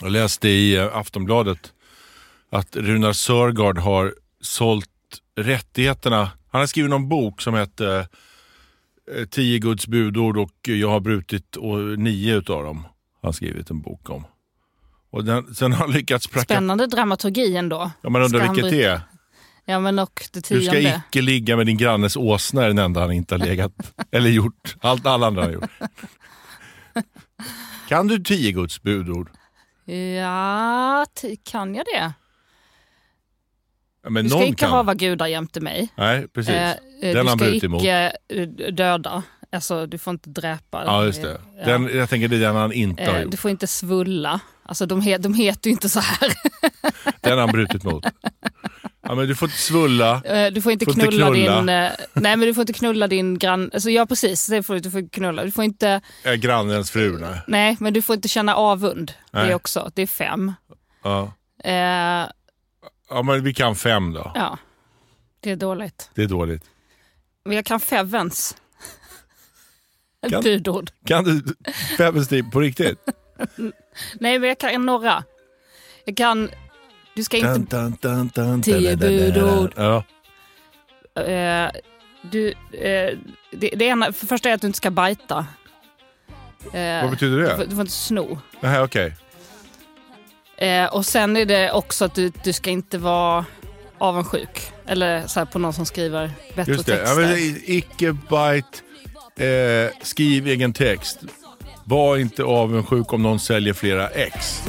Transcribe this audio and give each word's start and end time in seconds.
Jag 0.00 0.12
läste 0.12 0.48
i 0.48 0.76
eh, 0.76 0.96
Aftonbladet 0.96 1.72
att 2.50 2.76
Runar 2.76 3.12
Sörgard 3.12 3.78
har 3.78 4.14
sålt 4.40 4.86
rättigheterna. 5.36 6.30
Han 6.50 6.58
har 6.60 6.66
skrivit 6.66 6.90
någon 6.90 7.08
bok 7.08 7.42
som 7.42 7.54
heter 7.54 7.98
eh, 9.16 9.24
Tio 9.30 9.58
Guds 9.58 9.86
budord 9.86 10.36
och 10.36 10.68
jag 10.68 10.88
har 10.90 11.00
brutit 11.00 11.56
och 11.56 11.78
nio 11.98 12.36
utav 12.36 12.64
dem. 12.64 12.76
Han 13.22 13.28
har 13.28 13.32
skrivit 13.32 13.70
en 13.70 13.80
bok 13.80 14.10
om. 14.10 14.24
Och 15.10 15.24
den, 15.24 15.54
sen 15.54 15.72
har 15.72 15.78
han 15.78 15.92
lyckats 15.92 16.26
pracka... 16.26 16.44
Spännande 16.44 16.86
dramaturgi 16.86 17.56
ändå. 17.56 17.90
Ja, 18.02 18.10
man 18.10 18.22
undrar 18.22 18.52
vilket 18.52 18.70
det 18.70 18.84
är. 18.84 19.00
Ja, 19.64 19.80
men 19.80 19.98
och 19.98 20.22
det 20.32 20.48
Du 20.48 20.62
ska 20.62 20.72
tionde. 20.72 21.02
icke 21.08 21.22
ligga 21.22 21.56
med 21.56 21.66
din 21.66 21.76
grannes 21.76 22.16
åsna 22.16 22.64
är 22.64 22.68
den 22.68 22.78
enda 22.78 23.00
han 23.00 23.12
inte 23.12 23.34
har 23.34 23.46
legat 23.46 23.72
eller 24.10 24.30
gjort. 24.30 24.76
Allt 24.80 25.06
alla 25.06 25.26
andra 25.26 25.42
har 25.42 25.50
gjort. 25.50 25.70
Kan 27.88 28.06
du 28.06 28.18
tio 28.18 28.52
Guds 28.52 28.82
budord? 28.82 29.28
Ja, 29.94 31.06
kan 31.44 31.74
jag 31.74 31.84
det? 31.94 32.12
Ja, 34.02 34.10
men 34.10 34.24
Du 34.24 34.30
ska 34.30 34.44
icke 34.44 34.54
kan. 34.56 34.70
hava 34.70 34.94
gudar 34.94 35.26
jämte 35.26 35.60
mig. 35.60 35.88
Nej, 35.96 36.28
precis. 36.28 36.54
Eh, 36.54 36.70
eh, 36.70 36.76
Den 37.14 37.26
du 37.38 37.58
ska 37.58 37.66
emot. 37.66 37.82
icke 37.82 38.12
eh, 38.28 38.48
döda. 38.72 39.22
Alltså, 39.52 39.86
du 39.86 39.98
får 39.98 40.10
inte 40.10 40.30
dräpa. 40.30 40.82
Ja, 40.84 41.04
just 41.04 41.22
det. 41.22 41.40
Ja. 41.58 41.64
Den, 41.64 41.90
jag 41.96 42.08
tänker 42.10 42.28
det 42.28 42.36
är 42.36 42.40
den 42.40 42.56
han 42.56 42.72
inte 42.72 43.04
har 43.04 43.14
Eh, 43.14 43.22
gjort. 43.22 43.30
du 43.30 43.36
får 43.36 43.50
inte 43.50 43.66
svulla. 43.66 44.40
Alltså, 44.62 44.86
de, 44.86 45.00
he- 45.02 45.18
de 45.18 45.34
heter 45.34 45.70
ju 45.70 45.72
inte 45.72 45.88
så 45.88 46.00
här. 46.00 46.32
Den 47.20 47.32
har 47.32 47.38
han 47.38 47.52
brutit 47.52 47.84
mot. 47.84 48.04
Ja, 49.10 49.16
men 49.16 49.28
du 49.28 49.34
får 49.34 49.46
inte 49.48 49.58
svulla. 49.58 50.22
Eh, 50.24 50.52
Du 50.52 50.62
får 50.62 50.72
inte 50.72 50.84
Får 50.84 50.94
inte 50.94 51.06
knulla, 51.06 51.26
knulla. 51.26 51.56
din... 51.60 51.68
eh, 51.68 51.90
Nej, 52.12 52.36
men 52.36 52.40
du 52.40 52.54
får 52.54 52.60
inte 52.62 52.72
knulla 52.72 53.06
din 53.06 53.38
grann... 53.38 53.70
Alltså, 53.74 53.90
ja, 53.90 54.06
precis. 54.06 54.46
Det 54.46 54.62
får, 54.62 54.74
du 54.78 54.90
får 54.90 55.08
knulla. 55.08 55.44
Du 55.44 55.50
får 55.50 55.64
inte... 55.64 56.00
Äh, 56.24 56.32
grannens 56.34 56.90
fru. 56.90 57.18
Nej. 57.18 57.40
Nej, 57.46 57.76
men 57.80 57.92
du 57.92 58.02
får 58.02 58.14
inte 58.16 58.28
känna 58.28 58.54
avund. 58.54 59.12
Det 59.32 59.38
Nej. 59.38 59.50
är 59.50 59.54
också. 59.54 59.90
Det 59.94 60.02
är 60.02 60.06
fem. 60.06 60.52
Ja. 61.02 61.32
Eh, 61.64 61.72
ja, 63.10 63.22
men 63.24 63.44
vi 63.44 63.54
kan 63.54 63.76
fem 63.76 64.12
då. 64.12 64.32
ja, 64.34 64.58
det 65.40 65.50
är 65.50 65.56
dåligt. 65.56 66.10
Det 66.14 66.22
är 66.22 66.26
dåligt. 66.28 66.64
Men 67.44 67.56
jag 67.56 67.64
kan 67.64 67.80
fevens. 67.80 68.56
Ett 70.26 70.42
budord. 70.42 70.90
Kan 71.06 71.24
du 72.14 72.24
steg 72.24 72.52
på 72.52 72.60
riktigt? 72.60 72.98
Nej, 74.20 74.38
men 74.38 74.48
jag 74.48 74.58
kan 74.58 74.86
några. 74.86 75.24
Jag 76.04 76.16
kan... 76.16 76.50
Du 77.14 77.24
ska 77.24 77.36
inte... 77.36 77.48
Dun, 77.48 77.66
dun, 77.70 77.96
dun, 78.02 78.30
dun, 78.34 78.62
Tio 78.62 78.96
budord. 78.96 79.72
Ja. 79.76 80.04
Eh, 81.22 81.70
du, 82.22 82.48
eh, 82.72 83.18
det, 83.52 83.70
det 83.76 83.84
ena, 83.84 84.04
för 84.12 84.20
det 84.20 84.26
första 84.26 84.50
är 84.50 84.54
att 84.54 84.60
du 84.60 84.66
inte 84.66 84.76
ska 84.76 84.90
bajta. 84.90 85.46
Eh, 86.72 87.02
Vad 87.02 87.10
betyder 87.10 87.38
du, 87.38 87.48
får, 87.50 87.58
det? 87.58 87.64
du 87.64 87.70
får 87.70 87.80
inte 87.80 87.92
sno. 87.92 88.38
Nej, 88.60 88.80
okej. 88.80 89.14
Eh, 90.56 90.94
och 90.94 91.06
sen 91.06 91.36
är 91.36 91.44
det 91.44 91.72
också 91.72 92.04
att 92.04 92.14
du, 92.14 92.32
du 92.44 92.52
ska 92.52 92.70
inte 92.70 92.98
vara 92.98 93.44
avundsjuk. 93.98 94.72
Eller 94.86 95.26
så 95.26 95.40
här 95.40 95.46
på 95.46 95.58
någon 95.58 95.72
som 95.72 95.86
skriver 95.86 96.30
bättre 96.54 96.72
Just 96.72 96.86
det. 96.86 96.92
Ja, 96.92 96.98
texter. 96.98 97.20
men, 97.20 97.56
icke 97.64 98.12
bite, 98.12 99.44
eh, 99.46 99.90
skriv 100.02 100.46
egen 100.46 100.72
text. 100.72 101.18
Var 101.84 102.16
inte 102.16 102.42
avundsjuk 102.42 103.12
om 103.12 103.22
någon 103.22 103.40
säljer 103.40 103.74
flera 103.74 104.08
ex. 104.08 104.62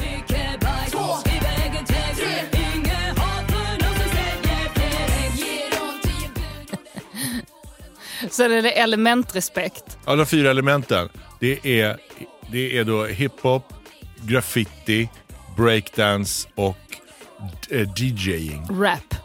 Sen 8.42 8.52
är 8.52 8.61
det 8.61 8.72
elementrespekt. 8.72 9.97
Ja, 10.06 10.16
de 10.16 10.25
fyra 10.25 10.50
elementen. 10.52 11.09
Det 11.39 11.81
är, 11.81 11.97
det 12.52 12.78
är 12.78 12.83
då 12.83 13.06
hiphop, 13.06 13.73
graffiti, 14.22 15.09
breakdance 15.58 16.48
och 16.56 16.78
eh, 17.70 17.89
DJing. 17.95 18.67
Rap. 18.70 19.16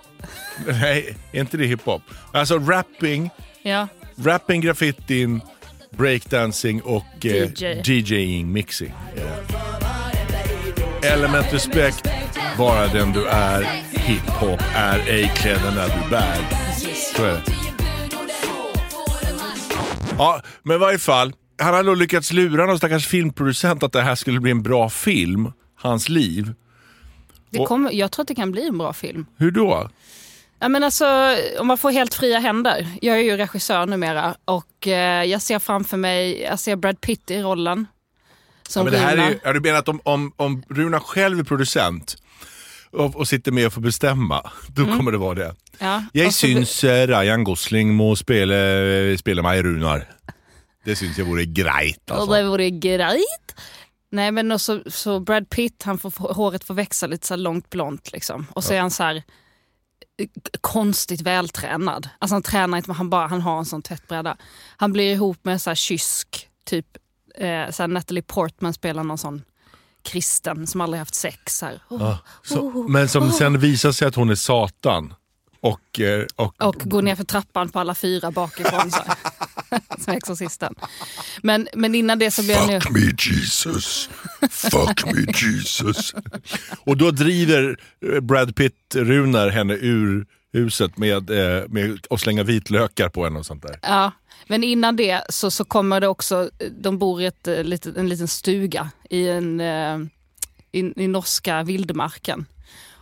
Nej, 0.66 1.16
är 1.32 1.40
inte 1.40 1.56
det 1.56 1.66
hiphop? 1.66 2.02
Alltså 2.32 2.58
rapping, 2.58 3.30
Ja. 3.62 3.88
rapping, 4.16 4.60
graffitin, 4.60 5.40
breakdancing 5.90 6.82
och 6.82 7.26
eh, 7.26 7.48
DJ. 7.50 7.82
DJing, 7.84 8.52
mixing. 8.52 8.92
Element 11.02 11.52
respect, 11.52 12.08
vara 12.58 12.86
den 12.86 13.12
du 13.12 13.26
är. 13.26 13.62
Hiphop 13.92 14.60
är 14.74 14.98
ej 15.08 15.32
kläderna 15.36 15.84
du 15.86 16.10
bär. 16.10 16.38
Så 17.16 17.24
är 17.24 17.32
det. 17.32 17.55
Ja, 20.18 20.40
men 20.62 20.76
i 20.76 20.78
varje 20.78 20.98
fall. 20.98 21.32
Han 21.58 21.74
har 21.74 21.82
då 21.84 21.94
lyckats 21.94 22.32
lura 22.32 22.66
någon 22.66 22.78
stackars 22.78 23.06
filmproducent 23.06 23.82
att 23.82 23.92
det 23.92 24.02
här 24.02 24.14
skulle 24.14 24.40
bli 24.40 24.50
en 24.50 24.62
bra 24.62 24.88
film. 24.90 25.52
Hans 25.78 26.08
liv. 26.08 26.52
Det 27.50 27.64
kommer, 27.64 27.92
jag 27.92 28.12
tror 28.12 28.22
att 28.22 28.28
det 28.28 28.34
kan 28.34 28.52
bli 28.52 28.66
en 28.68 28.78
bra 28.78 28.92
film. 28.92 29.26
Hur 29.38 29.50
då? 29.50 29.90
Ja, 30.60 30.68
men 30.68 30.82
alltså, 30.84 31.36
om 31.58 31.66
man 31.66 31.78
får 31.78 31.90
helt 31.90 32.14
fria 32.14 32.38
händer. 32.38 32.86
Jag 33.02 33.16
är 33.18 33.22
ju 33.22 33.36
regissör 33.36 33.86
numera 33.86 34.36
och 34.44 34.86
eh, 34.88 35.24
jag 35.24 35.42
ser 35.42 35.58
framför 35.58 35.96
mig, 35.96 36.42
jag 36.42 36.58
ser 36.60 36.76
Brad 36.76 37.00
Pitt 37.00 37.30
i 37.30 37.42
rollen. 37.42 37.86
Ja, 38.64 38.70
Som 38.70 38.84
men 38.84 38.92
det 38.92 38.98
här 38.98 39.16
är, 39.16 39.30
ju- 39.30 39.38
ja, 39.44 39.52
du 39.52 39.60
menar 39.60 39.78
att 39.78 39.88
om, 39.88 40.00
om, 40.04 40.32
om 40.36 40.62
Runa 40.68 41.00
själv 41.00 41.38
är 41.38 41.44
producent 41.44 42.16
och, 42.90 43.16
och 43.16 43.28
sitter 43.28 43.52
med 43.52 43.66
och 43.66 43.72
får 43.72 43.80
bestämma, 43.80 44.50
då 44.68 44.84
kommer 44.84 45.12
det 45.12 45.18
vara 45.18 45.34
det. 45.34 45.54
Ja, 45.78 46.04
Jag 46.12 46.26
och 46.26 46.32
så- 46.34 46.38
syns 46.38 46.84
eh, 46.84 47.06
Ryan 47.06 47.44
Gosling 47.44 47.94
må 47.94 48.16
spela, 48.16 48.54
spela 49.18 49.42
mig 49.42 49.62
Runar. 49.62 50.08
Det 50.84 50.96
syns 50.96 51.18
jag 51.18 51.24
vore 51.24 51.44
grejt 51.44 52.10
Och 52.10 52.16
alltså. 52.16 52.32
det 52.34 52.44
vore 52.48 52.70
grejt. 52.70 53.54
Nej 54.10 54.32
men 54.32 54.52
också, 54.52 54.82
så 54.86 55.20
Brad 55.20 55.50
Pitt, 55.50 55.82
han 55.82 55.98
får, 55.98 56.34
håret 56.34 56.64
får 56.64 56.74
växa 56.74 57.06
lite 57.06 57.26
så 57.26 57.36
långt 57.36 57.70
blont 57.70 58.12
liksom. 58.12 58.46
Och 58.52 58.64
så 58.64 58.74
är 58.74 58.80
han 58.80 58.90
så 58.90 59.02
här 59.02 59.16
eh, 59.16 60.28
konstigt 60.60 61.20
vältränad. 61.20 62.08
Alltså 62.18 62.34
han 62.34 62.42
tränar 62.42 62.76
inte 62.78 62.88
men 62.90 62.96
han, 62.96 63.10
bara, 63.10 63.26
han 63.26 63.40
har 63.40 63.58
en 63.58 63.64
sån 63.66 63.82
tvättbräda. 63.82 64.36
Han 64.76 64.92
blir 64.92 65.12
ihop 65.12 65.38
med 65.44 65.62
så 65.62 65.70
här 65.70 65.74
kysk, 65.74 66.48
typ 66.64 66.86
eh, 67.34 67.70
så 67.70 67.82
här 67.82 67.88
Natalie 67.88 68.22
Portman 68.22 68.72
spelar 68.74 69.04
någon 69.04 69.18
sån 69.18 69.42
kristen 70.04 70.66
som 70.66 70.80
aldrig 70.80 70.98
haft 70.98 71.14
sex. 71.14 71.62
Här. 71.62 71.80
Oh. 71.88 72.00
Ja, 72.00 72.18
så, 72.42 72.70
men 72.88 73.08
som 73.08 73.30
sen 73.32 73.58
visar 73.58 73.92
sig 73.92 74.08
att 74.08 74.14
hon 74.14 74.30
är 74.30 74.34
Satan. 74.34 75.14
Och, 75.66 76.00
eh, 76.00 76.26
och, 76.36 76.62
Och 76.62 76.76
går 76.76 77.02
ner 77.02 77.16
för 77.16 77.24
trappan 77.24 77.68
på 77.68 77.80
alla 77.80 77.94
fyra 77.94 78.30
bakifrån. 78.30 78.90
Så. 78.90 79.02
Som 80.04 80.12
Exorcisten. 80.14 80.74
Men, 81.42 81.68
men 81.74 81.94
innan 81.94 82.18
det 82.18 82.30
så 82.30 82.42
blir 82.42 82.56
han 82.56 82.72
ju... 82.72 82.80
Fuck 82.80 82.90
me 82.90 83.00
Jesus, 83.00 84.10
fuck 84.50 85.04
me 85.04 85.32
Jesus. 85.34 86.14
Och 86.78 86.96
då 86.96 87.10
driver 87.10 87.78
eh, 88.12 88.20
Brad 88.20 88.56
Pitt-Runar 88.56 89.48
henne 89.48 89.74
ur 89.74 90.26
huset 90.52 90.98
med, 90.98 91.30
eh, 91.30 91.68
med 91.68 92.06
att 92.10 92.20
slänga 92.20 92.42
vitlökar 92.42 93.08
på 93.08 93.24
henne 93.24 93.38
och 93.38 93.46
sånt 93.46 93.62
där. 93.62 93.78
Ja, 93.82 94.12
men 94.46 94.64
innan 94.64 94.96
det 94.96 95.22
så, 95.28 95.50
så 95.50 95.64
kommer 95.64 96.00
det 96.00 96.08
också, 96.08 96.50
de 96.80 96.98
bor 96.98 97.22
i 97.22 97.26
ett, 97.26 97.46
en 97.46 98.08
liten 98.08 98.28
stuga 98.28 98.90
i, 99.10 99.28
en, 99.28 99.60
i, 100.72 100.92
i 100.96 101.08
norska 101.08 101.62
vildmarken. 101.62 102.46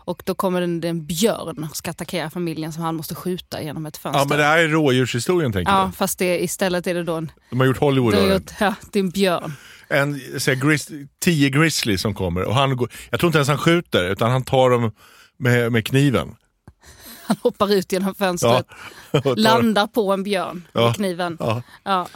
Och 0.04 0.22
då 0.26 0.34
kommer 0.34 0.62
en, 0.62 0.84
en 0.84 1.06
björn 1.06 1.69
och 1.70 1.76
ska 1.76 1.91
attackera 1.91 2.31
familjen 2.31 2.72
som 2.72 2.82
han 2.82 2.94
måste 2.94 3.15
skjuta 3.15 3.62
genom 3.62 3.87
ett 3.87 3.97
fönster. 3.97 4.20
Ja 4.20 4.26
men 4.28 4.38
det 4.38 4.44
här 4.44 4.59
är 4.59 4.69
rådjurshistorien 4.69 5.53
tänker 5.53 5.72
Ja, 5.72 5.81
jag. 5.82 5.94
fast 5.94 6.19
det, 6.19 6.42
istället 6.44 6.87
är 6.87 6.94
det 6.94 7.03
då 7.03 7.15
en, 7.15 7.32
De 7.50 7.60
har 7.60 7.66
gjort 7.66 7.78
Hollywood 7.78 8.14
det. 8.14 8.34
ett, 8.34 8.54
ja, 8.60 8.75
det 8.93 8.98
är 8.98 9.03
en 9.03 9.10
björn. 9.10 9.53
En 9.88 10.20
så 10.41 10.54
gris, 10.54 10.88
tio 11.20 11.50
grizzly 11.50 11.98
som 11.98 12.14
kommer 12.14 12.43
och 12.44 12.54
han 12.54 12.76
går, 12.76 12.88
jag 13.10 13.20
tror 13.20 13.28
inte 13.28 13.38
ens 13.38 13.48
han 13.48 13.59
skjuter 13.59 14.04
utan 14.10 14.31
han 14.31 14.44
tar 14.44 14.70
dem 14.70 14.93
med, 15.38 15.72
med 15.72 15.87
kniven. 15.87 16.34
Han 17.26 17.37
hoppar 17.43 17.72
ut 17.72 17.93
genom 17.93 18.14
fönstret, 18.14 18.66
tar- 19.12 19.37
landar 19.37 19.87
på 19.87 20.12
en 20.12 20.22
björn 20.22 20.66
Ja. 20.72 20.87
med 20.87 20.97
kniven. 20.97 21.37
Ja. 21.41 21.62
Ja, 21.84 22.09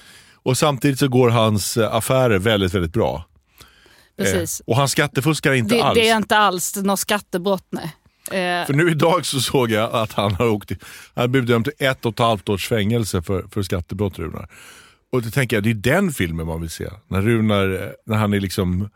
Och 0.43 0.59
samtidigt 0.59 0.98
så 0.98 1.09
går 1.09 1.28
hans 1.31 1.77
eh, 1.77 1.94
affärer 1.94 2.38
väldigt, 2.38 2.75
väldigt 2.75 2.93
bra. 2.93 3.25
Precis. 4.19 4.61
Eh, 4.61 4.65
och 4.67 4.77
han 4.77 4.89
skattefuskar 4.89 5.53
inte 5.53 5.75
Det, 5.75 5.83
alls. 5.83 5.95
det 5.99 6.09
är 6.09 6.17
inte 6.17 6.37
alls 6.37 6.77
något 6.77 6.98
skattebrott, 7.01 7.66
nej. 7.71 7.95
Eh, 8.31 8.66
För 8.66 8.72
nu 8.72 8.91
idag 8.91 9.27
så 9.27 9.41
såg 9.41 9.71
jag 9.71 9.92
att 9.95 10.13
han 10.13 10.34
har 10.34 10.48
åkt, 10.48 10.72
han 11.15 11.33
blivit 11.33 11.48
dömd 11.48 11.65
till 11.65 11.87
ett 11.87 12.07
och 12.07 12.13
ett 12.13 12.19
halvt 12.19 12.48
års 12.48 12.69
fängelse 12.69 13.22
för, 13.22 13.45
för 13.51 13.63
skattebrott 13.63 14.19
Runar. 14.19 14.48
Och 15.13 15.22
då 15.22 15.31
tänker 15.31 15.57
jag, 15.57 15.63
det 15.65 15.71
är 15.71 15.75
den 15.75 16.10
filmen 16.13 16.47
man 16.47 16.60
vill 16.60 16.71
se. 16.71 16.89
När 17.09 17.22
Runar, 17.22 17.83
eh, 17.83 17.89
när 18.07 18.16
han 18.16 18.33
är 18.34 18.41
liksom 18.41 18.89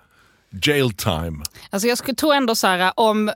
jail 0.66 0.92
time. 0.92 1.44
Alltså 1.70 1.88
jag 1.88 1.98
skulle 1.98 2.14
tro 2.14 2.32
ändå 2.32 2.54
så 2.54 2.66
här, 2.66 2.92
om, 2.96 3.30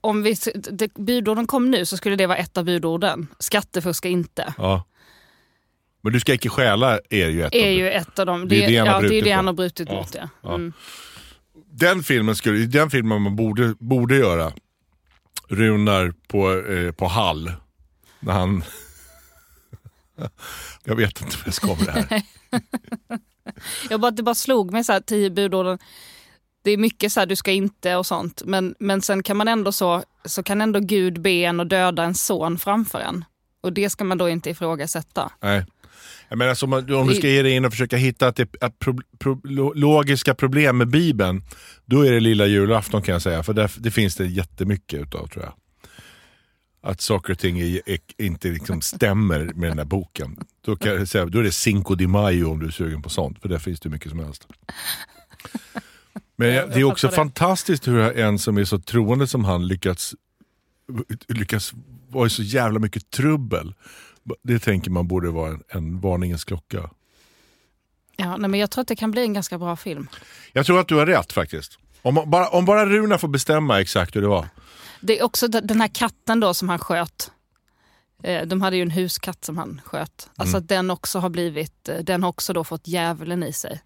om 0.00 0.22
vi, 0.22 0.36
det, 0.54 0.94
budorden 0.94 1.46
kom 1.46 1.70
nu 1.70 1.86
så 1.86 1.96
skulle 1.96 2.16
det 2.16 2.26
vara 2.26 2.38
ett 2.38 2.56
av 2.56 2.64
budorden. 2.64 3.26
Skattefuska 3.38 4.08
inte. 4.08 4.54
Ja. 4.58 4.84
Men 6.04 6.12
du 6.12 6.20
ska 6.20 6.34
icke 6.34 6.48
stjäla 6.48 7.00
är 7.10 7.28
ju 7.28 7.42
ett 7.44 7.54
är 7.54 7.66
av 7.66 7.72
ju 7.72 7.90
ett 7.90 8.18
av 8.18 8.26
dem. 8.26 8.48
Det 8.48 8.64
är 8.64 8.68
det 8.68 8.76
han 8.76 8.88
har 8.88 9.02
ja, 9.02 9.08
det 9.08 9.18
är 9.18 9.22
det 9.22 9.30
han 9.30 9.46
har 9.46 9.54
brutit 9.54 9.88
Ja, 9.90 9.94
mot. 9.94 10.16
Ja. 10.42 10.54
Mm. 10.54 10.72
Den 11.70 12.02
filmen 12.02 12.36
skulle, 12.36 12.58
det 12.58 12.78
är 12.78 12.80
den 12.80 12.90
filmen 12.90 13.22
man 13.22 13.36
borde, 13.36 13.74
borde 13.78 14.16
göra. 14.16 14.52
Runar 15.48 16.12
på, 16.28 16.52
eh, 16.52 16.92
på 16.92 17.06
Hall. 17.06 17.52
När 18.20 18.32
han... 18.32 18.64
jag 20.84 20.96
vet 20.96 21.20
inte 21.20 21.36
vad 21.36 21.46
jag 21.46 21.54
ska 21.54 21.66
med 21.66 21.86
det 21.86 21.92
här. 21.92 22.22
Jag 23.90 24.00
bara, 24.00 24.10
det 24.10 24.22
bara 24.22 24.34
slog 24.34 24.72
mig 24.72 24.84
så 24.84 24.92
här, 24.92 25.00
tio 25.00 25.30
budorden. 25.30 25.78
Det 26.62 26.70
är 26.70 26.76
mycket 26.76 27.12
så 27.12 27.20
här, 27.20 27.26
du 27.26 27.36
ska 27.36 27.52
inte 27.52 27.96
och 27.96 28.06
sånt. 28.06 28.42
Men, 28.44 28.74
men 28.78 29.02
sen 29.02 29.22
kan 29.22 29.36
man 29.36 29.48
ändå 29.48 29.72
så, 29.72 30.02
så 30.24 30.42
kan 30.42 30.60
ändå 30.60 30.80
Gud 30.80 31.20
be 31.20 31.30
en 31.30 31.60
och 31.60 31.66
döda 31.66 32.04
en 32.04 32.14
son 32.14 32.58
framför 32.58 32.98
en. 32.98 33.24
Och 33.60 33.72
det 33.72 33.90
ska 33.90 34.04
man 34.04 34.18
då 34.18 34.28
inte 34.28 34.50
ifrågasätta. 34.50 35.30
Nej. 35.40 35.66
Jag 36.28 36.38
menar, 36.38 36.54
som 36.54 36.72
om 36.72 37.06
du 37.08 37.14
ska 37.14 37.28
ge 37.28 37.42
dig 37.42 37.52
in 37.52 37.64
och 37.64 37.72
försöka 37.72 37.96
hitta 37.96 38.28
att 38.28 38.36
det, 38.36 38.54
att 38.60 38.78
pro, 38.78 38.98
pro, 39.18 39.40
lo- 39.44 39.72
logiska 39.74 40.34
problem 40.34 40.78
med 40.78 40.88
Bibeln, 40.88 41.42
då 41.84 42.06
är 42.06 42.12
det 42.12 42.20
lilla 42.20 42.46
julafton 42.46 43.02
kan 43.02 43.12
jag 43.12 43.22
säga. 43.22 43.42
För 43.42 43.52
där, 43.52 43.70
det 43.78 43.90
finns 43.90 44.16
det 44.16 44.26
jättemycket 44.26 45.00
utav 45.00 45.26
tror 45.26 45.44
jag. 45.44 45.54
Att 46.90 47.00
saker 47.00 47.32
och 47.32 47.38
ting 47.38 47.60
är, 47.60 47.80
är, 47.86 47.98
inte 48.18 48.48
liksom 48.48 48.80
stämmer 48.80 49.44
med 49.54 49.70
den 49.70 49.76
där 49.76 49.84
boken. 49.84 50.36
Då, 50.64 50.76
kan 50.76 50.92
jag 50.94 51.08
säga, 51.08 51.26
då 51.26 51.38
är 51.38 51.42
det 51.42 51.52
Cinco 51.52 51.94
de 51.94 52.06
Mayo 52.06 52.50
om 52.50 52.58
du 52.58 52.66
är 52.66 52.70
sugen 52.70 53.02
på 53.02 53.08
sånt, 53.08 53.40
för 53.42 53.48
där 53.48 53.58
finns 53.58 53.80
det 53.80 53.88
mycket 53.88 54.10
som 54.10 54.18
helst. 54.18 54.46
Men 56.36 56.48
jag 56.48 56.70
det 56.70 56.80
är 56.80 56.84
också 56.84 57.08
fantastiskt 57.08 57.88
hur 57.88 58.18
en 58.18 58.38
som 58.38 58.58
är 58.58 58.64
så 58.64 58.78
troende 58.78 59.26
som 59.26 59.44
han 59.44 59.66
lyckats, 59.66 60.14
lyckas 61.28 61.72
vara 62.08 62.26
i 62.26 62.30
så 62.30 62.42
jävla 62.42 62.78
mycket 62.78 63.10
trubbel. 63.10 63.74
Det 64.42 64.58
tänker 64.58 64.90
man 64.90 65.08
borde 65.08 65.30
vara 65.30 65.50
en, 65.50 65.62
en 65.68 66.00
varningens 66.00 66.44
klocka. 66.44 66.90
Ja, 68.16 68.36
nej, 68.36 68.50
men 68.50 68.60
jag 68.60 68.70
tror 68.70 68.82
att 68.82 68.88
det 68.88 68.96
kan 68.96 69.10
bli 69.10 69.22
en 69.22 69.32
ganska 69.32 69.58
bra 69.58 69.76
film. 69.76 70.08
Jag 70.52 70.66
tror 70.66 70.80
att 70.80 70.88
du 70.88 70.94
har 70.94 71.06
rätt 71.06 71.32
faktiskt. 71.32 71.78
Om 72.02 72.14
bara, 72.26 72.48
om 72.48 72.64
bara 72.64 72.86
Runa 72.86 73.18
får 73.18 73.28
bestämma 73.28 73.80
exakt 73.80 74.16
hur 74.16 74.20
det 74.22 74.28
var. 74.28 74.48
Det 75.00 75.18
är 75.18 75.24
också 75.24 75.48
den 75.48 75.80
här 75.80 75.88
katten 75.88 76.40
då 76.40 76.54
som 76.54 76.68
han 76.68 76.78
sköt. 76.78 77.30
Eh, 78.22 78.46
De 78.46 78.62
hade 78.62 78.76
ju 78.76 78.82
en 78.82 78.90
huskatt 78.90 79.44
som 79.44 79.58
han 79.58 79.80
sköt. 79.84 80.28
Alltså 80.36 80.56
att 80.56 80.68
den 80.68 80.90
också 80.90 81.18
har 81.18 81.30
blivit, 81.30 81.88
eh, 81.88 81.98
den 81.98 82.22
har 82.22 82.30
också 82.30 82.52
då 82.52 82.64
fått 82.64 82.88
djävulen 82.88 83.42
i 83.42 83.52
sig. 83.52 83.80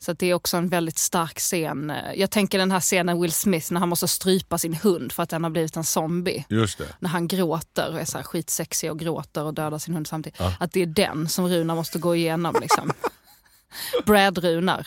Så 0.00 0.12
det 0.12 0.26
är 0.26 0.34
också 0.34 0.56
en 0.56 0.68
väldigt 0.68 0.98
stark 0.98 1.38
scen. 1.38 1.92
Jag 2.14 2.30
tänker 2.30 2.58
den 2.58 2.70
här 2.70 2.80
scenen 2.80 3.20
Will 3.20 3.32
Smith 3.32 3.72
när 3.72 3.80
han 3.80 3.88
måste 3.88 4.08
strypa 4.08 4.58
sin 4.58 4.74
hund 4.74 5.12
för 5.12 5.22
att 5.22 5.30
den 5.30 5.44
har 5.44 5.50
blivit 5.50 5.76
en 5.76 5.84
zombie. 5.84 6.44
Just 6.48 6.78
det. 6.78 6.84
När 6.98 7.08
han 7.08 7.28
gråter 7.28 7.92
och 7.92 8.00
är 8.00 8.04
så 8.04 8.18
här 8.18 8.24
skitsexig 8.24 8.90
och 8.90 8.98
gråter 8.98 9.44
och 9.44 9.54
dödar 9.54 9.78
sin 9.78 9.94
hund 9.94 10.06
samtidigt. 10.06 10.40
Att 10.60 10.72
det 10.72 10.82
är 10.82 10.86
den 10.86 11.28
som 11.28 11.48
Runar 11.48 11.74
måste 11.74 11.98
gå 11.98 12.16
igenom. 12.16 12.56
Liksom. 12.60 12.92
Brad-Runar. 14.06 14.86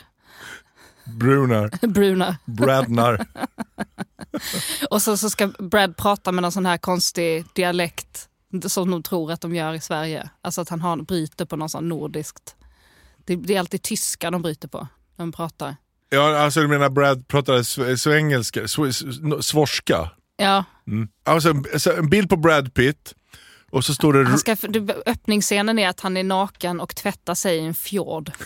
Brunar, 1.05 1.69
Brunar. 1.87 2.35
Bradnar. 2.45 3.25
Och 4.89 5.01
så, 5.01 5.17
så 5.17 5.29
ska 5.29 5.47
Brad 5.47 5.97
prata 5.97 6.31
med 6.31 6.41
någon 6.41 6.51
sån 6.51 6.65
här 6.65 6.77
konstig 6.77 7.45
dialekt 7.53 8.27
som 8.67 8.91
de 8.91 9.03
tror 9.03 9.31
att 9.31 9.41
de 9.41 9.55
gör 9.55 9.73
i 9.73 9.79
Sverige. 9.79 10.29
Alltså 10.41 10.61
att 10.61 10.69
han 10.69 10.81
har, 10.81 10.97
bryter 10.97 11.45
på 11.45 11.55
någon 11.55 11.69
sån 11.69 11.89
nordiskt. 11.89 12.55
Det, 13.25 13.35
det 13.35 13.55
är 13.55 13.59
alltid 13.59 13.81
tyska 13.81 14.31
de 14.31 14.41
bryter 14.41 14.67
på 14.67 14.87
de 15.21 15.31
pratar. 15.31 15.75
Ja, 16.09 16.37
alltså 16.37 16.61
du 16.61 16.67
menar 16.67 16.89
Brad 16.89 17.27
pratade 17.27 17.59
sv- 17.61 17.95
svengelska, 17.95 18.61
sv- 18.63 18.87
sv- 19.03 19.41
svorska? 19.41 20.09
Ja, 20.37 20.63
Mm. 20.87 21.07
Alltså 21.23 21.49
en, 21.49 21.65
en 21.97 22.09
bild 22.09 22.29
på 22.29 22.35
Brad 22.37 22.73
Pitt 22.73 23.13
och 23.71 23.85
så 23.85 23.93
står 23.93 24.13
det... 24.13 24.29
han 24.29 24.39
ska, 24.39 24.55
öppningsscenen 25.05 25.79
är 25.79 25.89
att 25.89 25.99
han 25.99 26.17
är 26.17 26.23
naken 26.23 26.79
och 26.79 26.95
tvättar 26.95 27.35
sig 27.35 27.57
i 27.57 27.59
en 27.59 27.73
fjord. 27.75 28.31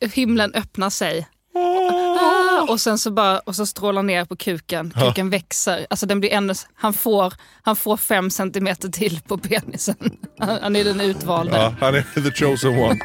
Himlen 0.00 0.54
öppnar 0.54 0.90
sig. 0.90 1.28
Ah, 1.56 2.72
och 2.72 2.80
sen 2.80 2.98
så 2.98 3.10
bara 3.10 3.38
och 3.38 3.56
så 3.56 3.66
strålar 3.66 4.02
ner 4.02 4.24
på 4.24 4.36
kuken. 4.36 4.92
Kuken 4.96 5.30
växer. 5.30 5.86
Alltså 5.90 6.06
den 6.06 6.20
blir 6.20 6.32
ännu, 6.32 6.54
han, 6.74 6.92
får, 6.92 7.34
han 7.62 7.76
får 7.76 7.96
fem 7.96 8.30
centimeter 8.30 8.88
till 8.88 9.20
på 9.28 9.38
penisen. 9.38 9.96
Han, 10.38 10.58
han 10.62 10.76
är 10.76 10.84
den 10.84 11.00
utvalda. 11.00 11.56
Ja, 11.56 11.74
han 11.80 11.94
är 11.94 12.02
the 12.02 12.30
chosen 12.30 12.78
one. 12.78 12.98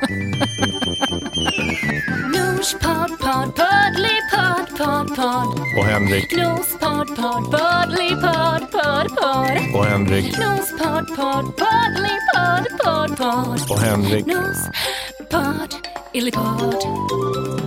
Nosepodd, 2.34 3.19
podd, 3.19 3.56
poddlypodd, 3.56 4.78
podd, 4.78 5.16
podd. 5.16 5.60
Och 5.78 5.86
Henrik. 5.86 6.38
Nosepodd, 6.38 7.07
podd, 7.07 7.52
poddlypodd, 7.52 8.72
podd, 8.72 9.07
podd. 9.18 9.75
Och 9.75 9.86
Henrik. 9.86 10.38
Nosepodd, 10.38 11.07
podd, 11.16 11.57
poddlypodd, 11.57 12.68
podd, 12.84 13.18
podd. 13.18 13.72
Och 13.72 13.80
Henrik. 13.80 14.25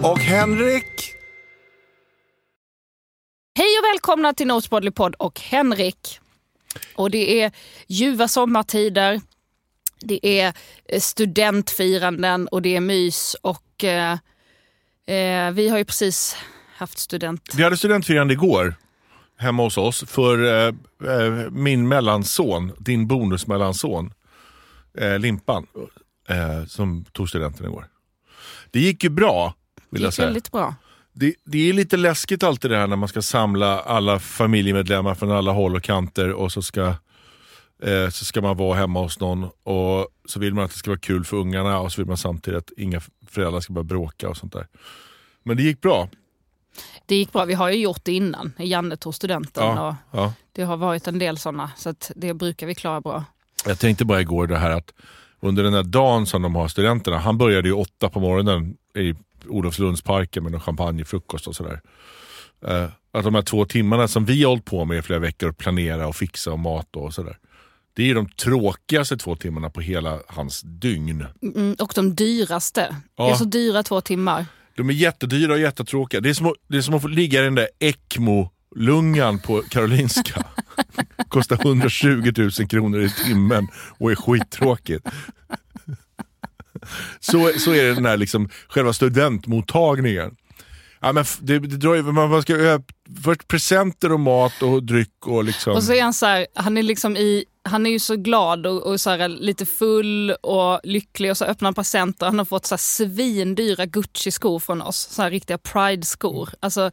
Och 0.02 0.18
Henrik! 0.18 1.14
Hej 3.54 3.66
och 3.78 3.84
välkomna 3.92 4.32
till 4.34 4.46
Nosebodly 4.46 4.90
podd 4.90 5.14
och 5.14 5.40
Henrik. 5.40 6.20
Och 6.94 7.10
det 7.10 7.42
är 7.42 7.52
ljuva 7.86 8.28
sommartider. 8.28 9.20
Det 10.00 10.26
är 10.26 10.54
eh, 10.88 11.00
studentfiranden 11.00 12.48
och 12.48 12.62
det 12.62 12.76
är 12.76 12.80
mys. 12.80 13.36
Och 13.42 13.84
eh, 13.84 14.12
eh, 15.06 15.50
vi 15.52 15.68
har 15.68 15.78
ju 15.78 15.84
precis 15.84 16.36
haft 16.76 16.98
student... 16.98 17.54
Vi 17.54 17.62
hade 17.62 17.76
studentfirande 17.76 18.34
igår 18.34 18.74
hemma 19.38 19.62
hos 19.62 19.78
oss 19.78 20.04
för 20.06 20.44
eh, 20.44 20.74
eh, 21.12 21.50
min 21.50 21.88
mellanson, 21.88 22.72
din 22.78 23.06
bonusmellanson, 23.06 24.12
eh, 24.98 25.18
Limpan, 25.18 25.66
som 26.66 27.04
tog 27.12 27.28
studenten 27.28 27.66
igår. 27.66 27.86
Det 28.70 28.80
gick 28.80 29.04
ju 29.04 29.10
bra, 29.10 29.54
vill 29.92 30.02
jag 30.02 30.14
säga. 30.14 30.26
väldigt 30.26 30.52
bra. 30.52 30.74
Det, 31.12 31.34
det 31.44 31.68
är 31.68 31.72
lite 31.72 31.96
läskigt 31.96 32.42
alltid 32.42 32.70
det 32.70 32.76
här 32.76 32.86
när 32.86 32.96
man 32.96 33.08
ska 33.08 33.22
samla 33.22 33.80
alla 33.80 34.18
familjemedlemmar 34.18 35.14
från 35.14 35.30
alla 35.30 35.52
håll 35.52 35.76
och 35.76 35.82
kanter 35.82 36.32
och 36.32 36.52
så 36.52 36.62
ska, 36.62 36.86
eh, 37.82 38.08
så 38.10 38.24
ska 38.24 38.40
man 38.40 38.56
vara 38.56 38.78
hemma 38.78 39.00
hos 39.00 39.20
någon 39.20 39.44
och 39.62 40.08
så 40.28 40.40
vill 40.40 40.54
man 40.54 40.64
att 40.64 40.70
det 40.70 40.76
ska 40.76 40.90
vara 40.90 41.00
kul 41.00 41.24
för 41.24 41.36
ungarna 41.36 41.80
och 41.80 41.92
så 41.92 42.00
vill 42.00 42.08
man 42.08 42.16
samtidigt 42.16 42.58
att 42.58 42.70
inga 42.78 43.00
föräldrar 43.28 43.60
ska 43.60 43.72
börja 43.72 43.84
bråka 43.84 44.28
och 44.28 44.36
sånt 44.36 44.52
där. 44.52 44.66
Men 45.42 45.56
det 45.56 45.62
gick 45.62 45.80
bra. 45.80 46.08
Det 47.06 47.16
gick 47.16 47.32
bra. 47.32 47.44
Vi 47.44 47.54
har 47.54 47.70
ju 47.70 47.78
gjort 47.78 48.04
det 48.04 48.12
innan. 48.12 48.52
Janne 48.58 48.96
tog 48.96 49.14
studenten 49.14 49.64
Ja, 49.64 49.96
och 50.10 50.18
ja. 50.18 50.32
det 50.52 50.62
har 50.62 50.76
varit 50.76 51.06
en 51.08 51.18
del 51.18 51.38
sådana. 51.38 51.70
Så 51.76 51.94
det 52.16 52.34
brukar 52.34 52.66
vi 52.66 52.74
klara 52.74 53.00
bra. 53.00 53.24
Jag 53.66 53.78
tänkte 53.78 54.04
bara 54.04 54.20
igår 54.20 54.46
det 54.46 54.58
här 54.58 54.70
att 54.70 54.92
under 55.40 55.62
den 55.62 55.74
här 55.74 55.82
dagen 55.82 56.26
som 56.26 56.42
de 56.42 56.54
har 56.54 56.68
studenterna, 56.68 57.18
han 57.18 57.38
började 57.38 57.68
ju 57.68 57.74
åtta 57.74 58.08
på 58.08 58.20
morgonen 58.20 58.76
i 58.94 59.14
Olofslundsparken 59.48 60.42
med 60.42 60.52
någon 60.52 60.60
champagnefrukost 60.60 61.46
och 61.46 61.56
sådär. 61.56 61.80
Eh, 62.66 62.84
att 63.12 63.24
de 63.24 63.34
här 63.34 63.42
två 63.42 63.64
timmarna 63.64 64.08
som 64.08 64.24
vi 64.24 64.42
har 64.42 64.48
hållit 64.50 64.64
på 64.64 64.84
med 64.84 64.98
i 64.98 65.02
flera 65.02 65.18
veckor, 65.20 65.48
att 65.50 65.58
planera 65.58 66.06
och 66.06 66.16
fixa 66.16 66.52
och 66.52 66.58
mat 66.58 66.96
och 66.96 67.14
sådär. 67.14 67.38
Det 67.94 68.10
är 68.10 68.14
de 68.14 68.28
tråkigaste 68.28 69.16
två 69.16 69.36
timmarna 69.36 69.70
på 69.70 69.80
hela 69.80 70.18
hans 70.26 70.62
dygn. 70.64 71.26
Mm, 71.42 71.74
och 71.78 71.92
de 71.94 72.14
dyraste. 72.14 72.96
Det 73.16 73.22
är 73.22 73.28
Ja. 73.28 73.36
så 73.36 73.44
dyra 73.44 73.82
två 73.82 74.00
timmar. 74.00 74.46
De 74.76 74.88
är 74.88 74.94
jättedyra 74.94 75.52
och 75.52 75.58
jättetråkiga. 75.58 76.20
Det 76.20 76.30
är 76.30 76.34
som 76.34 76.46
att, 76.46 76.54
det 76.68 76.76
är 76.76 76.82
som 76.82 76.94
att 76.94 77.02
få 77.02 77.08
ligga 77.08 77.40
i 77.40 77.44
den 77.44 77.54
där 77.54 77.68
ECMO-lungan 77.78 79.38
på 79.38 79.62
Karolinska. 79.70 80.46
Kostar 81.28 81.56
120 81.66 82.32
000 82.36 82.50
kronor 82.68 83.00
i 83.00 83.10
timmen 83.10 83.68
och 83.98 84.10
är 84.10 84.14
skittråkigt. 84.16 85.06
Så, 87.20 87.50
så 87.58 87.70
är 87.70 87.84
det 87.84 87.94
den 87.94 88.06
här 88.06 88.16
liksom, 88.16 88.48
själva 88.68 88.92
studentmottagningen. 88.92 90.36
Ja, 91.00 91.12
men 91.12 91.24
det, 91.40 91.58
det 91.58 91.76
drar 91.76 91.94
ju, 91.94 92.02
man 92.02 92.42
ska 92.42 92.80
först 93.24 93.48
presenter 93.48 94.12
och 94.12 94.20
mat 94.20 94.62
och 94.62 94.82
dryck 94.82 95.26
och 95.26 95.44
liksom... 95.44 95.72
Och 95.72 95.84
så 95.84 95.92
är 95.92 96.02
han 96.02 96.14
så 96.14 96.26
här, 96.26 96.46
han 96.54 96.78
är 96.78 96.82
liksom 96.82 97.16
i, 97.16 97.44
han 97.64 97.86
är 97.86 97.90
ju 97.90 97.98
så 97.98 98.16
glad 98.16 98.66
och, 98.66 98.82
och 98.82 99.00
så 99.00 99.10
här, 99.10 99.28
lite 99.28 99.66
full 99.66 100.30
och 100.30 100.80
lycklig 100.84 101.30
och 101.30 101.36
så 101.36 101.44
öppnar 101.44 101.66
han 101.66 101.74
presenter. 101.74 102.26
Han 102.26 102.38
har 102.38 102.44
fått 102.44 102.66
så 102.66 102.74
här 102.74 102.78
svindyra 102.78 103.86
Gucci-skor 103.86 104.58
från 104.58 104.82
oss, 104.82 105.08
så 105.10 105.22
här 105.22 105.30
riktiga 105.30 105.58
Pride-skor. 105.58 106.48
Alltså, 106.60 106.90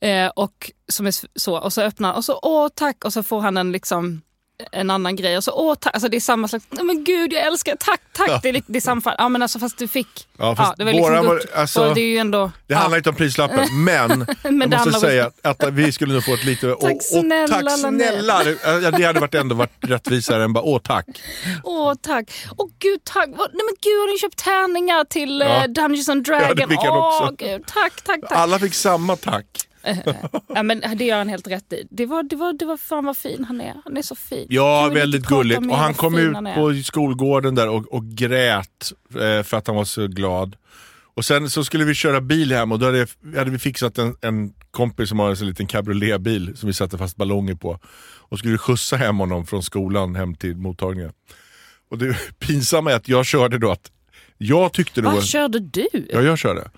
eh, 0.00 0.26
och, 0.26 0.70
som 0.88 1.06
är 1.06 1.38
så, 1.38 1.58
och 1.58 1.72
så 1.72 1.82
öppnar 1.82 2.14
och 2.14 2.24
så 2.24 2.38
åh 2.42 2.68
tack 2.74 3.04
och 3.04 3.12
så 3.12 3.22
får 3.22 3.40
han 3.40 3.56
en 3.56 3.72
liksom 3.72 4.22
en 4.72 4.90
annan 4.90 5.16
grej 5.16 5.36
och 5.36 5.44
så 5.44 5.52
åh 5.52 5.74
tack, 5.74 5.94
alltså 5.94 6.08
det 6.08 6.16
är 6.16 6.20
samma 6.20 6.48
slags, 6.48 6.64
nej 6.70 6.84
men 6.84 7.04
gud 7.04 7.32
jag 7.32 7.42
älskar, 7.46 7.76
tack, 7.80 8.00
tack, 8.12 8.42
det 8.42 8.48
är, 8.48 8.62
det 8.66 8.78
är 8.78 8.80
samma. 8.80 9.14
Ja 9.18 9.28
men 9.28 9.42
alltså 9.42 9.58
fast 9.58 9.78
du 9.78 9.88
fick, 9.88 10.26
Ja, 10.38 10.56
fast 10.56 10.76
det 10.76 10.84
var 10.84 10.92
liksom 10.92 11.26
våra 11.26 11.40
alltså, 11.54 11.88
och 11.88 11.94
det 11.94 12.00
är 12.00 12.06
ju 12.06 12.18
ändå, 12.18 12.52
Det 12.66 12.74
ja. 12.74 12.78
handlar 12.78 12.98
inte 12.98 13.10
om 13.10 13.16
prislappen, 13.16 13.68
men, 13.84 14.08
det 14.08 14.26
jag 14.42 14.54
måste 14.54 14.76
handlar 14.76 14.94
om- 14.98 15.00
säga 15.00 15.30
att, 15.42 15.64
vi 15.72 15.92
skulle 15.92 16.14
nog 16.14 16.24
få 16.24 16.34
ett 16.34 16.44
lite... 16.44 16.76
Tack 16.80 16.96
snälla, 17.02 17.48
tack 17.54 17.62
Lanette. 17.64 18.08
snälla! 18.12 18.42
Ja, 18.82 18.90
det 18.90 19.04
hade 19.04 19.20
varit 19.20 19.34
ändå 19.34 19.54
varit 19.54 19.72
rättvisare 19.80 20.44
än 20.44 20.52
bara 20.52 20.64
åh 20.64 20.80
tack. 20.84 21.06
Åh 21.64 21.94
tack. 22.02 22.30
Åh 22.56 22.68
gud 22.78 23.00
tack. 23.04 23.28
Nej 23.28 23.36
men 23.38 23.74
gud 23.82 24.00
har 24.00 24.12
ni 24.12 24.18
köpt 24.18 24.36
tärningar 24.44 25.04
till 25.04 25.40
Ja. 25.40 25.46
eh, 25.56 25.64
Dungeons 25.68 26.08
and 26.08 26.24
Dragons? 26.24 26.48
Ja, 26.48 26.54
det 26.54 26.68
fick 26.68 26.78
han 26.78 26.88
Åh 26.98 27.22
också. 27.22 27.34
gud 27.38 27.66
tack 27.66 28.02
tack 28.04 28.20
tack. 28.28 28.38
Alla 28.38 28.58
fick 28.58 28.74
samma 28.74 29.16
tack. 29.16 29.46
Ja, 30.54 30.62
men 30.62 30.82
det 30.96 31.04
gör 31.04 31.18
han 31.18 31.28
helt 31.28 31.46
rätt 31.46 31.72
i. 31.72 31.86
Det 31.90 32.06
var, 32.06 32.22
det 32.22 32.36
var, 32.36 32.52
det 32.52 32.64
var 32.64 32.76
fan 32.76 33.04
vad 33.04 33.16
fin 33.16 33.44
han 33.44 33.60
är. 33.60 33.74
Han 33.84 33.96
är 33.96 34.02
så 34.02 34.14
fin. 34.14 34.46
Ja, 34.50 34.88
väldigt 34.88 35.26
gulligt. 35.26 35.60
Och 35.70 35.76
han 35.76 35.94
kom 35.94 36.18
ut 36.18 36.34
han 36.34 36.54
på 36.54 36.74
skolgården 36.84 37.54
där 37.54 37.68
och, 37.68 37.92
och 37.92 38.04
grät 38.04 38.92
eh, 39.14 39.42
för 39.42 39.54
att 39.54 39.66
han 39.66 39.76
var 39.76 39.84
så 39.84 40.06
glad. 40.06 40.56
Och 41.14 41.24
sen 41.24 41.50
så 41.50 41.64
skulle 41.64 41.84
vi 41.84 41.94
köra 41.94 42.20
bil 42.20 42.52
hem 42.52 42.72
och 42.72 42.78
då 42.78 42.86
hade, 42.86 43.06
hade 43.36 43.50
vi 43.50 43.58
fixat 43.58 43.98
en, 43.98 44.16
en 44.20 44.52
kompis 44.70 45.08
som 45.08 45.18
har 45.18 45.30
en 45.30 45.46
liten 45.46 45.66
cabrioletbil 45.66 46.56
som 46.56 46.66
vi 46.66 46.72
satte 46.72 46.98
fast 46.98 47.16
ballonger 47.16 47.54
på. 47.54 47.78
Och 48.30 48.38
skulle 48.38 48.58
skjutsa 48.58 48.96
hem 48.96 49.18
honom 49.18 49.46
från 49.46 49.62
skolan 49.62 50.14
hem 50.14 50.34
till 50.34 50.56
mottagningen. 50.56 51.12
Och 51.90 51.98
det 51.98 52.16
pinsamma 52.38 52.92
är 52.92 52.96
att 52.96 53.08
jag 53.08 53.26
körde 53.26 53.58
då 53.58 53.70
att, 53.70 53.90
jag 54.38 54.72
tyckte 54.72 55.02
nog... 55.02 55.12
Vad 55.12 55.24
körde 55.24 55.58
du? 55.58 55.88
Ja, 56.08 56.20
jag 56.20 56.38
körde. 56.38 56.70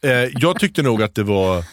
Eh, 0.00 0.10
jag 0.12 0.60
tyckte 0.60 0.82
nog 0.82 1.02
att 1.02 1.14
det 1.14 1.22
var 1.22 1.64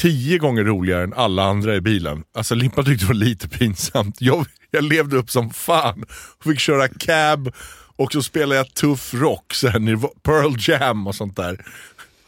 tio 0.00 0.38
gånger 0.38 0.64
roligare 0.64 1.02
än 1.04 1.12
alla 1.14 1.44
andra 1.44 1.76
i 1.76 1.80
bilen. 1.80 2.24
Alltså 2.34 2.54
Limpa 2.54 2.82
tyckte 2.82 3.04
det 3.04 3.08
var 3.08 3.14
lite 3.14 3.48
pinsamt. 3.48 4.16
Jag, 4.20 4.46
jag 4.70 4.84
levde 4.84 5.16
upp 5.16 5.30
som 5.30 5.50
fan 5.50 6.04
fick 6.44 6.58
köra 6.58 6.88
cab 6.88 7.52
och 7.96 8.12
så 8.12 8.22
spelade 8.22 8.56
jag 8.56 8.74
tuff 8.74 9.14
rock, 9.14 9.54
så 9.54 9.68
här, 9.68 10.20
Pearl 10.22 10.56
Jam 10.58 11.06
och 11.06 11.14
sånt 11.14 11.36
där. 11.36 11.64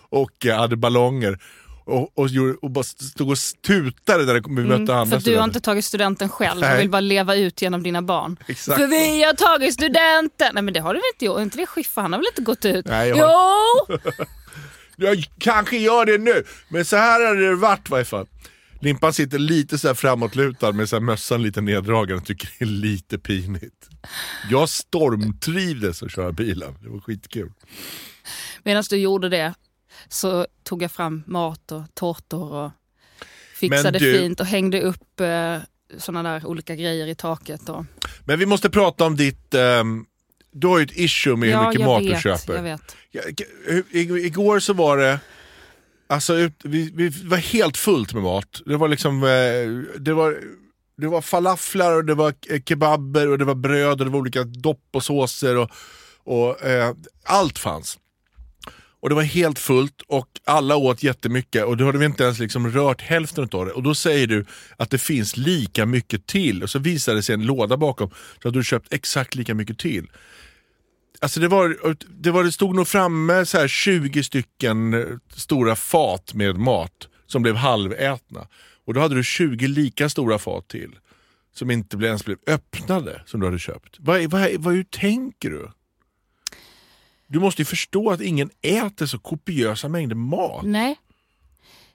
Och 0.08 0.46
eh, 0.46 0.56
hade 0.56 0.76
ballonger. 0.76 1.38
Och, 1.86 2.18
och, 2.18 2.28
och 2.62 2.70
bara 2.70 2.84
stod 2.84 3.30
och 3.30 3.36
tutade 3.66 4.24
när 4.24 4.34
vi 4.34 4.64
mötte 4.64 4.76
andra 4.78 4.94
Mm, 4.94 5.10
För 5.10 5.16
att 5.16 5.24
du 5.24 5.36
har 5.36 5.44
inte 5.44 5.60
tagit 5.60 5.84
studenten 5.84 6.28
själv 6.28 6.60
Nej. 6.60 6.74
och 6.74 6.80
vill 6.80 6.90
bara 6.90 7.00
leva 7.00 7.36
ut 7.36 7.62
genom 7.62 7.82
dina 7.82 8.02
barn. 8.02 8.36
Exakt. 8.46 8.80
För 8.80 8.86
vi 8.86 9.24
har 9.24 9.32
tagit 9.32 9.74
studenten! 9.74 10.50
Nej 10.54 10.62
men 10.62 10.74
det 10.74 10.80
har 10.80 10.94
du 10.94 10.98
väl 11.00 11.10
inte 11.14 11.24
gjort? 11.24 11.40
Inte 11.40 11.58
det 11.58 11.66
Schiffer? 11.66 12.02
Han 12.02 12.12
har 12.12 12.18
väl 12.20 12.26
inte 12.32 12.42
gått 12.42 12.64
ut? 12.64 12.86
Nej, 12.86 13.08
jag 13.08 13.18
Jo! 13.18 13.96
Jag 14.96 15.24
kanske 15.38 15.76
gör 15.78 16.06
det 16.06 16.18
nu, 16.18 16.44
men 16.68 16.84
så 16.84 16.96
här 16.96 17.26
har 17.26 17.34
det 17.36 17.54
varit 17.54 17.88
i 17.88 17.90
varje 17.90 18.04
fall. 18.04 18.26
Limpan 18.80 19.12
sitter 19.12 19.38
lite 19.38 19.78
så 19.78 19.86
här 19.88 19.94
framåtlutad 19.94 20.72
med 20.72 20.88
så 20.88 20.96
här 20.96 21.00
mössan 21.00 21.42
lite 21.42 21.60
neddragen 21.60 22.16
och 22.16 22.24
tycker 22.24 22.48
det 22.58 22.64
är 22.64 22.68
lite 22.68 23.18
pinigt. 23.18 23.88
Jag 24.50 24.68
stormtrivdes 24.68 26.02
att 26.02 26.12
köra 26.12 26.32
bilen, 26.32 26.74
det 26.82 26.88
var 26.88 27.00
skitkul. 27.00 27.52
Medan 28.62 28.84
du 28.90 28.96
gjorde 28.96 29.28
det 29.28 29.54
så 30.08 30.46
tog 30.62 30.82
jag 30.82 30.92
fram 30.92 31.22
mat 31.26 31.72
och 31.72 31.82
tårtor 31.94 32.52
och 32.52 32.70
fixade 33.54 33.98
du- 33.98 34.18
fint 34.18 34.40
och 34.40 34.46
hängde 34.46 34.80
upp 34.82 35.20
eh, 35.20 35.58
såna 35.98 36.22
där 36.22 36.46
olika 36.46 36.74
grejer 36.76 37.06
i 37.06 37.14
taket. 37.14 37.68
Och... 37.68 37.84
Men 38.24 38.38
vi 38.38 38.46
måste 38.46 38.70
prata 38.70 39.04
om 39.04 39.16
ditt, 39.16 39.54
ehm, 39.54 40.04
du 40.54 40.66
har 40.66 40.78
ju 40.78 40.84
ett 40.84 40.96
issue 40.96 41.36
med 41.36 41.48
hur 41.48 41.56
ja, 41.56 41.68
mycket 41.68 41.80
jag 41.80 41.86
mat 41.86 42.02
vet, 42.02 42.14
du 42.14 42.20
köper. 42.20 42.54
Jag 42.54 42.62
vet. 42.62 44.24
Igår 44.24 44.58
så 44.58 44.72
var 44.72 44.96
det, 44.96 45.20
alltså 46.06 46.50
vi, 46.64 46.90
vi 46.94 47.08
var 47.08 47.36
helt 47.36 47.76
fullt 47.76 48.14
med 48.14 48.22
mat. 48.22 48.62
Det 48.66 48.76
var 48.76 48.88
liksom, 48.88 49.22
eh, 49.22 50.00
det 50.00 50.12
var, 50.12 50.38
det 50.96 51.06
var 51.06 51.20
falaflar 51.20 51.92
och 51.96 52.04
det 52.04 52.14
var 52.14 52.34
eh, 52.50 52.62
kebaber 52.62 53.28
och 53.28 53.38
det 53.38 53.44
var 53.44 53.54
bröd 53.54 54.00
och 54.00 54.06
det 54.06 54.10
var 54.10 54.18
olika 54.18 54.44
dopp 54.44 54.88
och 54.92 55.04
såser 55.04 55.56
och, 55.56 55.70
och 56.24 56.62
eh, 56.62 56.94
allt 57.24 57.58
fanns. 57.58 57.98
Och 59.00 59.08
det 59.08 59.14
var 59.14 59.22
helt 59.22 59.58
fullt 59.58 60.02
och 60.08 60.28
alla 60.44 60.76
åt 60.76 61.02
jättemycket 61.02 61.64
och 61.64 61.76
då 61.76 61.84
hade 61.84 61.98
vi 61.98 62.04
inte 62.04 62.24
ens 62.24 62.38
liksom 62.38 62.70
rört 62.70 63.02
hälften 63.02 63.48
av 63.52 63.66
det. 63.66 63.72
Och 63.72 63.82
då 63.82 63.94
säger 63.94 64.26
du 64.26 64.44
att 64.76 64.90
det 64.90 64.98
finns 64.98 65.36
lika 65.36 65.86
mycket 65.86 66.26
till 66.26 66.62
och 66.62 66.70
så 66.70 66.78
visar 66.78 67.14
det 67.14 67.22
sig 67.22 67.34
en 67.34 67.46
låda 67.46 67.76
bakom 67.76 68.10
så 68.42 68.48
att 68.48 68.54
du 68.54 68.64
köpt 68.64 68.92
exakt 68.92 69.34
lika 69.34 69.54
mycket 69.54 69.78
till. 69.78 70.06
Alltså 71.24 71.40
det, 71.40 71.48
var, 71.48 71.96
det, 72.22 72.30
var, 72.30 72.44
det 72.44 72.52
stod 72.52 72.74
nog 72.74 72.88
framme 72.88 73.46
så 73.46 73.58
här 73.58 73.68
20 73.68 74.22
stycken 74.22 74.94
eh, 74.94 75.06
stora 75.36 75.76
fat 75.76 76.34
med 76.34 76.56
mat 76.56 77.08
som 77.26 77.42
blev 77.42 77.56
halvätna. 77.56 78.46
Och 78.84 78.94
då 78.94 79.00
hade 79.00 79.14
du 79.14 79.24
20 79.24 79.66
lika 79.66 80.08
stora 80.08 80.38
fat 80.38 80.68
till 80.68 80.98
som 81.54 81.70
inte 81.70 81.96
ens 81.96 82.24
blev 82.24 82.38
öppnade 82.46 83.22
som 83.26 83.40
du 83.40 83.46
hade 83.46 83.58
köpt. 83.58 83.96
Vad, 83.98 84.30
vad, 84.30 84.54
vad, 84.58 84.74
hur 84.74 84.84
tänker 84.84 85.50
du? 85.50 85.70
Du 87.26 87.40
måste 87.40 87.62
ju 87.62 87.66
förstå 87.66 88.10
att 88.10 88.20
ingen 88.20 88.50
äter 88.62 89.06
så 89.06 89.18
kopiösa 89.18 89.88
mängder 89.88 90.16
mat. 90.16 90.64
Nej. 90.64 90.96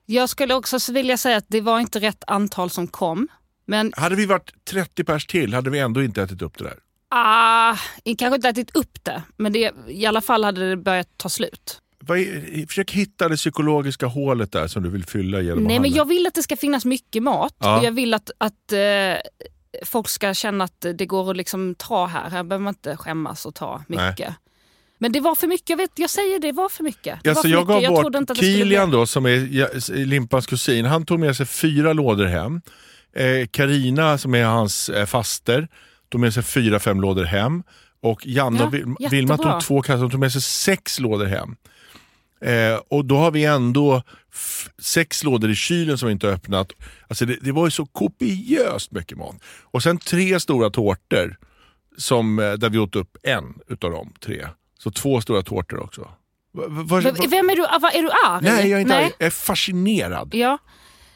Jag 0.06 0.30
skulle 0.30 0.54
också 0.54 0.94
vilja 0.94 1.18
säga 1.18 1.38
att 1.38 1.46
det 1.48 1.62
var 1.62 1.80
inte 1.80 2.00
rätt 2.00 2.24
antal 2.28 2.70
som 2.70 2.88
kom. 2.88 3.28
Men 3.66 3.94
Hade 3.98 4.16
vi 4.16 4.26
varit 4.26 4.66
30 4.66 5.04
pers 5.04 5.26
till 5.26 5.54
hade 5.54 5.70
vi 5.70 5.80
ändå 5.80 6.04
inte 6.04 6.22
ätit 6.22 6.42
upp 6.42 6.58
det 6.58 6.64
där. 6.64 6.80
Ah, 7.10 7.78
kanske 8.18 8.36
inte 8.36 8.50
ätit 8.50 8.76
upp 8.76 9.04
det, 9.04 9.24
men 9.38 9.54
det, 9.54 9.74
i 9.88 10.06
alla 10.06 10.22
fall 10.22 10.44
hade 10.44 10.70
det 10.70 10.78
börjat 10.78 11.08
ta 11.18 11.30
slut. 11.30 11.82
Försök 12.68 12.92
hitta 12.92 13.30
det 13.30 13.36
psykologiska 13.36 14.06
hålet 14.06 14.52
där 14.52 14.68
som 14.68 14.84
du 14.84 14.90
vill 14.90 15.06
fylla 15.06 15.42
genom 15.42 15.64
Nej, 15.64 15.80
men 15.80 15.92
jag 15.92 16.06
vill 16.06 16.28
att 16.28 16.34
det 16.34 16.44
ska 16.44 16.56
finnas 16.58 16.86
mycket 16.86 17.24
mat 17.24 17.56
Ja. 17.60 17.78
och 17.80 17.86
jag 17.86 17.92
vill 17.92 18.14
att, 18.14 18.32
att 18.38 18.72
eh, 18.72 18.80
folk 19.86 20.08
ska 20.10 20.34
känna 20.34 20.64
att 20.64 20.86
det 20.96 21.06
går 21.06 21.32
att 21.32 21.38
liksom 21.38 21.76
ta 21.76 22.06
här. 22.06 22.30
Här 22.30 22.44
behöver 22.44 22.64
man 22.64 22.72
inte 22.72 22.98
skämmas 22.98 23.46
och 23.46 23.56
ta 23.56 23.84
mycket. 23.88 24.34
Men 25.02 25.12
det 25.12 25.20
var 25.20 25.36
för 25.36 25.48
mycket, 25.48 25.70
jag, 25.70 25.78
vet, 25.78 25.92
jag 25.96 26.10
säger 26.10 26.40
det 26.40 26.52
var 26.52 26.70
för 26.70 26.84
mycket. 26.84 27.20
Det 27.24 27.30
var 27.30 27.32
Alltså 27.32 27.42
för 27.42 27.50
jag 27.50 27.68
mycket. 27.68 27.90
gav 27.90 28.14
bort 28.14 28.38
skulle 28.38 28.54
Kilian 28.54 28.92
då 28.92 29.06
som 29.06 29.26
är 29.26 30.06
Limpans 30.06 30.48
kusin, 30.48 30.86
han 30.86 31.06
tog 31.06 31.20
med 31.20 31.36
sig 31.36 31.46
fyra 31.46 31.94
lådor 31.94 32.26
hem. 32.26 32.62
Eh, 33.16 33.48
Karina 33.52 34.18
som 34.18 34.36
är 34.36 34.46
hans 34.46 34.90
eh, 34.90 35.06
faster 35.06 35.68
tog 36.10 36.22
med 36.22 36.34
sig 36.34 36.44
fyra, 36.44 36.80
fem 36.80 37.02
lådor 37.02 37.24
hem. 37.24 37.64
Och 38.02 38.28
Janne 38.28 38.60
Ja, 38.60 38.66
och 38.68 38.74
Vil- 38.74 38.80
jättebra. 39.00 39.10
Vilma 39.10 39.38
tog 39.38 39.62
två 39.62 39.82
kassar, 39.82 40.02
de 40.02 40.12
tog 40.12 40.20
med 40.20 40.32
sig 40.32 40.42
sex 40.42 41.00
lådor 41.00 41.26
hem. 41.26 41.56
Eh, 42.42 42.80
och 42.90 43.06
då 43.06 43.18
har 43.18 43.32
vi 43.32 43.46
ändå 43.46 44.04
sex 44.82 45.24
lådor 45.24 45.50
i 45.52 45.56
kylen 45.56 45.98
som 45.98 46.08
vi 46.08 46.12
inte 46.14 46.28
har 46.28 46.34
öppnat. 46.34 46.72
Alltså 47.08 47.26
det, 47.26 47.38
det 47.42 47.52
var 47.52 47.68
ju 47.68 47.72
så 47.72 47.86
kopiöst 47.86 48.92
mycket 48.92 49.18
mat. 49.18 49.36
Och 49.64 49.84
sen 49.84 49.98
tre 49.98 50.40
stora 50.40 50.70
tårtor 50.70 51.38
som, 51.98 52.40
eh, 52.40 52.54
där 52.54 52.70
vi 52.70 52.78
åt 52.80 52.96
upp 52.96 53.18
en 53.24 53.44
utav 53.68 53.92
de 53.92 54.14
tre. 54.26 54.48
Så 54.80 54.92
två 54.92 55.22
stora 55.22 55.42
tårtor 55.42 55.80
också. 55.84 56.02
Va- 56.52 56.64
va- 56.68 56.84
va- 56.84 57.00
V- 57.00 57.28
Vem 57.30 57.50
är 57.50 57.56
du, 57.56 57.66
ah, 57.66 57.90
är 57.94 58.02
du 58.02 58.10
arg? 58.28 58.44
Nej, 58.44 58.70
jag 58.70 58.78
är 58.78 58.82
inte 58.82 58.94
Nej. 58.96 59.04
arg. 59.04 59.14
Jag 59.18 59.26
är 59.26 59.30
fascinerad. 59.32 60.30
Ja. 60.36 60.58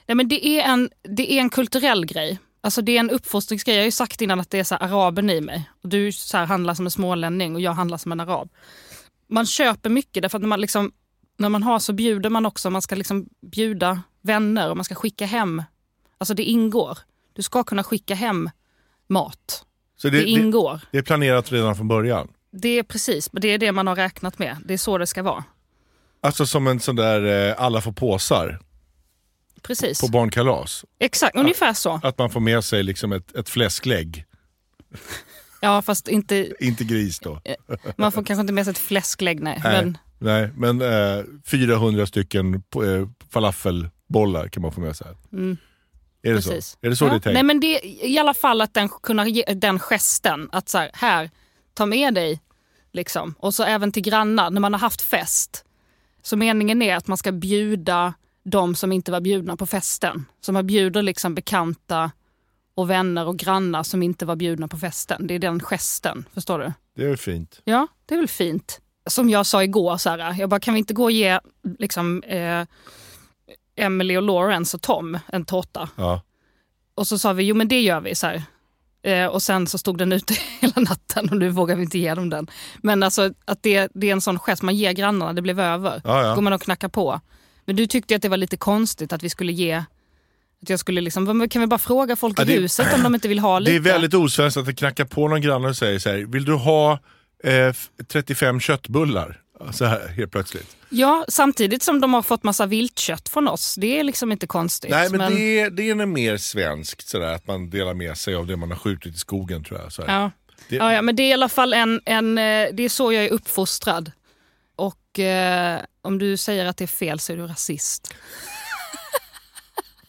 Nej, 0.07 0.15
men 0.15 0.27
det, 0.27 0.47
är 0.47 0.61
en, 0.73 0.89
det 1.09 1.33
är 1.33 1.39
en 1.39 1.49
kulturell 1.49 2.05
grej. 2.05 2.39
Alltså 2.63 2.81
det 2.81 2.95
är 2.95 2.99
en 2.99 3.09
uppfostringsgrej. 3.09 3.75
Jag 3.75 3.81
har 3.81 3.85
ju 3.85 3.91
sagt 3.91 4.21
innan 4.21 4.39
att 4.39 4.49
det 4.49 4.59
är 4.59 4.63
så 4.63 4.75
här 4.75 4.87
araben 4.87 5.29
i 5.29 5.41
mig. 5.41 5.69
Och 5.83 5.89
du 5.89 6.11
så 6.11 6.37
här 6.37 6.45
handlar 6.45 6.73
som 6.73 6.85
en 6.85 6.91
smålänning 6.91 7.55
och 7.55 7.61
jag 7.61 7.73
handlar 7.73 7.97
som 7.97 8.11
en 8.11 8.19
arab. 8.19 8.49
Man 9.29 9.45
köper 9.45 9.89
mycket 9.89 10.21
därför 10.23 10.37
att 10.37 10.41
när 10.41 10.47
man, 10.49 10.61
liksom, 10.61 10.91
när 11.37 11.49
man 11.49 11.63
har 11.63 11.79
så 11.79 11.93
bjuder 11.93 12.29
man 12.29 12.45
också. 12.45 12.69
Man 12.69 12.81
ska 12.81 12.95
liksom 12.95 13.25
bjuda 13.51 14.01
vänner 14.21 14.69
och 14.69 14.77
man 14.77 14.83
ska 14.83 14.95
skicka 14.95 15.25
hem. 15.25 15.63
Alltså 16.17 16.33
det 16.33 16.43
ingår. 16.43 16.97
Du 17.33 17.41
ska 17.41 17.63
kunna 17.63 17.83
skicka 17.83 18.15
hem 18.15 18.49
mat. 19.07 19.65
Så 19.97 20.09
Det, 20.09 20.17
det, 20.17 20.23
det, 20.23 20.29
ingår. 20.29 20.81
det 20.91 20.97
är 20.97 21.01
planerat 21.01 21.51
redan 21.51 21.75
från 21.75 21.87
början. 21.87 22.27
Det 22.51 22.79
är 22.79 22.83
precis, 22.83 23.29
det 23.31 23.47
är 23.47 23.57
det 23.57 23.71
man 23.71 23.87
har 23.87 23.95
räknat 23.95 24.39
med. 24.39 24.57
Det 24.65 24.73
är 24.73 24.77
så 24.77 24.97
det 24.97 25.07
ska 25.07 25.23
vara. 25.23 25.43
Alltså 26.21 26.45
som 26.45 26.67
en 26.67 26.79
sån 26.79 26.95
där 26.95 27.49
eh, 27.49 27.55
alla 27.57 27.81
får 27.81 27.91
påsar 27.91 28.59
Precis. 29.63 30.01
på 30.01 30.07
barnkalas. 30.07 30.85
Exakt, 30.99 31.35
ungefär 31.35 31.73
så. 31.73 31.99
Att 32.03 32.17
man 32.17 32.29
får 32.29 32.39
med 32.39 32.63
sig 32.63 32.83
liksom 32.83 33.11
ett, 33.11 33.35
ett 33.35 33.49
fläsklägg. 33.49 34.25
Ja, 35.61 35.81
fast 35.81 36.07
inte, 36.07 36.53
Inte 36.59 36.83
gris 36.83 37.19
då. 37.19 37.41
man 37.97 38.11
får 38.11 38.23
kanske 38.23 38.41
inte 38.41 38.53
med 38.53 38.65
sig 38.65 38.71
ett 38.71 38.77
fläsklägg. 38.77 39.41
Nej. 39.41 39.61
Nej. 39.63 39.83
Men, 39.83 39.97
Nej, 40.23 40.49
men 40.57 40.81
eh, 40.81 41.23
400 41.45 42.05
stycken 42.05 42.53
eh, 42.55 43.07
falafelbollar 43.29 44.47
kan 44.47 44.61
man 44.61 44.71
få 44.71 44.81
med 44.81 44.95
sig. 44.95 45.07
Mm. 45.33 45.57
Är 46.21 46.29
det 46.29 46.35
Precis. 46.35 46.65
så? 46.65 46.77
Är 46.81 46.89
det 46.89 46.95
så 46.95 47.05
ja. 47.05 47.09
det 47.09 47.15
är 47.15 47.19
tänkt? 47.19 47.33
Nej, 47.33 47.43
men 47.43 47.59
det, 47.59 47.79
I 48.07 48.19
alla 48.19 48.33
fall 48.33 48.61
att 48.61 48.73
den, 48.73 48.89
kunna 48.89 49.27
ge, 49.27 49.43
den 49.43 49.79
gesten, 49.79 50.49
att 50.51 50.69
så 50.69 50.77
här, 50.77 50.91
här, 50.93 51.29
ta 51.73 51.85
med 51.85 52.13
dig. 52.13 52.41
Liksom. 52.93 53.35
Och 53.39 53.53
så 53.53 53.63
även 53.63 53.91
till 53.91 54.03
grannar, 54.03 54.49
när 54.49 54.61
man 54.61 54.73
har 54.73 54.79
haft 54.79 55.01
fest. 55.01 55.65
Så 56.21 56.37
meningen 56.37 56.81
är 56.81 56.95
att 56.95 57.07
man 57.07 57.17
ska 57.17 57.31
bjuda 57.31 58.13
de 58.43 58.75
som 58.75 58.91
inte 58.91 59.11
var 59.11 59.21
bjudna 59.21 59.57
på 59.57 59.65
festen. 59.65 60.25
Så 60.41 60.51
man 60.51 60.67
bjuder 60.67 61.01
liksom 61.01 61.35
bekanta 61.35 62.11
och 62.75 62.89
vänner 62.89 63.27
och 63.27 63.37
grannar 63.37 63.83
som 63.83 64.03
inte 64.03 64.25
var 64.25 64.35
bjudna 64.35 64.67
på 64.67 64.77
festen. 64.77 65.27
Det 65.27 65.33
är 65.33 65.39
den 65.39 65.59
gesten, 65.59 66.25
förstår 66.33 66.59
du? 66.59 66.73
Det 66.95 67.03
är 67.03 67.07
väl 67.07 67.17
fint. 67.17 67.61
Ja, 67.63 67.87
det 68.05 68.15
är 68.15 68.19
väl 68.19 68.27
fint. 68.27 68.79
Som 69.07 69.29
jag 69.29 69.45
sa 69.45 69.63
igår, 69.63 69.97
så 69.97 70.09
här, 70.09 70.35
jag 70.39 70.49
bara, 70.49 70.59
kan 70.59 70.73
vi 70.73 70.77
inte 70.77 70.93
gå 70.93 71.03
och 71.03 71.11
ge 71.11 71.39
liksom, 71.79 72.23
eh, 72.23 72.65
Emily 73.75 74.17
och 74.17 74.23
Lawrence 74.23 74.77
och 74.77 74.81
Tom 74.81 75.19
en 75.27 75.45
tårta? 75.45 75.89
Ja. 75.95 76.21
Och 76.95 77.07
så 77.07 77.19
sa 77.19 77.33
vi, 77.33 77.43
jo 77.43 77.55
men 77.55 77.67
det 77.67 77.81
gör 77.81 78.01
vi. 78.01 78.15
Så 78.15 78.27
här. 78.27 78.43
Eh, 79.03 79.25
och 79.25 79.41
sen 79.41 79.67
så 79.67 79.77
stod 79.77 79.97
den 79.97 80.11
ute 80.11 80.33
hela 80.59 80.81
natten 80.81 81.29
och 81.29 81.37
nu 81.37 81.49
vågar 81.49 81.75
vi 81.75 81.83
inte 81.83 81.99
ge 81.99 82.15
dem 82.15 82.29
den. 82.29 82.47
Men 82.77 83.03
alltså 83.03 83.33
att 83.45 83.63
det, 83.63 83.91
det 83.93 84.07
är 84.07 84.11
en 84.11 84.21
sån 84.21 84.39
gest, 84.39 84.61
man 84.61 84.75
ger 84.75 84.91
grannarna, 84.91 85.33
det 85.33 85.41
blev 85.41 85.59
över. 85.59 86.01
Ja, 86.03 86.27
ja. 86.27 86.35
går 86.35 86.41
man 86.41 86.53
och 86.53 86.61
knackar 86.61 86.89
på. 86.89 87.21
Men 87.65 87.75
du 87.75 87.87
tyckte 87.87 88.15
att 88.15 88.21
det 88.21 88.29
var 88.29 88.37
lite 88.37 88.57
konstigt 88.57 89.13
att 89.13 89.23
vi 89.23 89.29
skulle 89.29 89.51
ge, 89.51 89.73
att 90.61 90.69
jag 90.69 90.79
skulle 90.79 91.01
liksom, 91.01 91.23
"Men 91.37 91.49
kan 91.49 91.61
vi 91.61 91.67
bara 91.67 91.77
fråga 91.79 92.15
folk 92.15 92.39
Ja, 92.39 92.43
i 92.43 92.45
det- 92.45 92.53
huset 92.53 92.93
om 92.93 93.03
de 93.03 93.15
inte 93.15 93.27
vill 93.27 93.39
ha 93.39 93.59
lite? 93.59 93.71
Det 93.71 93.75
är 93.89 93.93
väldigt 93.93 94.13
osvenskt 94.13 94.57
att 94.57 94.65
det 94.65 94.73
knackar 94.73 95.05
på 95.05 95.27
någon 95.27 95.41
granne 95.41 95.67
och 95.67 95.75
säger 95.77 95.99
så 95.99 96.09
här, 96.09 96.17
vill 96.17 96.45
du 96.45 96.53
ha 96.53 96.99
eh, 97.43 97.53
f- 97.53 97.89
35 98.07 98.59
köttbullar? 98.59 99.39
Så 99.71 99.85
här 99.85 100.07
helt 100.07 100.31
plötsligt. 100.31 100.75
Ja, 100.89 101.25
samtidigt 101.29 101.83
som 101.83 102.01
de 102.01 102.13
har 102.13 102.21
fått 102.21 102.43
massa 102.43 102.65
viltkött 102.65 103.29
från 103.29 103.47
oss. 103.47 103.75
Det 103.75 103.99
är 103.99 104.03
liksom 104.03 104.31
inte 104.31 104.47
konstigt. 104.47 104.91
Nej 104.91 105.09
men, 105.09 105.35
Det, 105.35 105.59
är, 105.59 105.69
det 105.69 105.89
är 105.89 105.95
mer 106.05 106.37
svenskt 106.37 107.07
sådär, 107.07 107.33
att 107.33 107.47
man 107.47 107.69
delar 107.69 107.93
med 107.93 108.17
sig 108.17 108.35
av 108.35 108.47
det 108.47 108.55
man 108.55 108.71
har 108.71 108.77
skjutit 108.77 109.15
i 109.15 109.17
skogen 109.17 109.63
tror 109.63 109.79
jag. 109.79 110.07
Ja. 110.07 110.31
Det- 110.69 110.75
Ja, 110.75 110.93
ja, 110.93 111.01
men 111.01 111.15
det 111.15 111.23
är 111.23 111.29
i 111.29 111.33
alla 111.33 111.49
fall 111.49 111.73
en, 111.73 112.01
en, 112.05 112.37
eh, 112.37 112.67
det 112.73 112.83
är 112.83 112.89
så 112.89 113.13
jag 113.13 113.25
är 113.25 113.29
uppfostrad. 113.29 114.11
Och 114.75 115.19
eh, 115.19 115.81
om 116.01 116.17
du 116.17 116.37
säger 116.37 116.65
att 116.65 116.77
det 116.77 116.85
är 116.85 116.87
fel 116.87 117.19
så 117.19 117.33
är 117.33 117.37
du 117.37 117.47
rasist. 117.47 118.13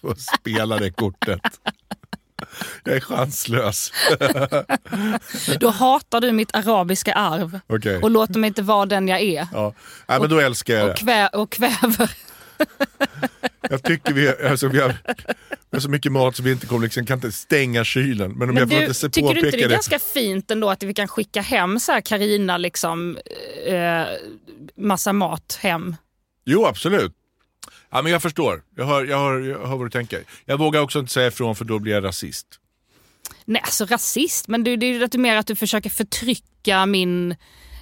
Och 0.00 0.18
spela 0.18 0.78
det 0.78 0.90
kortet. 0.90 1.40
Jag 2.84 2.96
är 2.96 3.00
chanslös. 3.00 3.92
Då 5.60 5.70
hatar 5.70 6.20
du 6.20 6.32
mitt 6.32 6.54
arabiska 6.54 7.12
arv 7.14 7.60
Okej. 7.66 7.96
och 7.98 8.10
låter 8.10 8.38
mig 8.38 8.48
inte 8.48 8.62
vara 8.62 8.86
den 8.86 9.08
jag 9.08 9.20
är. 9.20 9.48
Ja. 9.52 9.74
Nej, 10.06 10.20
men 10.20 10.30
då 10.30 10.38
älskar 10.40 10.74
jag 10.74 10.82
Och, 10.84 10.88
det. 10.90 10.96
kvä, 11.00 11.28
och 11.28 11.50
kväver. 11.52 12.10
Jag 13.70 13.82
tycker 13.82 14.12
vi, 14.12 14.28
alltså, 14.28 14.68
vi, 14.68 14.80
har, 14.80 14.88
vi 15.70 15.76
har 15.76 15.80
så 15.80 15.88
mycket 15.90 16.12
mat 16.12 16.36
så 16.36 16.42
vi 16.42 16.52
inte 16.52 16.66
kommer, 16.66 16.82
liksom, 16.82 17.06
kan 17.06 17.18
inte 17.18 17.32
stänga 17.32 17.84
kylen. 17.84 18.32
Men 18.32 18.48
om 18.48 18.54
Men 18.54 18.56
jag 18.56 18.68
får 18.70 18.76
du, 18.76 18.82
inte 18.82 18.94
se 18.94 19.08
tycker 19.08 19.34
du 19.34 19.40
inte 19.40 19.50
det 19.50 19.62
är 19.64 19.68
det. 19.68 19.74
ganska 19.74 19.98
fint 19.98 20.50
ändå 20.50 20.70
att 20.70 20.82
vi 20.82 20.94
kan 20.94 21.08
skicka 21.08 21.40
hem 21.40 21.80
så 21.80 21.92
här 21.92 22.00
Carina 22.00 22.58
liksom 22.58 23.18
eh, 23.66 24.02
massa 24.76 25.12
mat 25.12 25.58
hem? 25.62 25.96
Jo, 26.44 26.66
absolut. 26.66 27.12
Ja, 27.90 28.02
men 28.02 28.12
jag 28.12 28.22
förstår. 28.22 28.62
Jag 28.76 28.86
hör, 28.86 29.04
jag, 29.04 29.18
hör, 29.18 29.40
jag 29.40 29.66
hör 29.66 29.76
vad 29.76 29.86
du 29.86 29.90
tänker. 29.90 30.24
Jag 30.44 30.58
vågar 30.58 30.80
också 30.80 30.98
inte 30.98 31.12
säga 31.12 31.26
ifrån 31.26 31.56
för 31.56 31.64
då 31.64 31.78
blir 31.78 31.92
jag 31.92 32.04
rasist. 32.04 32.46
Nej, 33.44 33.62
alltså 33.64 33.84
rasist, 33.86 34.48
men 34.48 34.64
det, 34.64 34.76
det 34.76 34.86
är 34.86 35.08
ju 35.14 35.18
mer 35.18 35.36
att 35.36 35.46
du 35.46 35.56
försöker 35.56 35.90
förtrycka 35.90 36.86
min, 36.86 37.34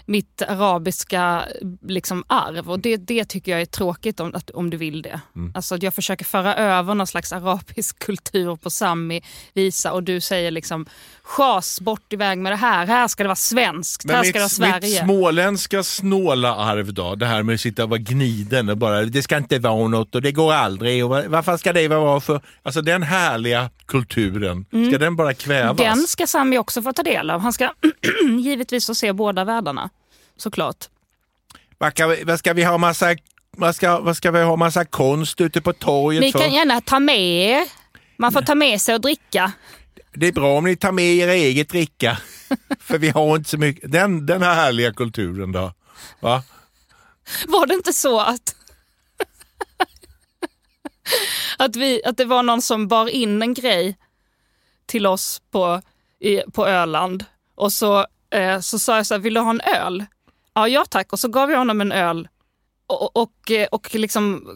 mitt 0.06 0.42
arabiska 0.42 1.44
liksom, 1.88 2.24
arv. 2.26 2.70
Och 2.70 2.78
det, 2.80 2.96
det 2.96 3.24
tycker 3.24 3.52
jag 3.52 3.60
är 3.60 3.66
tråkigt 3.66 4.20
om, 4.20 4.34
att, 4.34 4.50
om 4.50 4.70
du 4.70 4.76
vill 4.76 5.02
det. 5.02 5.20
Mm. 5.36 5.52
Alltså 5.54 5.76
jag 5.80 5.94
försöker 5.94 6.24
föra 6.24 6.54
över 6.56 6.94
någon 6.94 7.06
slags 7.06 7.32
arabisk 7.32 7.98
kultur 8.04 8.56
på 8.56 8.70
Sami, 8.70 9.22
visa 9.54 9.92
och 9.92 10.02
du 10.02 10.20
säger 10.20 10.50
liksom 10.50 10.86
schas 11.22 11.80
bort 11.80 12.12
iväg 12.12 12.38
med 12.38 12.52
det 12.52 12.56
här. 12.56 12.86
Här 12.86 13.08
ska 13.08 13.22
det 13.22 13.28
vara 13.28 13.36
svenskt, 13.36 14.10
här 14.10 14.22
ska 14.22 14.32
det 14.32 14.38
vara 14.38 14.72
mitt 14.74 14.82
Sverige. 14.82 15.04
småländska 15.04 15.82
snåla 15.82 16.54
arv 16.56 16.94
då, 16.94 17.14
det 17.14 17.26
här 17.26 17.42
med 17.42 17.54
att 17.54 17.60
sitta 17.60 17.84
och 17.84 17.90
vara 17.90 17.98
gniden 18.00 18.68
och 18.68 18.76
bara 18.76 19.02
det 19.04 19.22
ska 19.22 19.36
inte 19.36 19.58
vara 19.58 19.88
något 19.88 20.14
och 20.14 20.22
det 20.22 20.32
går 20.32 20.52
aldrig 20.52 21.04
och 21.04 21.10
vad- 21.10 21.24
varför 21.26 21.56
ska 21.56 21.72
det 21.72 21.88
vara 21.88 22.20
för? 22.20 22.40
Alltså 22.62 22.82
den 22.82 23.02
härliga 23.02 23.70
kulturen, 23.86 24.64
ska 24.88 24.98
den 24.98 25.16
bara 25.16 25.34
kvävas? 25.34 25.80
Mm. 25.80 25.96
Den 25.98 26.06
ska 26.06 26.26
Sami 26.26 26.58
också 26.58 26.82
få 26.82 26.92
ta 26.92 27.02
del 27.02 27.30
av. 27.30 27.40
Han 27.40 27.52
ska 27.52 27.70
givetvis 28.40 28.86
få 28.86 28.94
se 28.94 29.12
båda 29.12 29.44
världarna. 29.44 29.90
Såklart. 30.36 30.88
Vad, 31.78 31.92
ska 31.92 32.06
vi, 32.06 32.24
vad 32.24 32.38
ska 32.38 32.52
vi 32.52 32.64
ha 32.64 32.78
massa 32.78 33.16
vad 33.56 33.76
ska, 33.76 34.00
vad 34.00 34.16
ska 34.16 34.30
vi 34.30 34.42
ha 34.42 34.56
massa 34.56 34.84
konst 34.84 35.40
ute 35.40 35.60
på 35.60 35.72
torget 35.72 36.20
Ni 36.20 36.32
för? 36.32 36.38
kan 36.38 36.52
gärna 36.52 36.80
ta 36.80 36.98
med 37.00 37.20
er. 37.20 37.68
Man 38.16 38.32
får 38.32 38.42
ta 38.42 38.54
med 38.54 38.80
sig 38.80 38.94
och 38.94 39.00
dricka. 39.00 39.52
Det 40.14 40.26
är 40.26 40.32
bra 40.32 40.58
om 40.58 40.64
ni 40.64 40.76
tar 40.76 40.92
med 40.92 41.14
er 41.14 41.28
eget 41.28 41.68
dricka. 41.68 42.18
för 42.80 42.98
vi 42.98 43.10
har 43.10 43.36
inte 43.36 43.50
så 43.50 43.58
mycket. 43.58 43.92
Den, 43.92 44.26
den 44.26 44.42
här 44.42 44.54
härliga 44.54 44.92
kulturen 44.92 45.52
då. 45.52 45.72
Va? 46.20 46.42
Var 47.46 47.66
det 47.66 47.74
inte 47.74 47.92
så 47.92 48.20
att, 48.20 48.54
att, 51.58 51.76
vi, 51.76 52.04
att 52.04 52.16
det 52.16 52.24
var 52.24 52.42
någon 52.42 52.62
som 52.62 52.88
bar 52.88 53.08
in 53.08 53.42
en 53.42 53.54
grej 53.54 53.96
till 54.86 55.06
oss 55.06 55.42
på, 55.50 55.82
i, 56.20 56.40
på 56.52 56.66
Öland 56.66 57.24
och 57.54 57.72
så, 57.72 58.06
eh, 58.30 58.60
så 58.60 58.78
sa 58.78 58.96
jag 58.96 59.06
så 59.06 59.14
här, 59.14 59.18
vill 59.18 59.34
du 59.34 59.40
ha 59.40 59.50
en 59.50 59.60
öl? 59.60 60.04
Ja, 60.54 60.68
ja 60.68 60.84
tack. 60.88 61.12
Och 61.12 61.18
så 61.18 61.28
gav 61.28 61.50
jag 61.50 61.58
honom 61.58 61.80
en 61.80 61.92
öl 61.92 62.28
och, 62.86 63.16
och, 63.16 63.50
eh, 63.50 63.66
och 63.66 63.94
liksom 63.94 64.46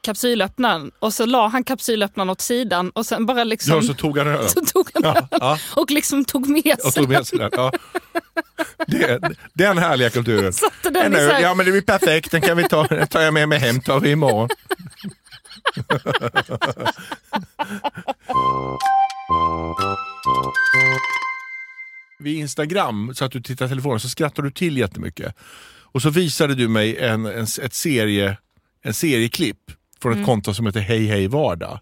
kapsylöppnaren. 0.00 0.90
Och 0.98 1.14
så 1.14 1.26
la 1.26 1.48
han 1.48 1.64
kapsylöppnaren 1.64 2.30
åt 2.30 2.40
sidan 2.40 2.90
och 2.90 3.06
sen 3.06 3.26
bara 3.26 3.44
liksom... 3.44 3.74
Ja, 3.74 3.82
så 3.82 3.94
tog 3.94 4.18
han 4.18 4.26
ölen. 4.26 4.48
så 4.50 4.60
tog 4.60 4.90
han 4.94 5.02
Ja, 5.02 5.28
ja. 5.30 5.58
och 5.76 5.90
liksom 5.90 6.24
tog 6.24 6.48
med 6.48 6.76
Och 6.84 6.92
sig 6.92 7.02
tog 7.02 7.08
med 7.08 7.26
sig 7.26 7.38
den. 7.38 7.50
Ja. 7.52 7.72
Det, 8.86 9.20
den 9.52 9.78
härliga 9.78 10.10
kulturen. 10.10 10.52
Satte 10.52 10.90
den 10.90 11.06
En 11.06 11.14
öl, 11.14 11.42
ja 11.42 11.54
men 11.54 11.66
det 11.66 11.72
blir 11.72 11.82
perfekt, 11.82 12.30
den 12.30 12.40
kan 12.40 12.56
vi 12.56 12.68
ta, 12.68 12.86
den 12.86 13.08
tar 13.08 13.20
jag 13.20 13.34
med 13.34 13.48
mig 13.48 13.58
hem, 13.58 13.80
tar 13.80 14.00
vi 14.00 14.10
imorgon. 14.10 14.48
Vid 22.24 22.38
Instagram, 22.38 23.14
så 23.14 23.24
att 23.24 23.32
du 23.32 23.40
tittar 23.42 23.66
i 23.66 23.68
telefonen, 23.68 24.00
så 24.00 24.08
skrattar 24.08 24.42
du 24.42 24.50
till 24.50 24.78
jättemycket. 24.78 25.34
Och 25.92 26.02
så 26.02 26.10
visade 26.10 26.54
du 26.54 26.68
mig 26.68 26.96
en, 26.98 27.26
en, 27.26 27.42
ett 27.62 27.74
serie, 27.74 28.36
en 28.82 28.94
serieklipp 28.94 29.58
från 30.02 30.12
ett 30.12 30.16
Mm. 30.16 30.26
konto 30.26 30.54
som 30.54 30.66
heter 30.66 30.80
Hej 30.80 31.06
Hej 31.06 31.26
Vardag. 31.28 31.78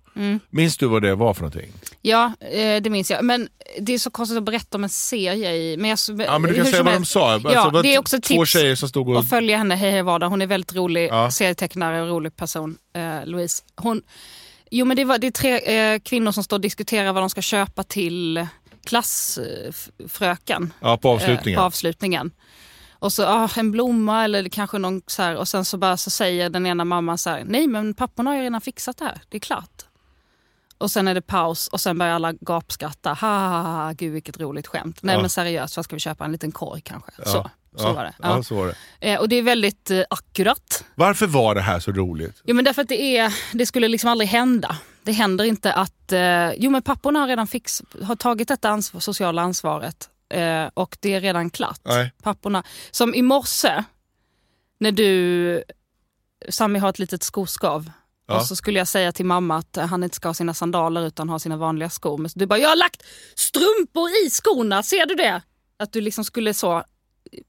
Minns 0.50 0.76
du 0.76 0.86
vad 0.86 1.02
det 1.02 1.14
var 1.14 1.34
för 1.34 1.40
någonting? 1.42 1.72
Ja, 2.02 2.32
eh, 2.40 2.82
det 2.82 2.90
minns 2.90 3.10
jag. 3.10 3.24
Men 3.24 3.48
det 3.80 3.94
är 3.94 3.98
så 3.98 4.10
konstigt 4.10 4.38
att 4.38 4.44
berätta 4.44 4.78
om 4.78 4.84
en 4.84 4.90
serie 4.90 5.54
i... 5.56 5.76
Men 5.76 5.90
jag, 5.90 5.98
Ja 6.26 6.38
men 6.38 6.50
du 6.50 6.56
kan 6.56 6.66
säga 6.66 6.82
vad 6.82 6.94
de 6.94 7.04
sa. 7.04 7.32
Alltså, 7.32 7.52
Ja, 7.52 7.82
det 7.82 7.94
är 7.94 7.98
också 7.98 8.16
två 8.20 8.34
tips 8.40 8.50
tjejer 8.50 8.74
som 8.74 8.88
stod 8.88 9.08
och... 9.08 9.18
att 9.18 9.28
följa 9.28 9.56
henne 9.58 9.74
Hej 9.74 9.90
Hej 9.90 10.02
Vardag. 10.02 10.28
Hon 10.28 10.42
är 10.42 10.46
väldigt 10.46 10.74
rolig 10.74 11.08
Ja. 11.10 11.30
serietecknare 11.30 12.02
och 12.02 12.08
rolig 12.08 12.36
person, 12.36 12.76
eh, 12.94 13.26
Louise. 13.26 13.62
Hon, 13.76 14.02
jo 14.70 14.84
men 14.86 14.96
det, 14.96 15.04
var, 15.04 15.18
det 15.18 15.26
är 15.26 15.30
tre 15.30 15.58
eh, 15.92 15.98
kvinnor 15.98 16.32
som 16.32 16.44
står 16.44 16.56
och 16.56 16.60
diskuterar 16.60 17.12
vad 17.12 17.22
de 17.22 17.30
ska 17.30 17.42
köpa 17.42 17.82
till 17.82 18.46
klassfröken 18.84 20.72
Ja, 20.80 20.96
på 20.96 21.10
avslutningen. 21.10 21.58
på 21.58 21.64
avslutningen. 21.64 22.30
Och 22.92 23.12
så 23.12 23.26
ah, 23.26 23.48
en 23.56 23.70
blomma 23.70 24.24
eller 24.24 24.48
kanske 24.48 24.78
någon 24.78 25.02
så 25.06 25.22
här, 25.22 25.36
och 25.36 25.48
sen 25.48 25.64
så 25.64 25.76
bara 25.78 25.96
så 25.96 26.10
säger 26.10 26.50
den 26.50 26.66
ena 26.66 26.84
mamman 26.84 27.18
så 27.18 27.30
här, 27.30 27.44
nej 27.46 27.66
men 27.66 27.94
papporna 27.94 28.30
har 28.30 28.36
ju 28.36 28.42
redan 28.42 28.60
fixat 28.60 28.96
det 28.98 29.04
här, 29.04 29.20
det 29.28 29.36
är 29.36 29.40
klart. 29.40 29.82
Och 30.78 30.90
sen 30.90 31.08
är 31.08 31.14
det 31.14 31.22
paus 31.22 31.68
och 31.68 31.80
sen 31.80 31.98
börjar 31.98 32.14
alla 32.14 32.32
gapskratta. 32.32 33.12
Ha, 33.12 33.38
ha, 33.38 33.62
ha, 33.62 33.84
ha 33.84 33.92
gud 33.92 34.12
vilket 34.12 34.40
roligt 34.40 34.66
skämt. 34.66 34.98
Nej 35.02 35.14
Ja. 35.14 35.20
men 35.20 35.30
seriöst, 35.30 35.76
vad 35.76 35.84
ska 35.84 35.96
vi 35.96 36.00
köpa? 36.00 36.24
En 36.24 36.32
liten 36.32 36.52
korg 36.52 36.80
kanske? 36.80 37.12
Ja. 37.18 37.24
Så, 37.24 37.50
så 37.76 37.84
ja. 37.84 37.92
var 37.92 38.04
det. 38.04 38.14
Ja. 38.18 38.36
Ja. 38.36 38.42
så 38.42 38.54
var 38.54 38.66
det. 38.66 38.74
Eh, 39.12 39.20
och 39.20 39.28
det 39.28 39.36
är 39.36 39.42
väldigt 39.42 39.90
eh, 39.90 40.02
akkurat. 40.10 40.84
Varför 40.94 41.26
var 41.26 41.54
det 41.54 41.60
här 41.60 41.80
så 41.80 41.92
roligt? 41.92 42.40
Jo 42.44 42.54
men 42.56 42.64
därför 42.64 42.82
att 42.82 42.88
det, 42.88 43.16
är, 43.16 43.34
det 43.52 43.66
skulle 43.66 43.88
liksom 43.88 44.10
aldrig 44.10 44.28
hända. 44.30 44.76
Det 45.04 45.12
händer 45.12 45.44
inte 45.44 45.72
att... 45.72 46.12
Eh, 46.12 46.52
jo 46.52 46.70
men 46.70 46.82
papporna 46.82 47.18
har 47.18 47.26
redan 47.26 47.46
fix, 47.46 47.82
har 48.02 48.16
tagit 48.16 48.48
detta 48.48 48.68
ansvar, 48.68 49.00
sociala 49.00 49.42
ansvaret. 49.42 50.10
Eh, 50.28 50.66
och 50.74 50.96
det 51.00 51.14
är 51.14 51.20
redan 51.20 51.50
klart. 51.50 51.80
Nej. 51.82 52.12
Papporna. 52.22 52.62
Som 52.90 53.14
i 53.14 53.22
morse 53.22 53.84
när 54.78 54.92
du... 54.92 55.62
Sami 56.48 56.78
har 56.78 56.88
ett 56.88 56.98
litet 56.98 57.22
skoskav. 57.22 57.90
Ja. 58.26 58.40
Och 58.40 58.46
så 58.46 58.56
skulle 58.56 58.78
jag 58.78 58.88
säga 58.88 59.12
till 59.12 59.26
mamma 59.26 59.56
att 59.56 59.76
han 59.76 60.04
inte 60.04 60.16
ska 60.16 60.28
ha 60.28 60.34
sina 60.34 60.54
sandaler 60.54 61.06
utan 61.06 61.28
ha 61.28 61.38
sina 61.38 61.56
vanliga 61.56 61.90
skor. 61.90 62.18
Men 62.18 62.30
du 62.34 62.46
bara, 62.46 62.58
jag 62.58 62.68
har 62.68 62.76
lagt 62.76 63.02
strumpor 63.34 64.08
i 64.26 64.30
skorna, 64.30 64.82
ser 64.82 65.06
du 65.06 65.14
det? 65.14 65.42
Att 65.76 65.92
du 65.92 66.00
liksom 66.00 66.24
skulle 66.24 66.54
så... 66.54 66.84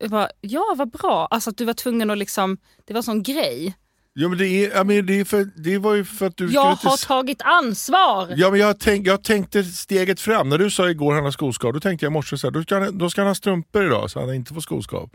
Bara, 0.10 0.30
ja 0.42 0.74
vad 0.78 0.90
bra. 0.90 1.28
Alltså 1.32 1.50
att 1.50 1.58
du 1.58 1.66
var 1.66 1.74
tvungen 1.74 2.10
att 2.10 2.18
liksom... 2.18 2.58
Det 2.86 2.94
var 2.94 3.00
en 3.00 3.04
sån 3.04 3.24
grej. 3.24 3.76
Jo, 4.16 4.30
men 4.30 4.38
det, 4.38 4.48
är, 4.48 4.72
ja, 4.76 4.84
men 4.84 5.06
det, 5.06 5.20
är 5.20 5.26
för, 5.26 5.50
det 5.56 5.78
var 5.78 5.94
ju 5.96 6.06
för 6.06 6.26
att 6.26 6.38
du 6.38 6.52
Jag 6.52 6.62
har 6.62 6.92
inte... 6.92 7.06
tagit 7.08 7.42
ansvar! 7.42 8.34
Ja, 8.38 8.52
men 8.52 8.60
jag, 8.60 8.80
tänk, 8.80 9.08
jag 9.08 9.24
tänkte 9.24 9.64
steget 9.64 10.20
fram. 10.20 10.50
När 10.50 10.58
du 10.58 10.70
sa 10.72 10.90
igår 10.90 11.14
han 11.14 11.24
har 11.24 11.32
skoskav, 11.32 11.74
då 11.74 11.80
tänkte 11.80 12.06
jag 12.06 12.12
i 12.12 12.14
morse 12.14 12.38
så 12.38 12.48
här, 12.48 12.52
då, 12.52 12.64
ska 12.64 12.80
han, 12.80 12.98
då 12.98 13.10
ska 13.10 13.22
han 13.22 13.28
ha 13.28 13.36
strumpor 13.36 13.86
idag 13.86 14.12
så 14.12 14.20
han 14.20 14.34
inte 14.34 14.54
får 14.54 14.62
skoskav. 14.62 15.10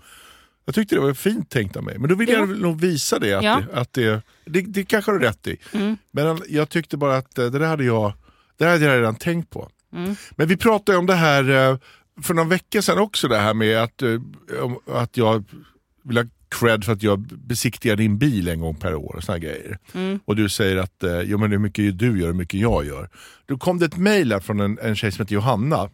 Jag 0.64 0.74
tyckte 0.74 0.94
det 0.94 1.00
var 1.00 1.14
fint 1.14 1.50
tänkt 1.50 1.76
av 1.76 1.84
mig. 1.84 1.98
Men 1.98 2.08
då 2.10 2.14
vill 2.16 2.28
Ja. 2.28 2.34
jag 2.38 2.48
nog 2.48 2.80
visa 2.80 3.18
det. 3.18 3.32
Att, 3.34 3.44
Ja. 3.44 3.62
det, 3.72 3.80
att 3.80 3.92
det, 3.92 4.22
det, 4.44 4.60
det 4.60 4.84
kanske 4.84 5.10
har 5.10 5.18
du 5.18 5.26
rätt 5.26 5.46
i. 5.46 5.56
Mm. 5.72 5.96
Men 6.10 6.42
jag 6.48 6.68
tyckte 6.68 6.96
bara 6.96 7.16
att 7.16 7.38
eh, 7.38 7.46
det 7.46 7.58
där 7.58 7.66
hade 7.66 7.84
jag, 7.84 8.12
det 8.58 8.64
hade 8.64 8.84
jag 8.84 8.98
redan 8.98 9.14
tänkt 9.16 9.50
på. 9.50 9.68
Mm. 9.94 10.16
Men 10.30 10.48
vi 10.48 10.56
pratade 10.56 10.98
om 10.98 11.06
det 11.06 11.14
här 11.14 11.50
eh, 11.70 11.78
för 12.22 12.34
någon 12.34 12.48
vecka 12.48 12.82
sedan 12.82 12.98
också, 12.98 13.28
det 13.28 13.38
här 13.38 13.54
med 13.54 13.82
att, 13.82 14.02
eh, 14.02 14.20
att 14.92 15.16
jag 15.16 15.44
vill 16.04 16.16
ha 16.16 16.24
cred 16.50 16.84
för 16.84 16.92
att 16.92 17.02
jag 17.02 17.20
besiktigar 17.20 17.96
din 17.96 18.18
bil 18.18 18.48
en 18.48 18.60
gång 18.60 18.74
per 18.74 18.94
år 18.94 19.16
och 19.16 19.22
såna 19.22 19.38
grejer. 19.38 19.78
Mm. 19.94 20.20
Och 20.24 20.36
du 20.36 20.48
säger 20.48 20.76
att 20.76 21.02
eh, 21.02 21.20
jo, 21.20 21.38
men 21.38 21.50
hur 21.50 21.58
mycket 21.58 21.98
du 21.98 22.06
gör 22.06 22.26
och 22.28 22.32
hur 22.32 22.38
mycket 22.38 22.60
jag 22.60 22.86
gör. 22.86 23.08
Då 23.46 23.58
kom 23.58 23.78
det 23.78 23.86
ett 23.86 23.96
mejl 23.96 24.40
från 24.40 24.60
en, 24.60 24.78
en 24.82 24.96
tjej 24.96 25.12
som 25.12 25.22
heter 25.22 25.34
Johanna. 25.34 25.90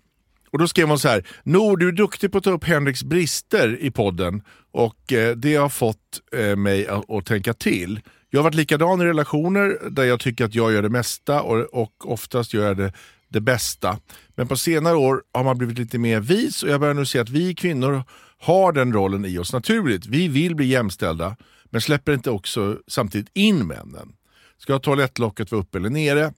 Och 0.53 0.59
då 0.59 0.69
skrev 0.69 0.89
hon 0.89 0.99
så 0.99 1.09
här, 1.09 1.27
Nor 1.43 1.77
du 1.77 1.89
är 1.89 1.93
duktig 1.93 2.33
på 2.33 2.39
att 2.39 2.45
ta 2.45 2.51
upp 2.51 2.65
Henriks 2.65 3.05
brister 3.05 3.79
i 3.81 3.91
podden 3.91 4.43
och 4.73 5.13
eh, 5.13 5.37
det 5.37 5.55
har 5.55 5.69
fått 5.69 6.21
eh, 6.37 6.57
mig 6.57 6.87
att, 6.87 7.11
att 7.11 7.27
tänka 7.27 7.55
till. 7.55 8.01
Jag 8.31 8.39
har 8.39 8.45
varit 8.45 8.55
likadan 8.55 9.01
i 9.01 9.05
relationer 9.05 9.79
där 9.91 10.05
jag 10.05 10.21
tycker 10.21 10.45
att 10.45 10.55
jag 10.55 10.73
gör 10.73 10.83
det 10.83 10.89
mesta 10.89 11.43
och, 11.43 11.83
och 11.83 12.13
oftast 12.13 12.55
gör 12.55 12.67
jag 12.67 12.77
det, 12.77 12.93
det 13.29 13.41
bästa. 13.41 13.99
Men 14.37 14.49
på 14.49 14.57
senare 14.57 14.97
år 14.97 15.23
har 15.33 15.45
man 15.45 15.59
blivit 15.59 15.79
lite 15.79 15.99
mer 15.99 16.21
vis 16.21 16.63
och 16.63 16.69
jag 16.69 16.81
börjar 16.81 16.95
nu 16.95 17.07
se 17.07 17.19
att 17.19 17.29
vi 17.29 17.55
kvinnor 17.55 18.03
har 18.39 18.73
den 18.73 18.93
rollen 18.93 19.25
i 19.25 19.39
oss 19.39 19.53
naturligt. 19.53 20.07
Vi 20.07 20.29
vill 20.29 20.55
bli 20.57 20.67
jämställda 20.67 21.37
men 21.65 21.81
släpper 21.81 22.13
inte 22.13 22.31
också 22.31 22.79
samtidigt 22.87 23.31
in 23.35 23.67
männen. 23.67 24.13
Ska 24.59 24.79
toalettlocket 24.79 25.53
vara 25.53 25.63
uppe 25.63 25.79
eller 25.79 25.91
nere? 25.91 26.33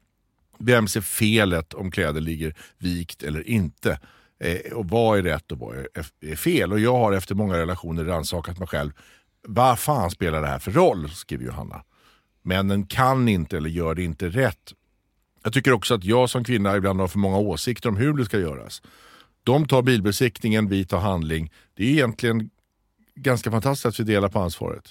Vem 0.59 0.89
ser 0.89 1.01
felet 1.01 1.75
om 1.75 1.91
kläder 1.91 2.21
ligger 2.21 2.55
vikt 2.79 3.23
eller 3.23 3.49
inte? 3.49 3.99
Eh, 4.41 4.73
och 4.73 4.89
vad 4.89 5.19
är 5.19 5.23
rätt 5.23 5.53
och 5.53 5.59
vad 5.59 5.77
är, 5.77 5.89
är 6.21 6.37
fel? 6.37 6.73
Och 6.73 6.81
jag 6.81 6.99
har 6.99 7.13
efter 7.13 7.35
många 7.35 7.59
relationer 7.59 8.05
rannsakat 8.05 8.59
mig 8.59 8.69
själv. 8.69 8.93
Vad 9.43 9.79
fan 9.79 10.11
spelar 10.11 10.41
det 10.41 10.47
här 10.47 10.59
för 10.59 10.71
roll? 10.71 11.11
skriver 11.11 11.45
Johanna. 11.45 11.83
Männen 12.43 12.87
kan 12.87 13.29
inte 13.29 13.57
eller 13.57 13.71
gör 13.71 13.95
det 13.95 14.03
inte 14.03 14.29
rätt. 14.29 14.73
Jag 15.43 15.53
tycker 15.53 15.73
också 15.73 15.95
att 15.95 16.05
jag 16.05 16.31
som 16.31 16.45
kvinna 16.45 16.77
ibland 16.77 17.01
har 17.01 17.09
för 17.09 17.19
många 17.19 17.39
åsikter 17.39 17.89
om 17.89 17.97
hur 17.97 18.13
det 18.13 18.25
ska 18.25 18.39
göras. 18.39 18.83
De 19.47 19.67
tar 19.67 19.83
bilbesiktningen, 19.83 20.69
vi 20.69 20.85
tar 20.85 20.99
handling. 20.99 21.53
Det 21.75 21.85
är 21.85 21.89
egentligen 21.91 22.51
ganska 23.15 23.51
fantastiskt 23.51 23.87
att 23.87 24.01
vi 24.01 24.05
delar 24.05 24.29
på 24.29 24.39
ansvaret. 24.41 24.85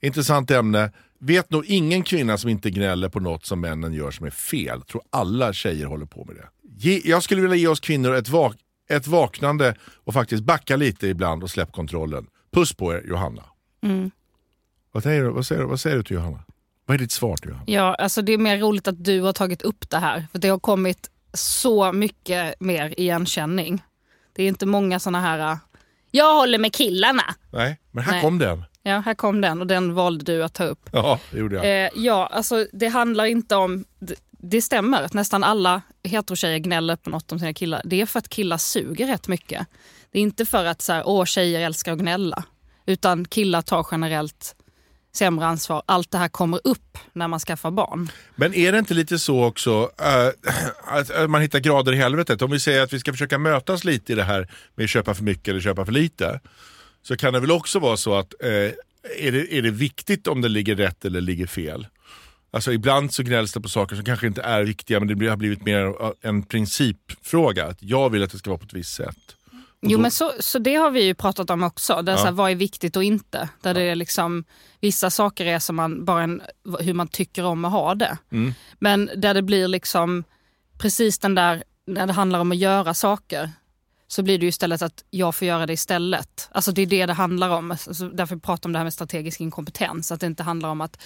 Intressant 0.00 0.50
ämne. 0.50 0.92
Vet 1.18 1.50
nog 1.50 1.64
ingen 1.66 2.02
kvinna 2.02 2.38
som 2.38 2.50
inte 2.50 2.70
gnäller 2.70 3.08
på 3.08 3.20
något 3.20 3.46
som 3.46 3.60
männen 3.60 3.92
gör 3.92 4.10
som 4.10 4.26
är 4.26 4.30
fel. 4.30 4.82
Tror 4.82 5.02
alla 5.10 5.52
tjejer 5.52 5.86
håller 5.86 6.06
på 6.06 6.24
med 6.24 6.36
det. 6.36 6.48
Ge, 6.76 7.00
jag 7.04 7.22
skulle 7.22 7.42
vilja 7.42 7.56
ge 7.56 7.66
oss 7.68 7.80
kvinnor 7.80 8.14
ett, 8.14 8.28
vak, 8.28 8.56
ett 8.88 9.06
vaknande 9.06 9.74
och 10.04 10.14
faktiskt 10.14 10.42
backa 10.44 10.76
lite 10.76 11.06
ibland 11.06 11.42
och 11.42 11.50
släpp 11.50 11.72
kontrollen. 11.72 12.26
Puss 12.52 12.72
på 12.74 12.92
er 12.94 13.04
Johanna. 13.08 13.44
Mm. 13.82 14.10
Vad, 14.92 15.02
säger 15.02 15.22
du, 15.24 15.30
vad, 15.30 15.46
säger, 15.46 15.62
du- 15.62 15.68
vad 15.68 15.80
säger 15.80 15.96
du 15.96 16.02
till 16.02 16.16
Johanna? 16.16 16.44
Vad 16.86 16.94
är 16.94 16.98
ditt 16.98 17.12
svar 17.12 17.36
till 17.36 17.48
Johanna? 17.48 17.64
Ja, 17.66 17.94
alltså 17.94 18.22
det 18.22 18.32
är 18.32 18.38
mer 18.38 18.58
roligt 18.58 18.88
att 18.88 19.04
du 19.04 19.20
har 19.20 19.32
tagit 19.32 19.62
upp 19.62 19.90
det 19.90 19.98
här. 19.98 20.26
För 20.32 20.38
det 20.38 20.48
har 20.48 20.58
kommit 20.58 21.10
så 21.38 21.92
mycket 21.92 22.60
mer 22.60 23.00
igenkänning. 23.00 23.82
Det 24.32 24.42
är 24.42 24.48
inte 24.48 24.66
många 24.66 25.00
såna 25.00 25.20
här, 25.20 25.52
äh, 25.52 25.58
jag 26.10 26.34
håller 26.34 26.58
med 26.58 26.74
killarna. 26.74 27.22
Nej, 27.52 27.80
men 27.90 28.04
här 28.04 28.12
Nej. 28.12 28.22
kom 28.22 28.38
den. 28.38 28.64
Ja, 28.82 28.98
här 28.98 29.14
kom 29.14 29.40
den 29.40 29.60
och 29.60 29.66
den 29.66 29.94
valde 29.94 30.24
du 30.24 30.44
att 30.44 30.54
ta 30.54 30.64
upp. 30.64 30.88
Ja, 30.92 31.20
det 31.30 31.38
gjorde 31.38 31.56
jag. 31.56 31.84
Eh, 31.84 31.90
ja, 31.94 32.26
alltså 32.32 32.66
det 32.72 32.88
handlar 32.88 33.24
inte 33.24 33.56
om... 33.56 33.84
Det, 33.98 34.14
det 34.30 34.62
stämmer 34.62 35.02
att 35.02 35.12
nästan 35.12 35.44
alla 35.44 35.82
heterotjejer 36.02 36.58
gnäller 36.58 36.96
på 36.96 37.10
något 37.10 37.32
om 37.32 37.38
sina 37.38 37.54
killar. 37.54 37.82
Det 37.84 38.00
är 38.00 38.06
för 38.06 38.18
att 38.18 38.28
killar 38.28 38.56
suger 38.56 39.06
rätt 39.06 39.28
mycket. 39.28 39.66
Det 40.10 40.18
är 40.18 40.22
inte 40.22 40.46
för 40.46 40.64
att 40.64 40.82
så 40.82 40.92
här, 40.92 41.02
Åh, 41.06 41.24
tjejer 41.24 41.60
älskar 41.60 41.92
att 41.92 41.98
gnälla. 41.98 42.44
Utan 42.86 43.24
killar 43.24 43.62
tar 43.62 43.86
generellt 43.90 44.54
sämre 45.18 45.46
ansvar. 45.46 45.82
Allt 45.86 46.10
det 46.10 46.18
här 46.18 46.28
kommer 46.28 46.60
upp 46.64 46.98
när 47.12 47.28
man 47.28 47.40
skaffar 47.40 47.70
barn. 47.70 48.10
Men 48.36 48.54
är 48.54 48.72
det 48.72 48.78
inte 48.78 48.94
lite 48.94 49.18
så 49.18 49.44
också 49.44 49.90
eh, 50.00 50.28
att 50.98 51.10
att 51.10 51.30
man 51.30 51.42
hittar 51.42 51.58
grader 51.58 51.92
i 51.92 51.96
helvetet? 51.96 52.42
Om 52.42 52.50
vi 52.50 52.60
säger 52.60 52.82
att 52.82 52.92
vi 52.92 53.00
ska 53.00 53.12
försöka 53.12 53.38
mötas 53.38 53.84
lite 53.84 54.12
i 54.12 54.16
det 54.16 54.24
här 54.24 54.48
med 54.74 54.84
att 54.84 54.90
köpa 54.90 55.14
för 55.14 55.24
mycket 55.24 55.48
eller 55.48 55.60
köpa 55.60 55.84
för 55.84 55.92
lite. 55.92 56.40
Så 57.02 57.16
kan 57.16 57.32
det 57.32 57.40
väl 57.40 57.50
också 57.50 57.78
vara 57.78 57.96
så 57.96 58.14
att 58.14 58.34
eh, 58.42 58.50
är, 59.18 59.32
det, 59.32 59.54
är 59.54 59.62
det 59.62 59.70
viktigt 59.70 60.26
om 60.26 60.40
det 60.40 60.48
ligger 60.48 60.76
rätt 60.76 61.04
eller 61.04 61.20
ligger 61.20 61.46
fel? 61.46 61.86
Alltså 62.50 62.72
ibland 62.72 63.12
så 63.14 63.22
gnälls 63.22 63.52
det 63.52 63.60
på 63.60 63.68
saker 63.68 63.96
som 63.96 64.04
kanske 64.04 64.26
inte 64.26 64.42
är 64.42 64.64
viktiga 64.64 65.00
men 65.00 65.18
det 65.18 65.28
har 65.28 65.36
blivit 65.36 65.64
mer 65.64 65.94
en 66.22 66.42
principfråga. 66.42 67.66
Att 67.66 67.82
jag 67.82 68.10
vill 68.10 68.22
att 68.22 68.30
det 68.30 68.38
ska 68.38 68.50
vara 68.50 68.58
på 68.58 68.64
ett 68.64 68.74
visst 68.74 68.94
sätt. 68.94 69.37
Och 69.82 69.90
Jo 69.90 69.98
men 69.98 70.10
så, 70.10 70.32
så 70.40 70.58
det 70.58 70.74
har 70.74 70.90
vi 70.90 71.02
ju 71.04 71.14
pratat 71.14 71.50
om 71.50 71.62
också. 71.62 72.02
Där 72.02 72.12
Ja. 72.12 72.18
så 72.18 72.24
här, 72.24 72.32
vad 72.32 72.50
är 72.50 72.54
viktigt 72.54 72.96
och 72.96 73.04
inte. 73.04 73.48
Där 73.62 73.74
det 73.74 73.82
är 73.82 73.94
liksom, 73.94 74.44
vissa 74.80 75.10
saker 75.10 75.46
är 75.46 75.58
som 75.58 75.76
man, 75.76 76.04
bara 76.04 76.22
en, 76.22 76.42
hur 76.80 76.94
man 76.94 77.08
tycker 77.08 77.44
om 77.44 77.64
att 77.64 77.72
ha 77.72 77.94
det. 77.94 78.18
Mm. 78.32 78.54
Men 78.78 79.10
där 79.16 79.34
det 79.34 79.42
blir 79.42 79.68
liksom 79.68 80.24
precis 80.78 81.18
den 81.18 81.34
där, 81.34 81.64
när 81.86 82.06
det 82.06 82.12
handlar 82.12 82.40
om 82.40 82.52
att 82.52 82.58
göra 82.58 82.94
saker. 82.94 83.50
Så 84.08 84.22
blir 84.22 84.38
det 84.38 84.42
ju 84.42 84.48
istället 84.48 84.82
att 84.82 85.04
jag 85.10 85.34
får 85.34 85.48
göra 85.48 85.66
det 85.66 85.72
istället. 85.72 86.48
Alltså 86.52 86.72
det 86.72 86.82
är 86.82 86.86
det 86.86 87.06
det 87.06 87.12
handlar 87.12 87.50
om. 87.50 87.70
Alltså 87.70 88.08
därför 88.08 88.36
pratar 88.36 88.60
jag 88.62 88.68
om 88.68 88.72
det 88.72 88.78
här 88.78 88.84
med 88.84 88.94
strategisk 88.94 89.40
inkompetens. 89.40 90.12
Att 90.12 90.20
det 90.20 90.26
inte 90.26 90.42
handlar 90.42 90.68
om 90.68 90.80
att, 90.80 91.00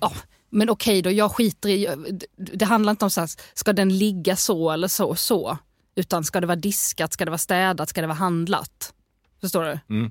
ja, 0.00 0.12
men 0.50 0.70
okej 0.70 1.02
då, 1.02 1.10
jag 1.10 1.32
skiter 1.32 1.68
i... 1.68 1.88
Det, 2.36 2.64
handlar 2.64 2.90
inte 2.90 3.04
om 3.04 3.10
så 3.10 3.20
här, 3.20 3.30
ska 3.54 3.72
den 3.72 3.98
ligga 3.98 4.36
så 4.36 4.70
eller 4.70 4.88
så 4.88 5.14
så. 5.14 5.58
Utan 5.98 6.24
ska 6.24 6.40
det 6.40 6.46
vara 6.46 6.56
diskat, 6.56 7.12
ska 7.12 7.24
det 7.24 7.30
vara 7.30 7.38
städat, 7.38 7.88
ska 7.88 8.00
det 8.00 8.06
vara 8.06 8.18
handlat? 8.18 8.94
Förstår 9.40 9.64
du? 9.64 9.94
Mm. 9.94 10.10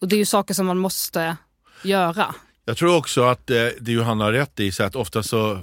Och 0.00 0.08
det 0.08 0.16
är 0.16 0.18
ju 0.18 0.24
saker 0.24 0.54
som 0.54 0.66
man 0.66 0.78
måste 0.78 1.36
göra. 1.82 2.34
Jag 2.64 2.76
tror 2.76 2.96
också 2.96 3.22
att 3.22 3.50
eh, 3.50 3.66
det 3.80 3.92
Johanna 3.92 4.24
har 4.24 4.32
rätt 4.32 4.60
i, 4.60 4.72
så 4.72 4.84
att 4.84 4.96
ofta 4.96 5.22
så, 5.22 5.52
eh, 5.52 5.60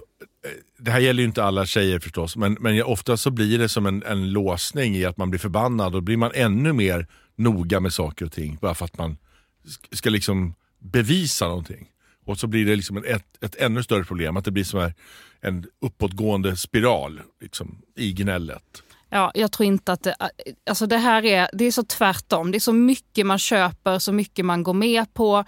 det 0.77 0.91
här 0.91 0.99
gäller 0.99 1.23
ju 1.23 1.27
inte 1.27 1.43
alla 1.43 1.65
tjejer 1.65 1.99
förstås, 1.99 2.35
men, 2.35 2.57
men 2.59 2.83
ofta 2.83 3.17
så 3.17 3.31
blir 3.31 3.59
det 3.59 3.69
som 3.69 3.85
en, 3.85 4.03
en 4.03 4.31
låsning 4.31 4.95
i 4.95 5.05
att 5.05 5.17
man 5.17 5.29
blir 5.29 5.39
förbannad 5.39 5.95
och 5.95 6.03
blir 6.03 6.17
man 6.17 6.31
ännu 6.33 6.73
mer 6.73 7.07
noga 7.35 7.79
med 7.79 7.93
saker 7.93 8.25
och 8.25 8.31
ting 8.31 8.57
bara 8.61 8.75
för 8.75 8.85
att 8.85 8.97
man 8.97 9.17
sk- 9.65 9.95
ska 9.95 10.09
liksom 10.09 10.55
bevisa 10.79 11.47
någonting. 11.47 11.89
Och 12.25 12.39
så 12.39 12.47
blir 12.47 12.65
det 12.65 12.75
liksom 12.75 12.97
en, 12.97 13.05
ett, 13.05 13.43
ett 13.43 13.55
ännu 13.55 13.83
större 13.83 14.03
problem, 14.03 14.37
att 14.37 14.45
det 14.45 14.51
blir 14.51 14.63
som 14.63 14.79
här 14.79 14.93
en 15.41 15.65
uppåtgående 15.81 16.57
spiral 16.57 17.21
liksom, 17.41 17.81
i 17.95 18.13
gnället. 18.13 18.83
Ja, 19.13 19.31
jag 19.35 19.51
tror 19.51 19.67
inte 19.67 19.91
att 19.93 20.03
det... 20.03 20.15
Alltså 20.69 20.85
det 20.87 20.97
här 20.97 21.25
är, 21.25 21.49
det 21.53 21.65
är 21.65 21.71
så 21.71 21.83
tvärtom. 21.83 22.51
Det 22.51 22.57
är 22.57 22.59
så 22.59 22.73
mycket 22.73 23.25
man 23.25 23.39
köper, 23.39 23.99
så 23.99 24.11
mycket 24.11 24.45
man 24.45 24.63
går 24.63 24.73
med 24.73 25.13
på. 25.13 25.43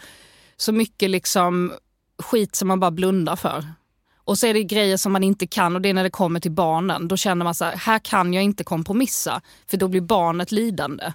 Så 0.57 0.71
mycket 0.71 1.09
liksom 1.09 1.73
skit 2.23 2.55
som 2.55 2.67
man 2.67 2.79
bara 2.79 2.91
blundar 2.91 3.35
för. 3.35 3.65
Och 4.17 4.37
så 4.37 4.47
är 4.47 4.53
det 4.53 4.63
grejer 4.63 4.97
som 4.97 5.11
man 5.11 5.23
inte 5.23 5.47
kan 5.47 5.75
och 5.75 5.81
det 5.81 5.89
är 5.89 5.93
när 5.93 6.03
det 6.03 6.09
kommer 6.09 6.39
till 6.39 6.51
barnen. 6.51 7.07
Då 7.07 7.17
känner 7.17 7.43
man 7.45 7.55
så 7.55 7.65
här, 7.65 7.75
här 7.77 7.99
kan 7.99 8.33
jag 8.33 8.43
inte 8.43 8.63
kompromissa. 8.63 9.41
För 9.67 9.77
då 9.77 9.87
blir 9.87 10.01
barnet 10.01 10.51
lidande. 10.51 11.13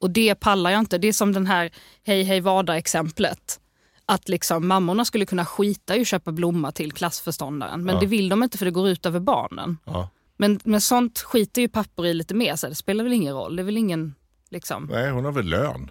Och 0.00 0.10
det 0.10 0.34
pallar 0.34 0.70
jag 0.70 0.78
inte. 0.78 0.98
Det 0.98 1.08
är 1.08 1.12
som 1.12 1.32
den 1.32 1.46
här 1.46 1.70
hej 2.06 2.22
hej 2.22 2.40
vardag-exemplet. 2.40 3.60
Att 4.06 4.28
liksom 4.28 4.68
mammorna 4.68 5.04
skulle 5.04 5.26
kunna 5.26 5.44
skita 5.44 5.96
i 5.96 6.00
att 6.00 6.06
köpa 6.06 6.32
blomma 6.32 6.72
till 6.72 6.92
klassförståndaren. 6.92 7.84
Men 7.84 7.94
Ja. 7.94 8.00
det 8.00 8.06
vill 8.06 8.28
de 8.28 8.42
inte 8.42 8.58
för 8.58 8.64
det 8.64 8.70
går 8.70 8.88
ut 8.88 9.06
över 9.06 9.20
barnen. 9.20 9.76
Ja. 9.84 10.08
Men, 10.40 10.60
men 10.64 10.80
sånt 10.80 11.18
skiter 11.18 11.62
ju 11.62 11.68
pappor 11.68 12.06
i 12.06 12.14
lite 12.14 12.34
mer. 12.34 12.56
Så 12.56 12.68
det 12.68 12.74
spelar 12.74 13.04
väl 13.04 13.12
ingen 13.12 13.34
roll. 13.34 13.56
Det 13.56 13.62
är 13.62 13.64
väl 13.64 13.76
ingen... 13.76 14.14
Liksom. 14.50 14.88
Nej, 14.90 15.10
hon 15.10 15.24
har 15.24 15.32
väl 15.32 15.46
lön. 15.46 15.90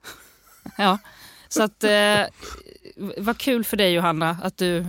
Ja. 0.78 0.98
Så 1.48 1.62
att... 1.62 1.84
Eh, 1.84 2.24
vad 3.18 3.38
kul 3.38 3.64
för 3.64 3.76
dig 3.76 3.92
Johanna 3.92 4.36
att 4.42 4.56
du... 4.56 4.86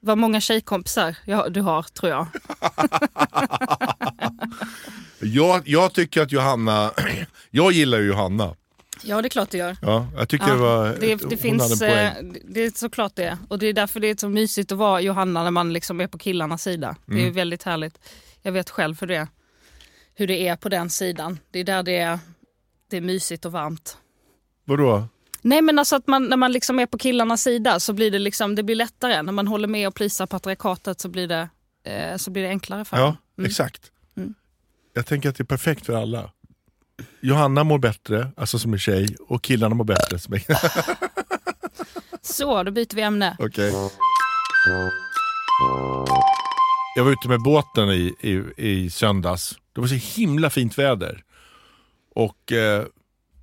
Vad 0.00 0.18
många 0.18 0.40
tjejkompisar 0.40 1.16
ja, 1.24 1.48
du 1.48 1.60
har 1.60 1.82
tror 1.82 2.10
jag. 2.12 2.26
Jag, 5.20 5.68
jag 5.68 5.92
tycker 5.92 6.22
att 6.22 6.32
Johanna, 6.32 6.92
jag 7.50 7.72
gillar 7.72 7.98
ju 7.98 8.06
Johanna. 8.06 8.54
Ja 9.04 9.22
det 9.22 9.28
är 9.28 9.30
klart 9.30 9.50
du 9.50 9.58
gör. 9.58 9.76
Ja, 9.82 10.06
jag 10.16 10.28
tycker 10.28 10.46
Ja, 10.48 10.52
det 10.54 10.60
var, 10.60 10.96
det, 11.00 11.30
det, 11.30 11.36
finns, 11.36 11.82
eh, 11.82 12.12
det 12.44 12.64
är 12.64 12.70
såklart 12.70 13.16
det. 13.16 13.38
Och 13.48 13.58
det 13.58 13.66
är 13.66 13.72
därför 13.72 14.00
det 14.00 14.06
är 14.06 14.16
så 14.18 14.28
mysigt 14.28 14.72
att 14.72 14.78
vara 14.78 15.00
Johanna 15.00 15.42
när 15.42 15.50
man 15.50 15.72
liksom 15.72 16.00
är 16.00 16.06
på 16.06 16.18
killarnas 16.18 16.62
sida. 16.62 16.96
Det 17.06 17.12
Mm. 17.12 17.26
är 17.26 17.30
väldigt 17.30 17.62
härligt. 17.62 17.98
Jag 18.42 18.52
vet 18.52 18.70
själv 18.70 19.00
hur 19.00 19.06
det, 19.06 19.28
hur 20.14 20.26
det 20.26 20.48
är 20.48 20.56
på 20.56 20.68
den 20.68 20.90
sidan. 20.90 21.38
Det 21.50 21.58
är 21.58 21.64
där 21.64 21.82
det 21.82 21.96
är, 21.96 22.18
det 22.90 22.96
är 22.96 23.00
mysigt 23.00 23.44
och 23.44 23.52
varmt. 23.52 23.96
Vadå? 24.64 25.08
Nej 25.42 25.62
men 25.62 25.78
alltså 25.78 25.96
att 25.96 26.06
man, 26.06 26.24
när 26.24 26.36
man 26.36 26.52
liksom 26.52 26.78
är 26.78 26.86
på 26.86 26.98
killarnas 26.98 27.42
sida 27.42 27.80
så 27.80 27.92
blir 27.92 28.10
det, 28.10 28.18
liksom, 28.18 28.54
det 28.54 28.62
blir 28.62 28.76
lättare. 28.76 29.22
När 29.22 29.32
man 29.32 29.46
håller 29.48 29.68
med 29.68 29.88
och 29.88 29.94
prisar 29.94 30.26
patriarkatet 30.26 31.00
så 31.00 31.08
blir 31.08 31.26
det, 31.28 31.48
eh, 31.84 32.16
så 32.16 32.30
blir 32.30 32.42
det 32.42 32.48
enklare 32.48 32.84
för 32.84 32.96
Ja. 32.96 33.16
Mm. 33.38 33.48
exakt. 33.50 33.92
Mm. 34.16 34.34
Jag 34.94 35.06
tänker 35.06 35.28
att 35.28 35.36
det 35.36 35.42
är 35.42 35.46
perfekt 35.56 35.86
för 35.86 35.92
alla. 35.92 36.30
Johanna 37.20 37.64
mår 37.64 37.78
bättre, 37.78 38.30
alltså 38.36 38.58
som 38.58 38.72
en 38.72 38.78
tjej, 38.78 39.16
och 39.20 39.42
killarna 39.42 39.74
mår 39.74 39.84
bättre 39.84 40.18
som 40.18 40.34
en 40.34 40.40
Så, 42.22 42.62
då 42.62 42.70
byter 42.70 42.94
vi 42.96 43.02
ämne. 43.02 43.36
Okej. 43.38 43.72
Jag 46.96 47.04
var 47.04 47.12
ute 47.12 47.28
med 47.28 47.42
båten 47.42 47.88
i, 47.88 48.14
i, 48.20 48.42
i 48.56 48.90
söndags. 48.90 49.58
Det 49.72 49.80
var 49.80 49.88
så 49.88 49.94
himla 49.94 50.50
fint 50.50 50.78
väder. 50.78 51.24
Och 52.14 52.52
eh, 52.52 52.84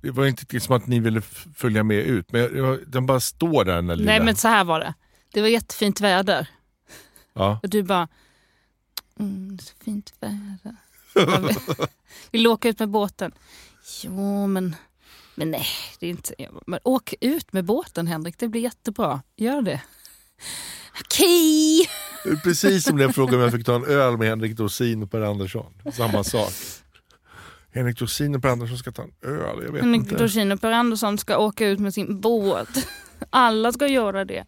det 0.02 0.10
var 0.10 0.26
inte 0.26 0.60
som 0.60 0.76
att 0.76 0.86
ni 0.86 1.00
ville 1.00 1.20
följa 1.54 1.82
med 1.82 1.96
ut, 1.96 2.32
men 2.32 2.40
jag, 2.40 2.56
jag, 2.56 2.78
den 2.86 3.06
bara 3.06 3.20
står 3.20 3.64
där 3.64 3.74
den 3.74 3.86
där 3.86 3.96
lilla. 3.96 4.10
Nej 4.10 4.20
men 4.20 4.36
så 4.36 4.48
här 4.48 4.64
var 4.64 4.80
det. 4.80 4.94
Det 5.32 5.40
var 5.40 5.48
jättefint 5.48 6.00
väder. 6.00 6.48
ja. 7.32 7.60
Och 7.62 7.68
du 7.68 7.82
bara, 7.82 8.08
mm, 9.20 9.54
är 9.54 9.62
så 9.62 9.74
fint 9.84 10.12
väder. 10.20 10.76
Vill- 11.42 11.86
Vill 12.30 12.46
åka 12.46 12.68
ut 12.68 12.78
med 12.78 12.88
båten? 12.88 13.32
Jo 14.04 14.46
men, 14.46 14.76
men 15.34 15.50
nej, 15.50 15.66
det 16.00 16.06
är 16.06 16.10
inte... 16.10 16.34
Men 16.66 16.80
åk 16.84 17.14
ut 17.20 17.52
med 17.52 17.64
båten 17.64 18.06
Henrik, 18.06 18.38
det 18.38 18.48
blir 18.48 18.60
jättebra. 18.60 19.22
Gör 19.36 19.62
det. 19.62 19.80
Okej! 21.00 21.80
Är 22.24 22.36
Precis 22.36 22.84
som 22.84 22.96
den 22.96 23.12
frågan 23.12 23.34
om 23.34 23.40
jag 23.40 23.52
fick 23.52 23.66
ta 23.66 23.74
en 23.74 23.84
öl 23.84 24.16
med 24.16 24.28
Henrik 24.28 24.56
Dorsin 24.56 25.02
och 25.02 25.10
Per 25.10 25.20
Andersson. 25.20 25.72
Samma 25.92 26.24
sak. 26.24 26.52
Henrik 27.74 27.98
Dorsin 27.98 28.34
och 28.34 28.42
Per 28.42 28.48
Andersson 28.48 28.78
ska 28.78 28.92
ta 28.92 29.02
en 29.02 29.12
öl, 29.22 29.62
jag 29.64 29.72
vet 29.72 29.82
Henrik 29.82 30.02
inte. 30.02 30.16
Dorsin 30.16 30.52
och 30.52 30.60
Per 30.60 30.72
Andersson 30.72 31.18
ska 31.18 31.38
åka 31.38 31.66
ut 31.68 31.78
med 31.78 31.94
sin 31.94 32.20
båt. 32.20 32.88
Alla 33.30 33.72
ska 33.72 33.86
göra 33.86 34.24
det. 34.24 34.44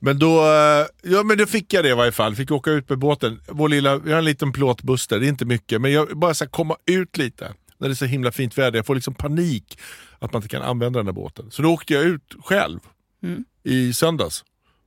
Men 0.00 0.18
då, 0.18 0.38
eh, 0.44 0.86
ja 1.02 1.22
men 1.24 1.38
då 1.38 1.46
fick 1.46 1.72
jag 1.72 1.84
det 1.84 1.90
i 1.90 1.94
varje 1.94 2.12
fall. 2.12 2.34
Fick 2.36 2.50
åka 2.50 2.70
ut 2.70 2.88
med 2.88 2.98
båten. 2.98 3.40
Vår 3.48 3.68
lilla, 3.68 3.96
vi 3.98 4.12
har 4.12 4.18
en 4.18 4.24
liten 4.24 4.52
plåtbuster, 4.52 5.20
det 5.20 5.26
är 5.26 5.28
inte 5.28 5.44
mycket. 5.44 5.80
Men 5.80 5.92
jag 5.92 6.18
bara 6.18 6.34
så 6.34 6.44
här, 6.44 6.50
komma 6.50 6.76
ut 6.86 7.16
lite. 7.16 7.54
När 7.78 7.88
det 7.88 7.92
är 7.92 7.96
så 7.96 8.04
himla 8.04 8.32
fint 8.32 8.58
väder. 8.58 8.78
Jag 8.78 8.86
får 8.86 8.94
liksom 8.94 9.14
panik 9.14 9.78
att 10.18 10.32
man 10.32 10.42
inte 10.42 10.48
kan 10.56 10.62
använda 10.62 10.98
den 10.98 11.06
där 11.06 11.12
båten. 11.12 11.50
Så 11.50 11.62
då 11.62 11.72
åkte 11.72 11.94
jag 11.94 12.04
ut 12.04 12.34
själv 12.44 12.80
Mm. 13.22 13.44
i 13.64 13.92
söndags. 13.92 14.44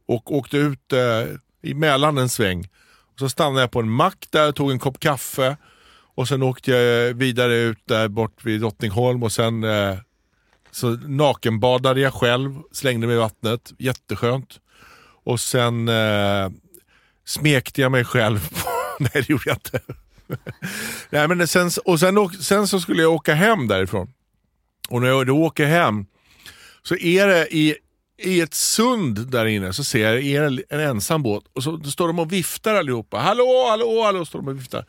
Och 0.07 0.35
åkte 0.35 0.57
ut 0.57 0.93
eh, 0.93 1.35
i 1.61 1.73
Mälaren 1.73 2.17
en 2.17 2.29
sväng. 2.29 2.59
Och 3.13 3.19
så 3.19 3.29
stannade 3.29 3.61
jag 3.61 3.71
på 3.71 3.79
en 3.79 3.89
mack 3.89 4.27
där, 4.29 4.51
tog 4.51 4.71
en 4.71 4.79
kopp 4.79 4.99
kaffe. 4.99 5.57
Och 6.15 6.27
sen 6.27 6.43
åkte 6.43 6.71
jag 6.71 7.13
vidare 7.13 7.55
ut 7.55 7.77
där 7.85 8.07
bort 8.07 8.45
vid 8.45 8.59
Drottningholm 8.61 9.23
och 9.23 9.31
sen 9.31 9.63
eh, 9.63 9.95
så 10.71 10.89
nakenbadade 10.89 12.01
jag 12.01 12.13
själv, 12.13 12.55
slängde 12.71 13.07
mig 13.07 13.15
i 13.15 13.19
vattnet, 13.19 13.73
jätteskönt. 13.77 14.59
Och 15.23 15.39
sen 15.39 15.87
eh, 15.89 16.49
smekte 17.25 17.81
jag 17.81 17.91
mig 17.91 18.05
själv. 18.05 18.49
Nej 18.99 19.11
det 19.13 19.29
gjorde 19.29 19.43
jag 19.45 19.55
inte. 19.55 19.79
Nej, 21.09 21.27
men 21.27 21.47
sen, 21.47 21.71
och 21.85 21.99
sen, 21.99 22.29
sen 22.29 22.67
så 22.67 22.79
skulle 22.79 23.01
jag 23.01 23.13
åka 23.13 23.33
hem 23.33 23.67
därifrån. 23.67 24.13
Och 24.89 25.01
när 25.01 25.07
jag 25.07 25.27
då 25.27 25.37
åker 25.37 25.65
hem 25.65 26.05
så 26.83 26.95
är 26.95 27.27
det 27.27 27.55
i, 27.55 27.75
i 28.17 28.41
ett 28.41 28.53
sund 28.53 29.31
där 29.31 29.45
inne 29.45 29.73
så 29.73 29.83
ser 29.83 30.13
jag 30.13 30.23
är 30.23 30.49
det 30.49 30.63
en 30.69 30.79
ensam 30.79 31.23
båt 31.23 31.43
och 31.53 31.63
så 31.63 31.79
står 31.79 32.07
de 32.07 32.19
och 32.19 32.33
viftar 32.33 32.75
allihopa. 32.75 33.17
Hallå, 33.17 33.65
hallå, 33.69 34.03
hallå 34.03 34.25
står 34.25 34.39
de 34.39 34.47
och 34.47 34.59
viftar. 34.59 34.85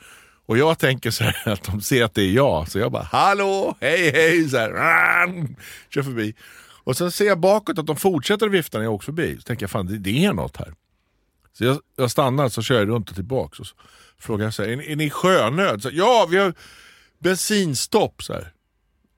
Och 0.46 0.58
jag 0.58 0.78
tänker 0.78 1.10
så 1.10 1.24
här 1.24 1.48
att 1.52 1.64
de 1.64 1.80
ser 1.80 2.04
att 2.04 2.14
det 2.14 2.22
är 2.22 2.32
jag, 2.32 2.70
så 2.70 2.78
jag 2.78 2.92
bara 2.92 3.08
hallå, 3.12 3.76
hej 3.80 4.10
hej, 4.10 4.48
så 4.48 4.56
här, 4.56 4.70
kör 5.94 6.02
förbi. 6.02 6.34
Och 6.84 6.96
sen 6.96 7.10
ser 7.12 7.24
jag 7.24 7.40
bakåt 7.40 7.78
att 7.78 7.86
de 7.86 7.96
fortsätter 7.96 8.48
vifta 8.48 8.78
när 8.78 8.84
jag 8.84 8.94
åker 8.94 9.04
förbi. 9.04 9.36
Så 9.36 9.42
tänker 9.42 9.62
jag 9.62 9.70
fan 9.70 9.86
det, 9.86 9.98
det 9.98 10.24
är 10.24 10.32
något 10.32 10.56
här. 10.56 10.74
Så 11.52 11.64
jag, 11.64 11.78
jag 11.96 12.10
stannar 12.10 12.48
så 12.48 12.62
kör 12.62 12.78
jag 12.78 12.88
runt 12.88 13.08
och 13.10 13.14
tillbaks 13.14 13.60
och 13.60 13.66
så 13.66 13.74
frågar 14.18 14.44
jag 14.44 14.54
så 14.54 14.62
här, 14.62 14.68
är, 14.70 14.76
ni- 14.76 14.92
är 14.92 14.96
ni 14.96 15.10
sjönöd? 15.10 15.82
Så, 15.82 15.90
ja, 15.92 16.26
vi 16.30 16.36
har 16.36 16.54
bensinstopp. 17.18 18.22
Så 18.22 18.32
här. 18.32 18.52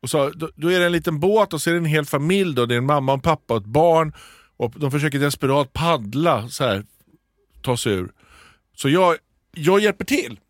Och 0.02 0.10
så, 0.10 0.30
då, 0.30 0.50
då 0.56 0.72
är 0.72 0.80
det 0.80 0.86
en 0.86 0.92
liten 0.92 1.20
båt 1.20 1.52
och 1.52 1.62
så 1.62 1.70
är 1.70 1.74
det 1.74 1.78
en 1.80 1.84
hel 1.84 2.04
familj. 2.06 2.54
Då. 2.54 2.66
Det 2.66 2.74
är 2.74 2.78
en 2.78 2.86
mamma, 2.86 3.12
en 3.12 3.20
pappa 3.20 3.54
och 3.54 3.60
ett 3.60 3.66
barn. 3.66 4.12
Och 4.56 4.72
de 4.76 4.90
försöker 4.90 5.18
desperat 5.18 5.72
paddla, 5.72 6.48
så 6.48 6.64
här, 6.64 6.84
ta 7.62 7.76
sig 7.76 7.92
ur. 7.92 8.12
Så 8.76 8.88
jag, 8.88 9.16
jag 9.52 9.80
hjälper 9.80 10.04
till. 10.04 10.40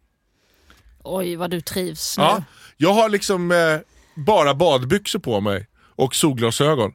Oj 1.03 1.37
vad 1.37 1.51
du 1.51 1.61
trivs 1.61 2.19
nu. 2.19 2.25
Ja, 2.25 2.45
jag 2.77 2.93
har 2.95 3.09
liksom 3.09 3.53
eh, 3.53 3.79
bara 4.15 4.55
badbyxor 4.55 5.19
på 5.19 5.41
mig 5.41 5.67
och 5.97 6.15
solglasögon. 6.15 6.93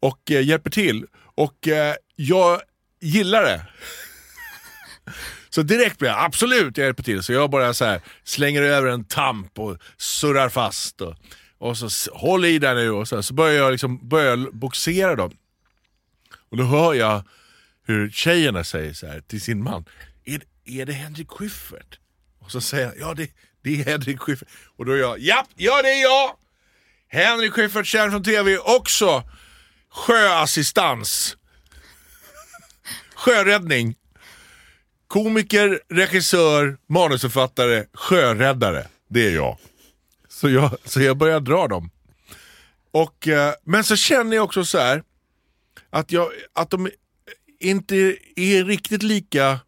Och 0.00 0.30
eh, 0.30 0.46
hjälper 0.46 0.70
till. 0.70 1.06
Och 1.34 1.68
eh, 1.68 1.94
jag 2.16 2.60
gillar 3.00 3.42
det. 3.42 3.66
Så 5.50 5.62
direkt 5.62 5.98
blir 5.98 6.08
jag 6.08 6.24
absolut 6.24 6.78
jag 6.78 6.84
hjälper 6.84 7.02
till. 7.02 7.22
Så 7.22 7.32
jag 7.32 7.50
bara 7.50 7.74
så 7.74 7.84
här, 7.84 8.00
slänger 8.24 8.62
över 8.62 8.88
en 8.88 9.04
tamp 9.04 9.58
och 9.58 9.78
surrar 9.96 10.48
fast. 10.48 11.00
Och, 11.00 11.14
och 11.58 11.78
så 11.78 12.14
håll 12.14 12.44
i 12.44 12.58
där 12.58 12.74
nu 12.74 12.90
och 12.90 13.08
så, 13.08 13.14
här, 13.14 13.22
så 13.22 13.34
börjar 13.34 13.54
jag 13.54 13.72
liksom 13.72 14.08
börjar 14.08 14.36
boxera 14.52 15.16
dem. 15.16 15.36
Och 16.50 16.56
då 16.56 16.64
hör 16.64 16.94
jag 16.94 17.22
hur 17.86 18.10
tjejerna 18.10 18.64
säger 18.64 18.92
så 18.92 19.06
här 19.06 19.20
till 19.20 19.40
sin 19.40 19.62
man. 19.62 19.84
Är, 20.24 20.42
är 20.64 20.86
det 20.86 20.92
Henrik 20.92 21.30
Schyffert? 21.30 21.98
Och 22.38 22.50
så 22.50 22.60
säger 22.60 22.86
han, 22.86 22.94
ja 23.00 23.14
det, 23.14 23.30
det 23.62 23.80
är 23.80 23.84
Henrik 23.84 24.20
Schyffert. 24.20 24.48
Och 24.76 24.84
då 24.84 24.92
är 24.92 24.96
jag, 24.96 25.18
ja, 25.18 25.46
ja 25.56 25.82
det 25.82 25.88
är 25.88 26.02
jag! 26.02 26.36
Henrik 27.12 27.52
Schyffert, 27.52 27.86
känd 27.86 28.12
från 28.12 28.22
TV, 28.22 28.58
också 28.58 29.22
sjöassistans. 29.90 31.36
Sjöräddning. 33.14 33.94
Komiker, 35.06 35.80
regissör, 35.88 36.78
manusförfattare, 36.88 37.84
sjöräddare. 37.92 38.86
Det 39.08 39.26
är 39.26 39.30
jag. 39.30 39.58
Så 40.28 40.50
jag, 40.50 40.76
så 40.84 41.00
jag 41.00 41.16
börjar 41.16 41.40
dra 41.40 41.68
dem. 41.68 41.90
Och, 42.90 43.28
eh, 43.28 43.54
men 43.64 43.84
så 43.84 43.96
känner 43.96 44.36
jag 44.36 44.44
också 44.44 44.64
så 44.64 44.78
här 44.78 45.02
att, 45.90 46.12
jag, 46.12 46.32
att 46.52 46.70
de 46.70 46.90
inte 47.60 47.96
är 48.36 48.64
riktigt 48.64 49.02
lika... 49.02 49.60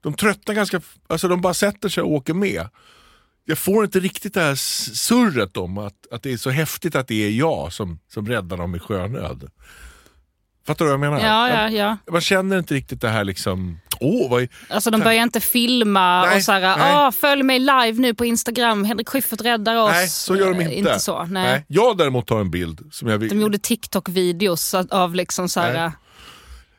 De 0.00 0.14
tröttnar 0.14 0.54
ganska... 0.54 0.80
Alltså 1.06 1.28
de 1.28 1.40
bara 1.40 1.54
sätter 1.54 1.88
sig 1.88 2.02
och 2.02 2.12
åker 2.12 2.34
med. 2.34 2.68
Jag 3.48 3.58
får 3.58 3.84
inte 3.84 4.00
riktigt 4.00 4.34
det 4.34 4.40
här 4.40 4.54
surret 4.94 5.56
om 5.56 5.78
att, 5.78 5.94
att 6.10 6.22
det 6.22 6.32
är 6.32 6.36
så 6.36 6.50
häftigt 6.50 6.96
att 6.96 7.08
det 7.08 7.24
är 7.24 7.30
jag 7.30 7.72
som, 7.72 7.98
som 8.12 8.26
räddar 8.28 8.56
dem 8.56 8.74
i 8.74 8.78
sjönöd. 8.78 9.50
Fattar 10.66 10.84
du 10.84 10.90
vad 10.90 11.06
jag 11.06 11.12
menar? 11.12 11.26
Ja, 11.26 11.48
ja, 11.48 11.70
ja. 11.70 12.12
Man 12.12 12.20
känner 12.20 12.58
inte 12.58 12.74
riktigt 12.74 13.00
det 13.00 13.08
här 13.08 13.24
liksom... 13.24 13.80
Åh, 14.00 14.30
vad 14.30 14.42
är... 14.42 14.48
Alltså 14.68 14.90
de 14.90 15.00
börjar 15.00 15.22
inte 15.22 15.40
filma 15.40 16.24
Nej, 16.26 16.36
och 16.36 16.42
så 16.42 16.52
här, 16.52 16.76
nej. 16.76 17.12
följ 17.12 17.42
mig 17.42 17.58
live 17.58 17.92
nu 17.92 18.14
på 18.14 18.24
Instagram, 18.24 18.84
Henrik 18.84 19.08
Schyffert 19.08 19.40
räddar 19.40 19.76
oss. 19.76 19.90
Nej, 19.90 20.08
så 20.08 20.36
gör 20.36 20.46
de 20.54 20.60
Eh, 20.60 20.64
inte. 20.64 20.74
Inte 20.74 21.00
så, 21.00 21.24
nej. 21.24 21.64
Jag 21.68 21.98
däremot 21.98 22.26
tar 22.26 22.40
en 22.40 22.50
bild 22.50 22.88
som 22.92 23.08
jag 23.08 23.18
vill... 23.18 23.28
De 23.28 23.40
gjorde 23.40 23.58
TikTok-videos 23.58 24.74
av 24.90 25.14
liksom 25.14 25.48
så 25.48 25.60
här, 25.60 25.72
Nej. 25.72 25.90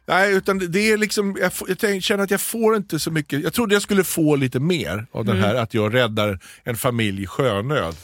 Nej, 0.09 0.33
utan 0.33 0.71
det- 0.71 0.91
är 0.91 0.97
liksom, 0.97 1.37
jag, 1.41 1.53
får, 1.53 1.69
jag 1.81 2.03
känner 2.03 2.23
att 2.23 2.31
jag 2.31 2.41
får 2.41 2.75
inte 2.75 2.99
så 2.99 3.11
mycket. 3.11 3.43
Jag 3.43 3.53
trodde 3.53 3.75
jag 3.75 3.81
skulle 3.81 4.03
få 4.03 4.35
lite 4.35 4.59
mer 4.59 5.05
av 5.11 5.25
den 5.25 5.37
Mm. 5.37 5.47
här 5.49 5.55
att 5.55 5.73
jag 5.73 5.93
räddar 5.93 6.39
en 6.63 6.75
familj 6.75 7.23
i 7.23 7.27
sjönöd. 7.27 7.95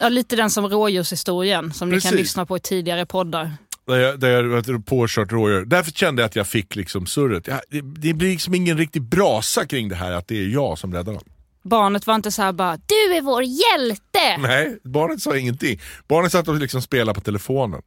ja, 0.00 0.08
lite 0.08 0.36
den 0.36 0.50
som 0.50 0.66
rådjurshistorien 0.68 1.72
som 1.72 1.88
ni 1.88 1.96
Precis. 1.96 2.10
kan 2.10 2.18
lyssna 2.18 2.46
på 2.46 2.56
i 2.56 2.60
tidigare 2.60 3.06
poddar. 3.06 3.52
Där 3.86 3.96
jag, 3.96 4.20
där 4.20 4.62
jag 4.70 4.86
påkört 4.86 5.32
rådjur. 5.32 5.64
Därför 5.64 5.92
kände 5.92 6.22
jag 6.22 6.26
att 6.26 6.36
jag 6.36 6.46
fick 6.46 6.76
liksom 6.76 7.06
surret. 7.06 7.46
Jag, 7.46 7.60
det, 7.70 7.80
det 7.80 8.12
blir 8.14 8.30
liksom 8.30 8.54
ingen 8.54 8.78
riktig 8.78 9.02
brasa 9.02 9.66
kring 9.66 9.88
det 9.88 9.94
här 9.94 10.12
att 10.12 10.28
det 10.28 10.38
är 10.38 10.48
jag 10.48 10.78
som 10.78 10.92
räddar 10.94 11.12
dem. 11.12 11.22
Barnet 11.62 12.06
var 12.06 12.14
inte 12.14 12.30
så 12.30 12.42
här 12.42 12.52
bara, 12.52 12.76
du 12.76 13.14
är 13.16 13.20
vår 13.22 13.42
hjälte! 13.42 14.36
Nej, 14.38 14.78
barnet 14.84 15.20
sa 15.22 15.36
ingenting. 15.36 15.80
Barnet 16.08 16.32
satt 16.32 16.48
och 16.48 16.54
liksom 16.54 16.82
spelade 16.82 17.14
på 17.14 17.20
telefonen. 17.20 17.82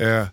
Eh, 0.00 0.26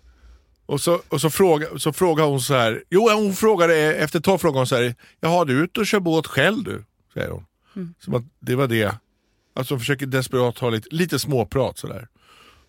och 0.70 0.80
så, 0.80 1.00
och 1.08 1.20
så, 1.20 1.30
fråga, 1.30 1.78
så 1.78 1.92
frågade 1.92 2.28
hon 2.28 2.40
så 2.40 2.54
här. 2.54 2.84
Jo, 2.90 3.10
hon 3.10 3.34
frågade, 3.34 3.74
efter 3.94 4.18
ett 4.18 4.24
tag 4.24 4.40
frågade 4.40 4.60
hon 4.60 4.66
så 4.66 4.76
här. 4.76 4.94
Jaha, 5.20 5.44
du 5.44 5.58
är 5.58 5.64
ute 5.64 5.80
och 5.80 5.86
kör 5.86 6.00
båt 6.00 6.26
själv 6.26 6.64
du? 6.64 6.84
Säger 7.14 7.30
hon. 7.30 7.44
Som 7.98 8.14
att 8.14 8.22
det 8.40 8.54
var 8.54 8.66
det. 8.68 8.94
Alltså 9.54 9.74
hon 9.74 9.78
försöker 9.78 10.06
desperat 10.06 10.58
ha 10.58 10.70
lite, 10.70 10.88
lite 10.90 11.18
småprat 11.18 11.78
sådär. 11.78 12.08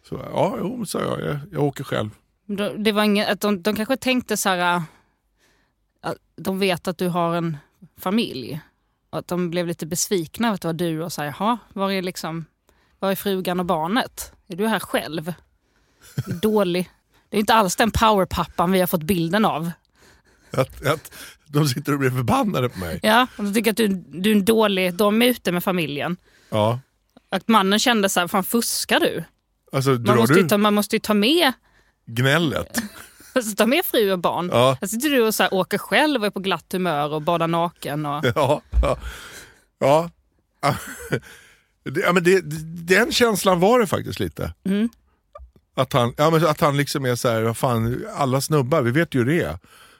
Så, 0.10 0.22
ja, 0.34 0.56
jo, 0.60 0.86
sa 0.86 1.02
jag. 1.02 1.22
jag. 1.22 1.40
Jag 1.52 1.64
åker 1.64 1.84
själv. 1.84 2.10
Det 2.78 2.92
var 2.92 3.04
inget, 3.04 3.30
att 3.30 3.42
de, 3.42 3.62
de 3.62 3.76
kanske 3.76 3.98
tänkte 3.98 4.38
så 4.38 4.50
här, 4.50 4.76
äh, 4.76 4.84
att 6.02 6.18
de 6.36 6.60
vet 6.60 6.88
att 6.88 6.98
du 6.98 7.08
har 7.08 7.36
en 7.36 7.58
familj. 7.98 8.62
Och 9.10 9.20
att 9.20 9.28
de 9.28 9.50
blev 9.50 9.68
lite 9.68 9.86
besvikna 9.86 10.48
över 10.48 10.56
att 10.56 10.62
det 10.62 10.68
var 10.68 10.74
du 10.74 11.04
och 11.04 11.14
sa, 11.14 11.26
jaha, 11.26 11.58
var 11.74 11.92
är, 11.92 12.02
liksom, 12.02 12.46
var 13.00 13.12
är 13.12 13.16
frugan 13.16 13.60
och 13.60 13.66
barnet? 13.66 14.34
Är 14.48 14.56
du 14.56 14.68
här 14.68 14.80
själv? 14.80 15.34
Dålig. 16.42 16.90
Det 17.32 17.38
är 17.38 17.40
inte 17.40 17.54
alls 17.54 17.76
den 17.76 17.92
powerpappan 17.92 18.72
vi 18.72 18.80
har 18.80 18.88
fått 18.88 19.04
bilden 19.04 19.46
av. 19.46 19.72
Att, 20.52 20.86
att 20.86 21.12
de 21.48 21.68
sitter 21.68 21.94
och 21.94 22.00
blir 22.00 22.10
förbannade 22.10 22.70
på 22.70 22.80
mig. 22.80 23.00
Ja, 23.04 23.28
och 23.38 23.44
de 23.44 23.54
tycker 23.54 23.72
att 23.72 23.78
du, 23.78 23.88
du 23.88 24.32
är 24.32 24.36
en 24.36 24.46
dålig, 24.46 24.94
de 24.94 25.22
är 25.22 25.26
ute 25.26 25.52
med 25.52 25.64
familjen. 25.64 26.18
Ja. 26.50 26.80
Att 27.30 27.48
mannen 27.48 27.80
kände 27.80 28.10
så 28.10 28.20
här, 28.20 28.28
fan 28.28 28.44
fuskar 28.44 29.00
du? 29.00 29.24
Alltså, 29.72 29.90
Man 29.90 30.18
måste, 30.18 30.34
du 30.34 30.48
ta, 30.48 30.58
man 30.58 30.74
måste 30.74 30.96
ju 30.96 31.00
ta 31.00 31.14
med, 31.14 31.54
gnället? 32.06 32.78
alltså, 33.34 33.56
ta 33.56 33.66
med 33.66 33.86
fru 33.86 34.12
och 34.12 34.20
barn. 34.20 34.50
Ja. 34.54 34.78
Här 34.82 34.88
sitter 34.88 35.10
du 35.10 35.22
och 35.22 35.36
så 35.36 35.44
här, 35.44 35.54
åker 35.54 35.78
själv 35.78 36.22
och 36.22 36.28
är 36.28 36.32
på 36.32 36.40
glatt 36.40 36.74
humör 36.74 37.14
och 37.14 37.22
badar 37.22 37.48
naken. 37.48 38.06
Och... 38.06 38.26
Ja. 38.36 38.62
ja. 38.82 38.98
ja. 39.80 40.10
Ja 41.84 42.14
men 42.14 42.24
det, 42.24 42.42
den 42.86 43.12
känslan 43.12 43.60
var 43.60 43.80
det 43.80 43.88
faktiskt 43.88 44.20
lite. 44.20 44.54
Mm. 44.66 44.90
Att, 45.76 45.94
han, 45.94 46.14
ja, 46.18 46.30
men 46.30 46.46
att 46.46 46.62
han 46.62 46.78
liksom 46.78 47.06
är 47.06 47.16
så 47.16 47.30
här, 47.30 47.42
vad 47.42 47.58
fan, 47.58 48.06
alla 48.16 48.42
snubbar, 48.42 48.82
vi 48.82 48.92
vet 48.92 49.16
ju 49.16 49.20
hur 49.20 49.26
det 49.26 49.42
är. 49.44 49.58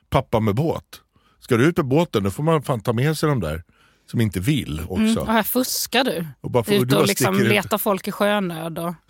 Pappa 0.10 0.40
med 0.40 0.56
båt. 0.56 1.02
Ska 1.40 1.58
du 1.58 1.66
ut 1.66 1.78
med 1.78 1.86
båten 1.86 2.24
då 2.24 2.32
får 2.32 2.44
man 2.44 2.64
fan 2.64 2.80
ta 2.82 2.94
med 2.94 3.18
sig 3.18 3.30
de 3.30 3.40
där 3.40 3.64
som 4.12 4.22
inte 4.22 4.40
vill 4.40 4.80
också. 4.82 4.96
Mm. 5.02 5.18
Och 5.18 5.28
här 5.28 5.44
fuskar 5.44 6.04
du. 6.04 6.26
Och 6.42 6.52
bara 6.52 6.64
för- 6.64 6.72
Ute 6.74 6.86
du 6.86 6.92
bara 6.92 7.02
och 7.02 7.08
liksom 7.08 7.40
ut. 7.42 7.48
letar 7.48 7.78
folk 7.78 8.08
i 8.08 8.12
sjönöd. 8.12 8.80
Och... 8.80 8.94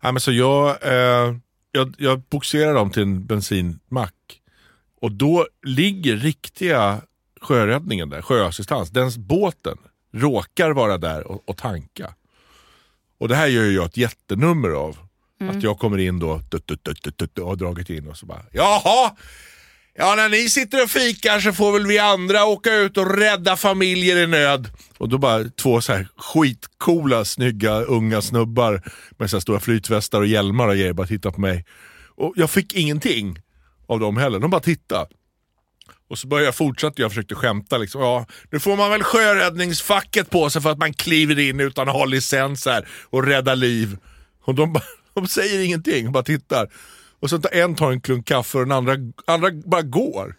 Ja, 0.00 0.12
men 0.12 0.20
så 0.20 0.32
jag, 0.32 0.68
eh, 0.82 1.36
jag, 1.72 1.94
jag 1.98 2.20
boxerar 2.20 2.74
dem 2.74 2.90
till 2.90 3.02
en 3.02 3.26
bensinmack. 3.26 4.14
Och 5.00 5.12
då 5.12 5.46
ligger 5.62 6.16
riktiga 6.16 7.00
sjöräddningen 7.40 8.10
där, 8.10 8.22
sjöassistans, 8.22 8.90
den 8.90 9.10
båten 9.16 9.78
råkar 10.12 10.70
vara 10.70 10.98
där 10.98 11.26
och, 11.26 11.48
och 11.48 11.56
tanka. 11.56 12.14
Och 13.18 13.28
det 13.28 13.36
här 13.36 13.46
gör 13.46 13.64
ju 13.64 13.72
jag 13.72 13.84
ett 13.84 13.96
jättenummer 13.96 14.68
av. 14.68 14.98
Mm. 15.40 15.56
Att 15.56 15.62
jag 15.62 15.78
kommer 15.78 15.98
in 15.98 16.18
då 16.18 16.40
tut, 16.50 16.66
tut, 16.66 16.82
tut, 16.82 17.02
tut, 17.02 17.16
tut, 17.16 17.38
och 17.38 17.48
har 17.48 17.56
dragit 17.56 17.90
in 17.90 18.08
och 18.08 18.16
så 18.16 18.26
bara 18.26 18.42
Jaha! 18.52 19.16
Ja 19.98 20.14
när 20.14 20.28
ni 20.28 20.48
sitter 20.50 20.82
och 20.82 20.90
fikar 20.90 21.40
så 21.40 21.52
får 21.52 21.72
väl 21.72 21.86
vi 21.86 21.98
andra 21.98 22.44
åka 22.44 22.74
ut 22.74 22.96
och 22.96 23.16
rädda 23.18 23.56
familjer 23.56 24.16
i 24.16 24.26
nöd. 24.26 24.68
Och 24.98 25.08
då 25.08 25.18
bara 25.18 25.44
två 25.44 25.80
så 25.80 25.92
här 25.92 26.08
skitcoola, 26.16 27.24
snygga, 27.24 27.80
unga 27.80 28.22
snubbar 28.22 28.82
med 29.18 29.30
så 29.30 29.36
här 29.36 29.40
stora 29.40 29.60
flytvästar 29.60 30.20
och 30.20 30.26
hjälmar 30.26 30.68
och 30.68 30.74
grejer 30.74 30.92
bara 30.92 31.06
titta 31.06 31.32
på 31.32 31.40
mig. 31.40 31.64
Och 32.16 32.32
jag 32.36 32.50
fick 32.50 32.74
ingenting 32.74 33.38
av 33.86 34.00
dem 34.00 34.16
heller, 34.16 34.38
de 34.38 34.50
bara 34.50 34.60
tittade. 34.60 35.06
Och 36.08 36.18
så 36.18 36.26
började 36.28 36.46
jag 36.46 36.54
fortsätta, 36.54 37.02
jag 37.02 37.10
försökte 37.10 37.34
skämta 37.34 37.78
liksom. 37.78 38.00
Ja, 38.00 38.26
nu 38.50 38.60
får 38.60 38.76
man 38.76 38.90
väl 38.90 39.02
sjöräddningsfacket 39.02 40.30
på 40.30 40.50
sig 40.50 40.62
för 40.62 40.70
att 40.70 40.78
man 40.78 40.92
kliver 40.92 41.38
in 41.38 41.60
utan 41.60 41.88
att 41.88 41.94
ha 41.94 42.04
licens 42.04 42.66
här 42.66 42.88
och 43.04 43.24
rädda 43.26 43.54
liv. 43.54 43.98
Och 44.44 44.54
de, 44.54 44.72
bara, 44.72 44.84
de 45.16 45.26
säger 45.28 45.64
ingenting, 45.64 46.04
de 46.04 46.10
bara 46.12 46.22
tittar. 46.24 46.68
Och 47.20 47.30
så 47.30 47.38
tar 47.38 47.54
en 47.54 47.74
tar 47.74 47.90
en 47.92 48.00
klunk 48.00 48.26
kaffe 48.26 48.58
och 48.58 48.64
den 48.64 48.72
andra, 48.72 48.94
andra 49.26 49.50
bara 49.64 49.82
går. 49.82 50.34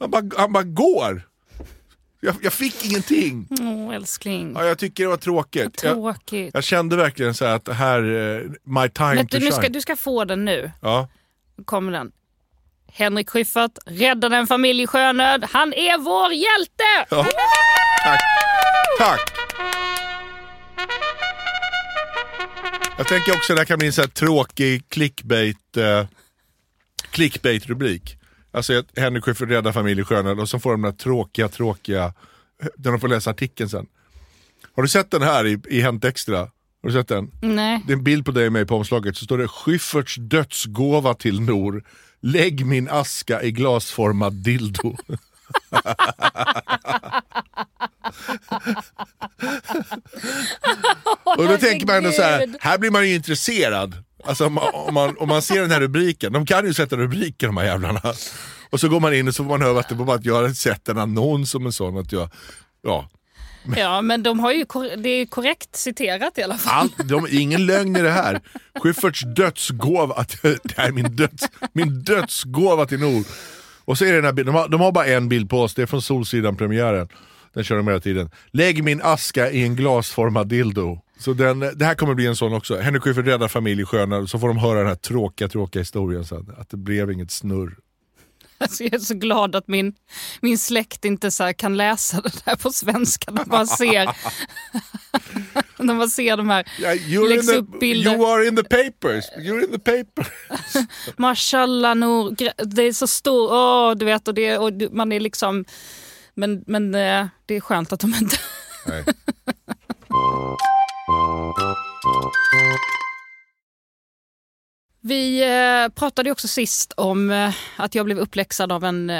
Han 0.00 0.10
bara, 0.10 0.22
han 0.36 0.52
bara 0.52 0.62
går. 0.62 1.22
Jag, 2.20 2.36
jag 2.42 2.52
fick 2.52 2.84
ingenting. 2.84 3.48
Åh 3.60 3.94
älskling, 3.94 4.52
Ja, 4.54 4.64
jag 4.64 4.78
tycker 4.78 5.02
det 5.04 5.08
var 5.10 5.16
tråkigt. 5.16 5.82
Jag, 5.82 5.92
tråkigt. 5.94 6.50
jag 6.54 6.64
kände 6.64 6.96
verkligen 6.96 7.34
så 7.34 7.44
här 7.44 7.56
att 7.56 7.64
det 7.64 7.74
här, 7.74 7.98
eh, 7.98 8.40
my 8.64 8.88
time 8.88 9.14
Men 9.14 9.26
to 9.26 9.36
du, 9.38 9.40
shine. 9.40 9.52
ska, 9.52 9.68
du 9.68 9.80
ska 9.80 9.96
få 9.96 10.24
den 10.24 10.44
nu. 10.44 10.70
Ja. 10.82 11.08
Nu 11.58 11.64
kommer 11.64 11.92
den. 11.92 12.12
Henrik 12.92 13.30
Schyffert 13.30 13.78
räddade 13.86 14.36
en 14.36 14.46
familj 14.46 14.82
i 14.82 14.86
sjönöd. 14.86 15.44
Han 15.52 15.72
är 15.72 15.98
vår 15.98 16.32
hjälte! 16.32 17.06
Ja. 17.10 17.26
Tack. 18.04 18.20
Tack. 18.98 19.20
Jag 22.98 23.08
tänker 23.08 23.32
också 23.32 23.52
att 23.52 23.56
det 23.56 23.60
här 23.60 23.64
kan 23.64 23.78
bli 23.78 23.86
en 23.86 23.92
så 23.92 24.00
här 24.00 24.08
tråkig 24.08 24.88
clickbait, 24.88 25.76
eh, 25.76 26.06
clickbait-rubrik. 27.10 28.18
Alltså 28.50 28.78
att 28.78 28.98
Henrik 28.98 29.24
Schyffert 29.24 29.48
räddar 29.48 29.72
familj 29.72 30.00
i 30.00 30.04
sjönöd 30.04 30.40
och 30.40 30.48
så 30.48 30.58
får 30.58 30.70
de 30.70 30.82
den 30.82 30.92
här 30.92 30.98
tråkiga, 30.98 31.48
tråkiga, 31.48 32.12
när 32.76 32.90
de 32.90 33.00
får 33.00 33.08
läsa 33.08 33.30
artikeln 33.30 33.70
sen. 33.70 33.86
Har 34.76 34.82
du 34.82 34.88
sett 34.88 35.10
den 35.10 35.22
här 35.22 35.46
i, 35.46 35.60
i 35.68 35.80
Hänt 35.80 36.04
Extra? 36.04 36.38
Har 36.38 36.50
du 36.82 36.92
sett 36.92 37.08
den? 37.08 37.30
Nej. 37.40 37.82
Det 37.86 37.92
är 37.92 37.96
en 37.96 38.04
bild 38.04 38.24
på 38.24 38.32
dig 38.32 38.46
och 38.46 38.52
mig 38.52 38.66
på 38.66 38.76
omslaget, 38.76 39.16
så 39.16 39.24
står 39.24 39.38
det 39.38 39.48
Schyfferts 39.48 40.16
dödsgåva 40.16 41.14
till 41.14 41.40
Nor. 41.40 41.84
Lägg 42.20 42.66
min 42.66 42.88
aska 42.88 43.42
i 43.42 43.52
glasformad 43.52 44.32
dildo. 44.32 44.96
och 51.24 51.48
då 51.48 51.58
tänker 51.58 51.86
man 51.86 51.96
ändå 51.96 52.10
så 52.10 52.22
här, 52.22 52.56
här 52.60 52.78
blir 52.78 52.90
man 52.90 53.08
ju 53.08 53.14
intresserad. 53.14 53.94
Alltså 54.24 54.46
om 54.46 54.52
man, 54.52 54.64
om, 54.74 54.94
man, 54.94 55.16
om 55.18 55.28
man 55.28 55.42
ser 55.42 55.60
den 55.60 55.70
här 55.70 55.80
rubriken, 55.80 56.32
de 56.32 56.46
kan 56.46 56.66
ju 56.66 56.74
sätta 56.74 56.96
rubriker 56.96 57.46
de 57.46 57.56
här 57.56 57.64
jävlarna. 57.64 58.00
Och 58.70 58.80
så 58.80 58.88
går 58.88 59.00
man 59.00 59.14
in 59.14 59.28
och 59.28 59.34
så 59.34 59.44
får 59.44 59.50
man 59.50 59.62
höra 59.62 59.80
att 59.80 59.88
det 59.88 59.94
var 59.94 60.04
bara 60.04 60.16
att 60.16 60.24
jag 60.24 60.34
hade 60.34 60.54
sett 60.54 60.88
en 60.88 60.98
annons 60.98 61.54
om 61.54 61.66
en 61.66 61.72
sån, 61.72 61.98
att 61.98 62.12
jag, 62.12 62.30
ja. 62.82 63.08
Ja, 63.76 64.02
men 64.02 64.22
de 64.22 64.40
har 64.40 64.52
ju, 64.52 64.64
det 64.96 65.08
är 65.08 65.26
korrekt 65.26 65.76
citerat 65.76 66.38
i 66.38 66.42
alla 66.42 66.58
fall. 66.58 66.72
Allt, 66.80 67.08
de, 67.08 67.26
ingen 67.30 67.66
lögn 67.66 67.96
i 67.96 68.02
det 68.02 68.10
här. 68.10 68.40
Schyfferts 68.82 69.22
dödsgåva, 69.36 70.14
att, 70.14 70.42
det 70.42 70.76
här 70.76 70.88
är 70.88 70.92
min, 70.92 71.16
döds, 71.16 71.44
min 71.72 72.02
dödsgåva 72.02 72.86
till 72.86 73.00
Nord. 73.00 73.24
Och 73.84 73.98
så 73.98 74.04
är 74.04 74.08
det 74.08 74.16
den 74.16 74.24
här 74.24 74.32
bilden, 74.32 74.54
de 74.54 74.60
har, 74.60 74.68
de 74.68 74.80
har 74.80 74.92
bara 74.92 75.06
en 75.06 75.28
bild 75.28 75.50
på 75.50 75.62
oss, 75.62 75.74
det 75.74 75.82
är 75.82 75.86
från 75.86 76.02
Solsidan-premiären. 76.02 77.08
Den 77.56 77.64
kör 77.64 77.76
de 77.76 77.88
hela 77.88 78.00
tiden. 78.00 78.30
Lägg 78.50 78.84
min 78.84 79.00
aska 79.02 79.50
i 79.50 79.62
en 79.62 79.76
glasformad 79.76 80.48
dildo. 80.48 80.98
Så 81.18 81.32
den, 81.32 81.60
det 81.60 81.84
här 81.84 81.94
kommer 81.94 82.14
bli 82.14 82.26
en 82.26 82.36
sån 82.36 82.52
också. 82.52 82.76
Henrik 82.76 83.02
Schyffert 83.02 83.26
räddar 83.26 83.48
familj 83.48 83.82
i 83.82 83.84
Sjöna, 83.84 84.26
så 84.26 84.38
får 84.38 84.48
de 84.48 84.58
höra 84.58 84.78
den 84.78 84.88
här 84.88 84.94
tråkiga, 84.94 85.48
tråkiga 85.48 85.80
historien 85.80 86.24
sen. 86.24 86.52
Att 86.58 86.70
det 86.70 86.76
blev 86.76 87.10
inget 87.10 87.30
snurr. 87.30 87.76
Alltså 88.58 88.84
jag 88.84 88.94
är 88.94 88.98
så 88.98 89.14
glad 89.14 89.56
att 89.56 89.68
min, 89.68 89.94
min 90.40 90.58
släkt 90.58 91.04
inte 91.04 91.30
så 91.30 91.52
kan 91.56 91.76
läsa 91.76 92.20
det 92.20 92.44
där 92.44 92.56
på 92.56 92.70
svenska. 92.70 93.30
De 93.30 93.44
bara 93.44 93.66
ser, 93.66 94.10
de 95.76 95.98
bara 95.98 96.08
ser 96.08 96.36
de 96.36 96.48
här, 96.50 96.64
you're 96.64 97.28
läggs 97.28 97.46
the, 97.46 97.56
upp 97.56 97.80
bilder. 97.80 98.12
You 98.12 98.26
are 98.26 98.46
in 98.46 98.56
the 98.56 98.64
papers. 98.64 99.24
You're 99.38 99.64
in 99.64 99.70
the 99.70 99.78
papers. 99.78 100.32
Mashallah 101.16 101.94
Nour, 101.94 102.36
det 102.64 102.82
är 102.82 102.92
så 102.92 103.06
stor, 103.06 103.52
åh 103.52 103.94
du 103.96 104.04
vet 104.04 104.28
och, 104.28 104.34
det, 104.34 104.58
och 104.58 104.72
man 104.90 105.12
är 105.12 105.20
liksom, 105.20 105.64
men, 106.36 106.64
men 106.66 106.94
eh, 106.94 107.26
det 107.46 107.54
är 107.54 107.60
skönt 107.60 107.92
att 107.92 108.00
de 108.00 108.14
inte 108.14 108.36
Nej. 108.86 109.04
Vi 115.00 115.42
eh, 115.42 115.88
pratade 115.88 116.30
också 116.30 116.48
sist 116.48 116.92
om 116.96 117.30
eh, 117.30 117.54
att 117.76 117.94
jag 117.94 118.04
blev 118.06 118.18
uppläxad 118.18 118.72
av 118.72 118.84
en 118.84 119.12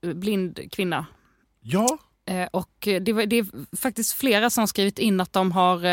blind 0.00 0.72
kvinna. 0.72 1.06
Ja, 1.60 1.98
och 2.50 2.88
det, 3.00 3.12
var, 3.12 3.26
det 3.26 3.36
är 3.36 3.76
faktiskt 3.76 4.12
flera 4.12 4.50
som 4.50 4.68
skrivit 4.68 4.98
in 4.98 5.20
att 5.20 5.32
de, 5.32 5.52
har, 5.52 5.86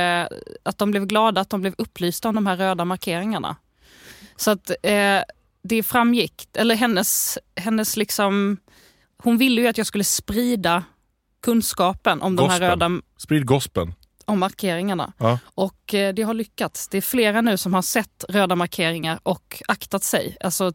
att 0.63 0.78
de 0.78 0.91
blev 0.91 1.06
glada 1.06 1.41
att 1.41 1.49
de 1.49 1.62
blev 1.62 1.76
upplysta 1.78 2.30
om 2.30 2.36
de 2.36 2.47
här 2.47 2.58
röda 2.58 2.86
markeringarna. 2.86 3.56
Så 4.36 4.52
att 4.52 4.69
eh, 4.84 5.21
det 5.63 5.84
framgick, 5.84 6.47
eller 6.54 6.76
hennes, 6.76 7.38
hennes 7.56 7.97
liksom, 7.97 8.58
hon 9.24 9.38
ville 9.38 9.62
ju 9.62 9.68
att 9.68 9.78
jag 9.78 9.88
skulle 9.88 10.04
sprida 10.04 10.84
kunskapen 11.44 12.22
om 12.22 12.36
de 12.36 12.50
här 12.50 12.60
Gospel. 12.60 12.70
röda 12.70 13.02
sprid 13.18 13.46
gospeln. 13.46 13.94
om 14.26 14.40
markeringarna. 14.40 15.14
Ja. 15.18 15.40
Och 15.56 15.94
eh, 15.94 16.14
det 16.14 16.22
har 16.22 16.34
lyckats. 16.34 16.88
Det 16.88 16.98
är 16.98 17.02
flera 17.02 17.42
nu 17.42 17.58
som 17.58 17.74
har 17.74 17.82
sett 17.82 18.26
röda 18.30 18.56
markeringar 18.56 19.20
och 19.24 19.62
aktat 19.68 20.04
sig, 20.04 20.38
alltså 20.40 20.72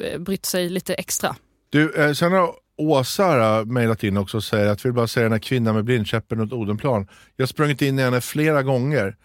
eh, 0.00 0.18
brytt 0.18 0.46
sig 0.46 0.68
lite 0.68 0.94
extra. 0.94 1.36
Du, 1.70 1.94
eh, 1.94 2.12
sen 2.12 2.32
har 2.32 2.54
Åsa 2.76 3.24
här, 3.24 3.64
mejlat 3.64 4.04
in 4.04 4.16
också 4.16 4.36
och 4.36 4.44
säger 4.44 4.66
att 4.66 4.84
vill 4.84 4.92
bara 4.92 5.06
säga 5.06 5.24
den 5.24 5.32
här 5.32 5.38
kvinnan 5.38 5.74
med 5.74 5.84
blindkäppen 5.84 6.38
runt 6.38 6.52
Odenplan. 6.52 7.08
Jag 7.36 7.42
har 7.42 7.46
sprungit 7.46 7.82
in 7.82 7.98
i 7.98 8.02
henne 8.02 8.20
flera 8.20 8.62
gånger. 8.62 9.16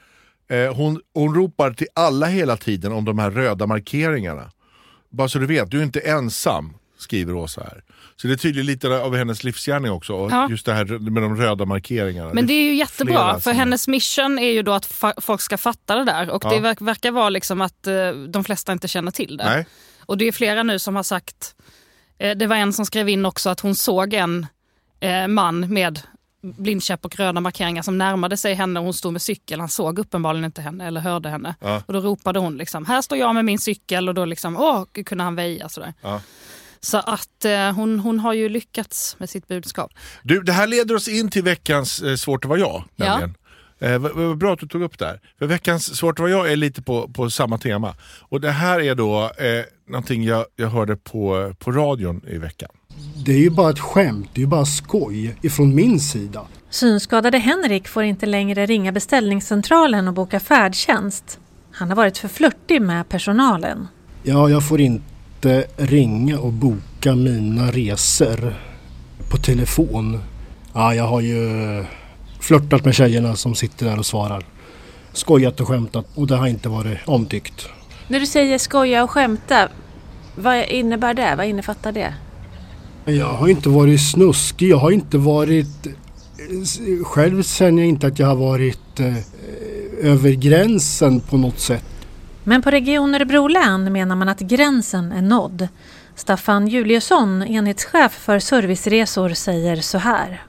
Eh, 0.49 0.73
hon, 0.75 1.01
hon 1.13 1.35
ropar 1.35 1.71
till 1.73 1.87
alla 1.95 2.25
hela 2.25 2.57
tiden 2.57 2.91
om 2.91 3.05
de 3.05 3.19
här 3.19 3.31
röda 3.31 3.67
markeringarna. 3.67 4.51
Bara 5.09 5.27
så 5.29 5.39
du 5.39 5.45
vet, 5.45 5.71
du 5.71 5.79
är 5.79 5.83
inte 5.83 5.99
ensam, 5.99 6.73
skriver 6.99 7.33
Åsa 7.33 7.61
här. 7.61 7.83
Så 8.15 8.27
det 8.27 8.33
är 8.33 8.37
tydligen 8.37 8.65
lite 8.65 8.87
av 8.87 9.15
hennes 9.15 9.43
livsgärning 9.43 9.91
också, 9.91 10.13
och 10.13 10.31
Ja. 10.31 10.49
just 10.49 10.65
det 10.65 10.73
här 10.73 10.85
med 10.85 11.23
de 11.23 11.35
röda 11.37 11.65
markeringarna. 11.65 12.33
Men 12.33 12.47
det 12.47 12.53
är 12.53 12.63
ju 12.63 12.75
jättebra, 12.75 13.39
för 13.39 13.51
hennes 13.51 13.87
mission 13.87 14.39
är 14.39 14.51
ju 14.51 14.61
då 14.61 14.73
att 14.73 14.93
folk 15.21 15.41
ska 15.41 15.57
fatta 15.57 15.95
det 15.95 16.03
där. 16.05 16.29
Och 16.29 16.45
Ja. 16.45 16.49
det 16.49 16.59
verk- 16.59 16.81
verkar 16.81 17.11
vara 17.11 17.29
liksom 17.29 17.61
att 17.61 17.87
eh, 17.87 18.11
de 18.11 18.43
flesta 18.43 18.71
inte 18.71 18.87
känner 18.87 19.11
till 19.11 19.37
det. 19.37 19.45
Nej. 19.45 19.65
Och 20.05 20.17
det 20.17 20.27
är 20.27 20.31
flera 20.31 20.63
nu 20.63 20.79
som 20.79 20.95
har 20.95 21.03
sagt, 21.03 21.55
eh, 22.19 22.37
det 22.37 22.47
var 22.47 22.55
en 22.55 22.73
som 22.73 22.85
skrev 22.85 23.09
in 23.09 23.25
också 23.25 23.49
att 23.49 23.59
hon 23.59 23.75
såg 23.75 24.13
en 24.13 24.47
eh, 24.99 25.27
man 25.27 25.73
med 25.73 25.99
blindkäpp 26.41 27.05
och 27.05 27.15
röda 27.15 27.41
markeringar 27.41 27.81
som 27.81 27.97
närmade 27.97 28.37
sig 28.37 28.53
henne 28.53 28.79
och 28.79 28.83
hon 28.83 28.93
stod 28.93 29.13
med 29.13 29.21
cykel. 29.21 29.59
Han 29.59 29.69
såg 29.69 29.99
uppenbarligen 29.99 30.45
inte 30.45 30.61
henne 30.61 30.87
eller 30.87 31.01
hörde 31.01 31.29
henne. 31.29 31.55
Ja. 31.61 31.83
Och 31.85 31.93
då 31.93 31.99
ropade 31.99 32.39
hon 32.39 32.57
liksom, 32.57 32.85
här 32.85 33.01
står 33.01 33.17
jag 33.17 33.35
med 33.35 33.45
min 33.45 33.59
cykel 33.59 34.09
och 34.09 34.15
då 34.15 34.25
liksom, 34.25 34.57
åh, 34.57 34.83
kunde 35.05 35.23
han 35.23 35.35
väja 35.35 35.69
sådär. 35.69 35.93
Ja. 36.01 36.21
Så 36.81 36.97
att 36.97 37.45
eh, 37.45 37.71
hon, 37.71 37.99
hon 37.99 38.19
har 38.19 38.33
ju 38.33 38.49
lyckats 38.49 39.15
med 39.19 39.29
sitt 39.29 39.47
budskap. 39.47 39.91
Du, 40.23 40.41
det 40.41 40.51
här 40.51 40.67
leder 40.67 40.95
oss 40.95 41.07
in 41.07 41.29
till 41.29 41.43
veckans 41.43 42.01
eh, 42.01 42.15
Svårt 42.15 42.45
att 42.45 42.49
vara 42.49 42.59
jag. 42.59 42.83
Ja. 42.95 43.05
nämligen. 43.05 43.35
Eh, 43.79 43.97
vad, 43.97 44.11
vad 44.11 44.37
bra 44.37 44.53
att 44.53 44.59
du 44.59 44.67
tog 44.67 44.81
upp 44.81 44.99
det 44.99 45.05
här. 45.05 45.19
För 45.39 45.45
veckans 45.45 45.95
Svårt 45.95 46.19
att 46.19 46.19
vara 46.19 46.31
jag 46.31 46.51
är 46.51 46.55
lite 46.55 46.81
på, 46.81 47.07
på 47.07 47.29
samma 47.29 47.57
tema. 47.57 47.95
Och 48.21 48.41
det 48.41 48.51
här 48.51 48.79
är 48.79 48.95
då 48.95 49.23
eh, 49.23 49.63
någonting 49.89 50.23
jag, 50.23 50.45
jag 50.55 50.69
hörde 50.69 50.95
på, 50.95 51.53
på 51.59 51.71
radion 51.71 52.21
i 52.27 52.37
veckan. 52.37 52.69
Det 53.25 53.31
är 53.31 53.39
ju 53.39 53.49
bara 53.49 53.69
ett 53.69 53.79
skämt, 53.79 54.29
det 54.33 54.39
är 54.39 54.43
ju 54.43 54.47
bara 54.47 54.65
skoj 54.65 55.35
ifrån 55.41 55.75
min 55.75 55.99
sida. 55.99 56.47
Synskadade 56.69 57.37
Henrik 57.37 57.87
får 57.87 58.03
inte 58.03 58.25
längre 58.25 58.65
ringa 58.65 58.91
beställningscentralen 58.91 60.07
och 60.07 60.13
boka 60.13 60.39
färdtjänst. 60.39 61.39
Han 61.71 61.89
har 61.89 61.95
varit 61.95 62.17
för 62.17 62.27
flörtig 62.27 62.81
med 62.81 63.09
personalen. 63.09 63.87
Ja, 64.23 64.49
jag 64.49 64.67
får 64.67 64.81
inte 64.81 65.03
ringa 65.77 66.39
och 66.39 66.53
boka 66.53 67.15
mina 67.15 67.71
resor 67.71 68.53
på 69.29 69.37
telefon. 69.37 70.19
Ja, 70.73 70.95
jag 70.95 71.03
har 71.03 71.21
ju 71.21 71.85
flörtat 72.39 72.85
med 72.85 72.95
tjejerna 72.95 73.35
som 73.35 73.55
sitter 73.55 73.85
där 73.85 73.99
och 73.99 74.05
svarar. 74.05 74.43
Skojat 75.13 75.59
och 75.59 75.67
skämtat 75.67 76.05
och 76.15 76.27
det 76.27 76.35
har 76.35 76.47
inte 76.47 76.69
varit 76.69 76.97
omtyckt. 77.05 77.69
När 78.07 78.19
du 78.19 78.25
säger 78.25 78.57
skoja 78.57 79.03
och 79.03 79.09
skämta, 79.11 79.69
vad 80.35 80.65
innebär 80.65 81.13
det? 81.13 81.35
Vad 81.37 81.45
innefattar 81.45 81.91
det? 81.91 82.13
Jag 83.05 83.33
har 83.33 83.47
inte 83.47 83.69
varit 83.69 84.01
snuskig, 84.01 84.69
jag 84.69 84.77
har 84.77 84.91
inte 84.91 85.17
varit... 85.17 85.87
Själv 87.03 87.43
känner 87.43 87.81
jag 87.81 87.89
inte 87.89 88.07
att 88.07 88.19
jag 88.19 88.27
har 88.27 88.35
varit 88.35 88.99
eh, 88.99 89.15
över 90.01 90.31
gränsen 90.31 91.19
på 91.19 91.37
något 91.37 91.59
sätt. 91.59 91.83
Men 92.49 92.61
på 92.61 92.71
Region 92.71 93.15
Örebro 93.15 93.47
län 93.47 93.93
menar 93.93 94.15
man 94.15 94.29
att 94.29 94.39
gränsen 94.39 95.11
är 95.11 95.21
nådd. 95.21 95.67
Staffan 96.15 96.67
Juliusson, 96.67 97.43
enhetschef 97.43 98.11
för 98.11 98.39
serviceresor, 98.39 99.29
säger 99.29 99.75
så 99.75 99.97
här. 99.97 100.41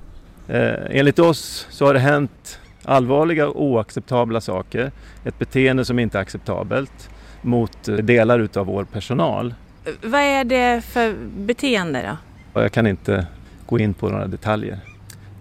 Eh, 0.49 0.99
enligt 0.99 1.19
oss 1.19 1.67
så 1.71 1.87
har 1.87 1.95
det 1.95 2.01
hänt 2.01 2.61
allvarliga 2.85 3.49
och 3.49 3.63
oacceptabla 3.63 4.41
saker. 4.41 4.93
Ett 5.25 5.39
beteende 5.39 5.85
som 5.85 5.99
inte 5.99 6.19
är 6.19 6.23
acceptabelt 6.23 7.11
mot 7.43 7.89
eh, 7.89 7.95
delar 7.95 8.39
utav 8.39 8.67
vår 8.67 8.85
personal. 8.85 9.55
Vad 10.03 10.21
är 10.21 10.45
det 10.45 10.85
för 10.85 11.15
beteende 11.37 12.17
då? 12.55 12.61
Jag 12.61 12.73
kan 12.73 12.87
inte 12.87 13.27
gå 13.67 13.79
in 13.79 13.95
på 13.95 14.09
några 14.09 14.27
detaljer. 14.27 14.79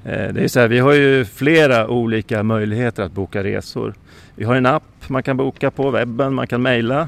Eh, 0.05 0.33
det 0.33 0.43
är 0.43 0.47
så 0.47 0.59
här, 0.59 0.67
vi 0.67 0.79
har 0.79 0.93
ju 0.93 1.25
flera 1.25 1.87
olika 1.87 2.43
möjligheter 2.43 3.03
att 3.03 3.11
boka 3.11 3.43
resor. 3.43 3.93
Vi 4.39 4.45
har 4.45 4.55
en 4.55 4.65
app 4.65 4.83
man 5.09 5.23
kan 5.23 5.37
boka 5.37 5.71
på 5.71 5.91
webben, 5.91 6.33
man 6.33 6.47
kan 6.47 6.61
mejla. 6.61 7.07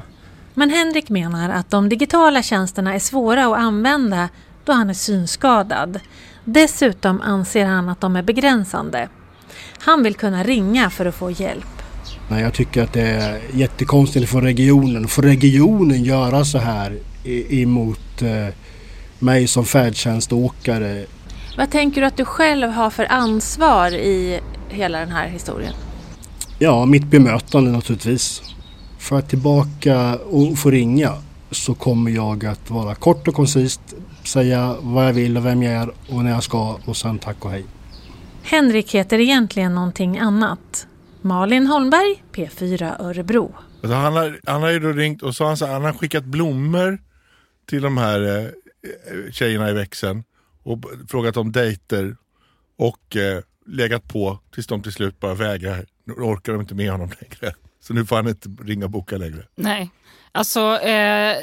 Men 0.54 0.70
Henrik 0.70 1.08
menar 1.08 1.50
att 1.50 1.70
de 1.70 1.88
digitala 1.88 2.42
tjänsterna 2.42 2.94
är 2.94 2.98
svåra 2.98 3.46
att 3.46 3.58
använda 3.58 4.28
då 4.64 4.72
han 4.72 4.90
är 4.90 4.94
synskadad. 4.94 6.00
Dessutom 6.44 7.20
anser 7.20 7.64
han 7.64 7.88
att 7.88 8.00
de 8.00 8.16
är 8.16 8.22
begränsande. 8.22 9.08
Han 9.78 10.02
vill 10.02 10.14
kunna 10.14 10.44
ringa 10.44 10.90
för 10.90 11.06
att 11.06 11.14
få 11.14 11.30
hjälp. 11.30 11.82
Nej, 12.28 12.42
jag 12.42 12.54
tycker 12.54 12.82
att 12.82 12.92
det 12.92 13.08
är 13.08 13.40
jättekonstigt 13.52 14.30
för 14.30 14.40
regionen. 14.40 15.08
Får 15.08 15.22
regionen 15.22 16.04
göra 16.04 16.44
så 16.44 16.58
här 16.58 16.98
emot 17.50 18.22
eh, 18.22 18.54
mig 19.18 19.46
som 19.46 19.64
färdtjänståkare? 19.64 21.04
Vad 21.56 21.70
tänker 21.70 22.00
du 22.00 22.06
att 22.06 22.16
du 22.16 22.24
själv 22.24 22.70
har 22.70 22.90
för 22.90 23.06
ansvar 23.12 23.90
i 23.90 24.40
hela 24.68 24.98
den 24.98 25.10
här 25.10 25.28
historien? 25.28 25.74
Ja, 26.62 26.86
mitt 26.86 27.06
bemötande 27.06 27.70
naturligtvis. 27.70 28.42
För 28.98 29.18
att 29.18 29.28
tillbaka 29.28 30.16
och 30.16 30.58
få 30.58 30.70
ringa 30.70 31.12
så 31.50 31.74
kommer 31.74 32.10
jag 32.10 32.46
att 32.46 32.70
vara 32.70 32.94
kort 32.94 33.28
och 33.28 33.34
koncist, 33.34 33.80
säga 34.24 34.76
vad 34.80 35.06
jag 35.06 35.12
vill 35.12 35.36
och 35.36 35.46
vem 35.46 35.62
jag 35.62 35.72
är 35.72 35.88
och 35.88 36.24
när 36.24 36.30
jag 36.30 36.42
ska 36.42 36.78
och 36.84 36.96
sen 36.96 37.18
tack 37.18 37.44
och 37.44 37.50
hej. 37.50 37.64
Henrik 38.42 38.94
heter 38.94 39.18
egentligen 39.18 39.74
någonting 39.74 40.18
annat. 40.18 40.86
Malin 41.22 41.66
Holmberg, 41.66 42.22
P4 42.32 43.02
Örebro. 43.02 43.54
Alltså 43.82 43.96
han, 43.96 44.12
har, 44.12 44.40
han 44.46 44.62
har 44.62 44.70
ju 44.70 44.80
då 44.80 44.88
ringt 44.88 45.22
och 45.22 45.34
så 45.34 45.44
har 45.44 45.48
han, 45.48 45.56
så, 45.56 45.66
han 45.66 45.84
har 45.84 45.92
skickat 45.92 46.24
blommor 46.24 46.98
till 47.68 47.82
de 47.82 47.98
här 47.98 48.38
eh, 48.38 49.32
tjejerna 49.32 49.70
i 49.70 49.72
växeln 49.72 50.24
och 50.62 50.84
frågat 51.08 51.36
om 51.36 51.52
dejter 51.52 52.16
och 52.78 53.16
eh, 53.16 53.42
legat 53.66 54.08
på 54.08 54.38
tills 54.54 54.66
de 54.66 54.82
till 54.82 54.92
slut 54.92 55.20
bara 55.20 55.34
vägrar. 55.34 55.86
Nu 56.04 56.14
orkar 56.14 56.52
de 56.52 56.60
inte 56.60 56.74
med 56.74 56.90
honom 56.90 57.10
längre. 57.20 57.54
Så 57.80 57.94
nu 57.94 58.06
får 58.06 58.16
han 58.16 58.28
inte 58.28 58.48
ringa 58.48 58.84
och 58.84 58.90
boka 58.90 59.16
längre. 59.16 59.46
Nej. 59.54 59.90
Alltså, 60.32 60.78
eh, 60.80 61.36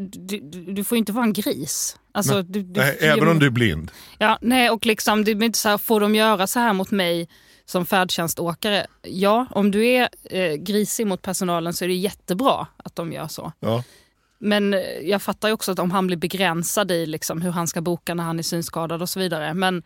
du, 0.00 0.40
du, 0.72 0.84
får 0.84 0.98
inte 0.98 1.12
vara 1.12 1.24
en 1.24 1.32
gris. 1.32 1.98
Alltså, 2.12 2.42
du, 2.42 2.62
du, 2.62 2.80
Nej, 2.80 2.98
även 3.00 3.28
om 3.28 3.38
du 3.38 3.46
är 3.46 3.50
blind. 3.50 3.90
Ja, 4.18 4.38
nej, 4.40 4.70
och 4.70 4.86
liksom, 4.86 5.24
det 5.24 5.30
är 5.30 5.42
inte 5.42 5.58
så 5.58 5.68
här, 5.68 5.78
får 5.78 6.00
de 6.00 6.14
göra 6.14 6.46
så 6.46 6.60
här 6.60 6.72
mot 6.72 6.90
mig 6.90 7.28
som 7.64 7.86
färdtjänståkare? 7.86 8.86
Ja, 9.02 9.46
om 9.50 9.70
du 9.70 9.86
är 9.86 10.08
eh, 10.24 10.54
grisig 10.54 11.06
mot 11.06 11.22
personalen 11.22 11.74
så 11.74 11.84
är 11.84 11.88
det 11.88 11.94
jättebra 11.94 12.66
att 12.76 12.96
de 12.96 13.12
gör 13.12 13.28
så. 13.28 13.52
Ja. 13.60 13.82
Men 14.38 14.74
eh, 14.74 14.80
jag 14.80 15.22
fattar 15.22 15.48
ju 15.48 15.54
också 15.54 15.72
att 15.72 15.78
om 15.78 15.90
han 15.90 16.06
blir 16.06 16.16
begränsad 16.16 16.90
i 16.90 17.06
liksom 17.06 17.42
hur 17.42 17.50
han 17.50 17.68
ska 17.68 17.80
boka 17.80 18.14
när 18.14 18.24
han 18.24 18.38
är 18.38 18.42
synskadad 18.42 19.02
och 19.02 19.08
så 19.08 19.20
vidare. 19.20 19.54
Men 19.54 19.82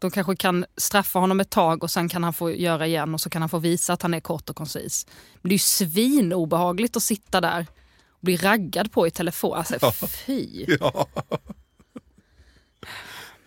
de 0.00 0.10
kanske 0.10 0.36
kan 0.36 0.64
straffa 0.76 1.18
honom 1.18 1.40
ett 1.40 1.50
tag 1.50 1.82
och 1.82 1.90
sen 1.90 2.08
kan 2.08 2.24
han 2.24 2.32
få 2.32 2.50
göra 2.50 2.86
igen 2.86 3.14
och 3.14 3.20
så 3.20 3.30
kan 3.30 3.42
han 3.42 3.48
få 3.48 3.58
visa 3.58 3.92
att 3.92 4.02
han 4.02 4.14
är 4.14 4.20
kort 4.20 4.50
och 4.50 4.56
koncis. 4.56 5.06
Men 5.42 5.48
det 5.48 5.52
är 5.52 5.54
ju 5.54 5.58
svinobehagligt 5.58 6.96
att 6.96 7.02
sitta 7.02 7.40
där 7.40 7.66
och 8.08 8.20
bli 8.20 8.36
raggad 8.36 8.92
på 8.92 9.06
i 9.06 9.10
telefon. 9.10 9.56
Alltså, 9.56 10.06
fy! 10.06 10.66
Ja. 10.80 11.06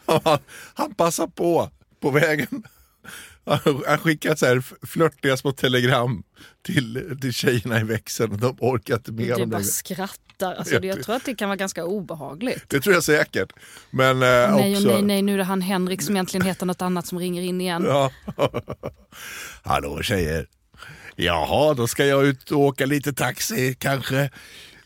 Han, 0.06 0.40
han 0.74 0.96
passar 0.96 1.28
på 1.28 1.70
på 2.00 2.12
vägen. 2.12 2.64
Han 3.46 3.84
han 3.88 3.98
skickar 3.98 4.36
så 4.36 4.46
här 4.46 4.86
flörtiga 4.86 5.38
små 5.38 5.52
telegram 5.52 6.24
till, 6.64 7.18
till 7.22 7.34
tjejerna 7.34 7.80
i 7.80 7.84
växeln. 7.84 8.32
och 8.32 8.38
De 8.38 8.58
orkar 8.60 8.94
inte 8.96 9.12
med 9.12 9.26
Du 9.28 9.34
bara 9.34 9.46
längre. 9.46 9.64
skrattar. 9.64 10.56
Alltså, 10.56 10.80
det- 10.80 10.88
jag 10.88 11.04
tror 11.04 11.16
att 11.16 11.26
det 11.26 11.36
kan 11.36 11.50
vara 11.50 11.56
ganska 11.58 11.86
obehagligt. 11.86 12.64
Det 12.70 12.80
tror 12.82 12.94
jag 12.96 13.04
säkert. 13.04 13.54
Men 13.90 14.10
eh, 14.10 14.18
Nej, 14.20 14.48
och 14.72 14.78
också... 14.78 14.88
nej, 14.88 15.02
nej, 15.02 15.22
nu 15.22 15.34
är 15.34 15.38
det 15.38 15.44
han 15.44 15.62
Henrik 15.62 16.02
som 16.02 16.16
egentligen 16.16 16.46
heter 16.48 16.66
något 16.66 16.82
annat 16.82 17.08
som 17.08 17.20
ringer 17.20 17.42
in 17.42 17.62
igen. 17.62 17.84
Ja. 17.88 18.12
Hallå 19.64 20.02
tjejer. 20.02 20.48
Jaha, 21.16 21.74
då 21.74 21.88
ska 21.88 22.06
jag 22.06 22.26
ut 22.26 22.52
och 22.52 22.60
åka 22.60 22.86
lite 22.86 23.14
taxi 23.14 23.76
kanske. 23.80 24.30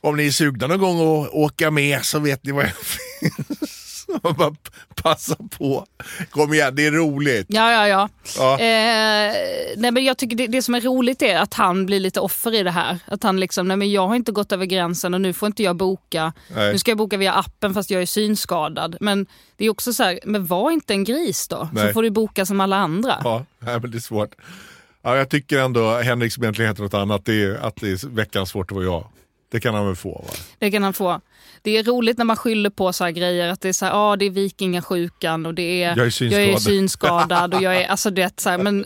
Om 0.01 0.15
ni 0.17 0.27
är 0.27 0.31
sugna 0.31 0.67
någon 0.67 0.79
gång 0.79 1.23
att 1.23 1.29
åka 1.29 1.71
med 1.71 2.05
så 2.05 2.19
vet 2.19 2.43
ni 2.45 2.51
var 2.51 2.61
jag 2.63 2.73
finns. 2.75 3.56
Man 4.23 4.33
bara 4.33 4.55
passa 4.95 5.35
på. 5.57 5.85
Kom 6.29 6.53
igen, 6.53 6.75
det 6.75 6.85
är 6.85 6.91
roligt. 6.91 7.45
Ja, 7.49 7.71
ja, 7.71 7.87
ja. 7.87 8.09
Ja. 8.37 8.53
Eh, 8.53 9.33
nej, 9.77 9.91
men 9.91 10.03
jag 10.03 10.17
tycker 10.17 10.37
det, 10.37 10.47
det 10.47 10.61
som 10.61 10.75
är 10.75 10.81
roligt 10.81 11.21
är 11.21 11.37
att 11.37 11.53
han 11.53 11.85
blir 11.85 11.99
lite 11.99 12.19
offer 12.19 12.53
i 12.53 12.63
det 12.63 12.71
här. 12.71 12.99
Att 13.05 13.23
han 13.23 13.39
liksom, 13.39 13.67
nej 13.67 13.77
men 13.77 13.91
jag 13.91 14.07
har 14.07 14.15
inte 14.15 14.31
gått 14.31 14.51
över 14.51 14.65
gränsen 14.65 15.13
och 15.13 15.21
nu 15.21 15.33
får 15.33 15.47
inte 15.47 15.63
jag 15.63 15.75
boka. 15.75 16.33
Nej. 16.55 16.71
Nu 16.71 16.79
ska 16.79 16.91
jag 16.91 16.97
boka 16.97 17.17
via 17.17 17.33
appen 17.33 17.73
fast 17.73 17.89
jag 17.89 18.01
är 18.01 18.05
synskadad. 18.05 18.97
Men 18.99 19.25
det 19.57 19.65
är 19.65 19.69
också 19.69 19.93
så 19.93 20.03
här, 20.03 20.19
men 20.25 20.45
var 20.45 20.71
inte 20.71 20.93
en 20.93 21.03
gris 21.03 21.47
då. 21.47 21.69
Nej. 21.73 21.87
Så 21.87 21.93
får 21.93 22.03
du 22.03 22.09
boka 22.09 22.45
som 22.45 22.61
alla 22.61 22.75
andra. 22.75 23.21
Ja, 23.23 23.45
nej, 23.59 23.79
men 23.79 23.91
det 23.91 23.97
är 23.97 23.99
svårt. 23.99 24.35
Ja, 25.01 25.17
jag 25.17 25.29
tycker 25.29 25.59
ändå 25.59 25.97
Henrik 25.97 26.33
som 26.33 26.43
egentligen 26.43 26.71
heter 26.71 26.83
något 26.83 26.93
annat, 26.93 27.25
det 27.25 27.43
är 27.43 27.55
att 27.55 27.75
det 27.75 27.89
är 27.89 28.07
veckans 28.07 28.49
svårt 28.49 28.71
att 28.71 28.75
vara 28.75 28.85
jag. 28.85 29.07
Det 29.51 29.59
kan 29.59 29.73
han 29.73 29.85
väl 29.85 29.95
få? 29.95 30.11
Va? 30.11 30.33
Det 30.59 30.71
kan 30.71 30.83
han 30.83 30.93
få. 30.93 31.21
Det 31.67 31.77
är 31.77 31.83
roligt 31.83 32.17
när 32.17 32.25
man 32.25 32.35
skyller 32.37 32.69
på 32.69 32.93
så 32.93 33.05
grejer. 33.07 33.47
Att 33.47 33.61
det 33.61 33.69
är 33.69 33.73
så 33.73 33.85
här, 33.85 33.91
ah, 33.95 34.15
det 34.15 34.25
är 34.25 34.29
vikingasjukan 34.29 35.45
och 35.45 35.53
det 35.53 35.83
är, 35.83 35.97
Jag 35.97 36.05
är 36.05 36.09
synskadad. 36.09 36.47
jag 36.47 36.53
är 36.53 36.59
synskadad 36.59 37.53
och 37.53 37.61
jag 37.61 37.75
är, 37.77 37.87
alltså 37.87 38.09
det, 38.09 38.39
så 38.39 38.49
här, 38.49 38.57
men 38.57 38.85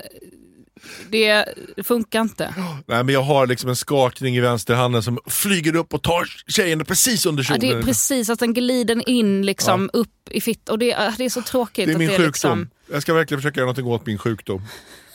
det, 1.09 1.45
funkar 1.83 2.21
inte. 2.21 2.53
Nej, 2.87 3.03
men 3.03 3.09
jag 3.13 3.21
har 3.21 3.47
liksom 3.47 3.69
en 3.69 3.75
skakning 3.75 4.35
i 4.35 4.39
vänsterhanden 4.39 5.03
som 5.03 5.19
flyger 5.27 5.75
upp 5.75 5.93
och 5.93 6.01
tar 6.03 6.25
tjejen 6.47 6.85
precis 6.85 7.25
under 7.25 7.43
Ja, 7.43 7.47
kjolen. 7.47 7.61
det 7.61 7.77
är 7.77 7.83
precis 7.83 8.29
att 8.29 8.39
den 8.39 8.53
glider 8.53 9.09
in 9.09 9.45
liksom 9.45 9.89
upp 9.93 10.29
i 10.31 10.41
fitt 10.41 10.69
och 10.69 10.79
det, 10.79 10.91
är- 10.91 11.13
det 11.17 11.25
är 11.25 11.29
så 11.29 11.41
tråkigt. 11.41 11.85
Det 11.85 11.91
är 11.91 11.95
att 11.95 11.99
min 11.99 12.07
det 12.07 12.17
sjukdom. 12.17 12.27
Liksom, 12.59 12.69
Jag 12.93 13.01
ska 13.01 13.13
verkligen 13.13 13.41
försöka 13.41 13.59
göra 13.59 13.65
någonting 13.65 13.85
åt 13.85 14.05
min 14.05 14.17
sjukdom. 14.17 14.61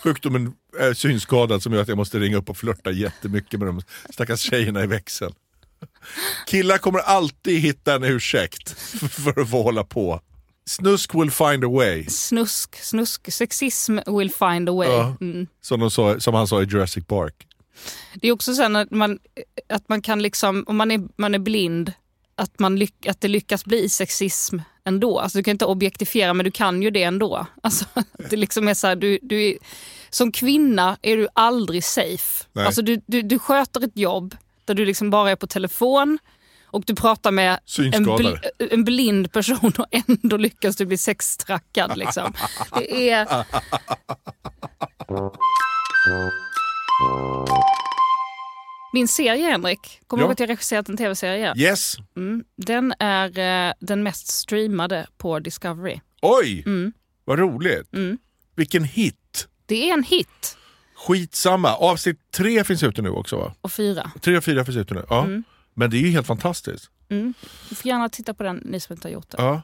Sjukdomen 0.03 0.53
är 0.81 0.95
synskadad 0.95 1.63
som 1.63 1.73
gör 1.73 1.83
att 1.83 1.89
jag 1.89 1.97
måste 1.99 2.19
ringa 2.19 2.37
upp 2.37 2.51
och 2.51 2.57
flörta 2.57 2.91
jättemycket 2.91 3.59
med 3.61 3.69
de 3.69 3.83
stackars 4.11 4.41
tjejerna 4.41 4.83
i 4.85 4.87
växeln. 4.87 5.33
Killar 6.47 6.79
kommer 6.79 6.99
alltid 6.99 7.61
hitta 7.61 7.95
en 7.95 8.05
ursäkt 8.05 8.71
för 9.11 9.41
att 9.41 9.51
få 9.51 9.63
hålla 9.63 9.85
på. 9.85 10.21
Snusk 10.69 11.15
will 11.15 11.31
find 11.31 11.65
a 11.65 11.69
way, 11.69 12.07
snusk, 12.09 12.77
snusk, 12.77 13.33
sexism 13.33 13.99
will 14.07 14.31
find 14.31 14.69
a 14.69 14.73
way. 14.73 14.89
Ja. 14.89 15.17
Mm. 15.21 15.47
som, 15.61 15.91
sa, 15.91 16.21
som 16.21 16.35
han 16.35 16.47
sa 16.47 16.63
i 16.63 16.65
Jurassic 16.65 17.07
Park. 17.07 17.47
Det 18.15 18.29
är 18.29 18.33
också 18.33 18.55
så 18.55 18.77
att 18.77 18.91
man, 18.91 19.19
att 19.69 19.89
man 19.89 20.03
kan 20.03 20.23
liksom, 20.23 20.65
om 20.67 20.77
man 20.77 20.91
är, 20.91 21.01
man 21.17 21.35
är 21.35 21.39
blind, 21.39 21.93
att, 22.37 22.59
man 22.59 22.79
lyck, 22.79 23.07
att 23.07 23.21
det 23.21 23.29
lyckas 23.29 23.65
bli 23.65 23.89
sexism 23.89 24.59
ändå. 24.85 25.19
Alltså 25.19 25.39
du 25.39 25.45
kan 25.45 25.53
inte 25.53 25.65
objektifiera 25.65 26.35
men 26.35 26.45
du 26.45 26.51
kan 26.51 26.83
ju 26.83 26.91
det 26.91 27.03
ändå. 27.03 27.47
Alltså, 27.63 27.85
det 28.31 28.37
liksom 28.37 28.69
är 28.69 28.75
så 28.75 28.87
här, 28.87 28.97
du, 28.97 29.19
du 29.23 29.59
som 30.11 30.33
kvinna 30.33 30.97
är 31.03 31.17
du 31.17 31.29
aldrig 31.33 31.85
safe. 31.85 32.45
Nej. 32.53 32.67
Alltså, 32.67 32.83
du, 32.83 33.01
du, 33.07 33.23
du 33.23 33.39
sköter 33.39 33.85
ett 33.85 33.99
jobb 33.99 34.37
där 34.67 34.75
du 34.75 34.85
liksom 34.85 35.11
bara 35.11 35.31
är 35.31 35.37
på 35.37 35.47
telefon 35.47 36.19
och 36.67 36.83
du 36.87 36.95
pratar 36.95 37.31
med 37.31 37.59
en, 37.79 38.07
bl- 38.07 38.39
en 38.71 38.85
blind 38.85 39.33
person 39.33 39.73
och 39.79 39.87
ändå 39.91 40.37
lyckas 40.37 40.77
du 40.77 40.87
bli 40.87 40.99
sextrackad. 40.99 41.97
Liksom. 41.97 42.33
Det 42.79 43.11
är... 43.11 43.45
Min 48.93 49.09
serie, 49.09 49.51
Henrik, 49.51 50.01
kommer 50.07 50.21
du 50.21 50.25
Ja. 50.25 50.27
ihåg 50.27 50.33
att 50.33 50.41
jag 50.41 50.49
regisserat 50.49 50.89
en 50.89 50.97
tv-serie? 50.97 51.55
Yes! 51.57 51.97
Mm. 52.17 52.45
Den 52.57 52.95
är 52.99 53.39
eh, 53.69 53.73
den 53.81 54.03
mest 54.03 54.27
streamade 54.27 55.07
på 55.19 55.39
Discovery. 55.39 56.01
Oj! 56.23 56.63
Mm. 56.67 56.93
Vad 57.25 57.39
roligt. 57.39 57.93
Mm. 57.95 58.19
Vilken 58.57 58.85
hit! 58.85 59.49
Det 59.67 59.89
är 59.91 59.95
en 59.95 60.03
hit. 60.03 60.57
Skitsamma. 61.07 61.75
Avsnitt 61.75 62.31
tre 62.31 62.65
finns 62.65 62.83
ute 62.83 63.03
nu 63.03 63.11
också 63.11 63.37
va? 63.37 63.55
Och 63.61 63.73
fyra. 63.73 64.11
Tre 64.21 64.37
och 64.37 64.45
fyra 64.45 64.65
finns 64.65 64.77
ute 64.77 64.95
nu. 64.95 65.05
Ja. 65.09 65.25
Mm. 65.25 65.45
Men 65.75 65.91
det 65.91 65.97
är 65.97 66.01
ju 66.01 66.11
helt 66.11 66.27
fantastiskt. 66.27 66.91
Mm. 67.09 67.35
Du 67.69 67.75
får 67.75 67.89
gärna 67.89 68.09
titta 68.09 68.35
på 68.35 68.43
den, 68.43 68.57
ni 68.65 68.81
som 68.81 68.93
inte 68.93 69.09
har 69.09 69.13
gjort 69.13 69.31
det. 69.31 69.37
Ja. 69.39 69.63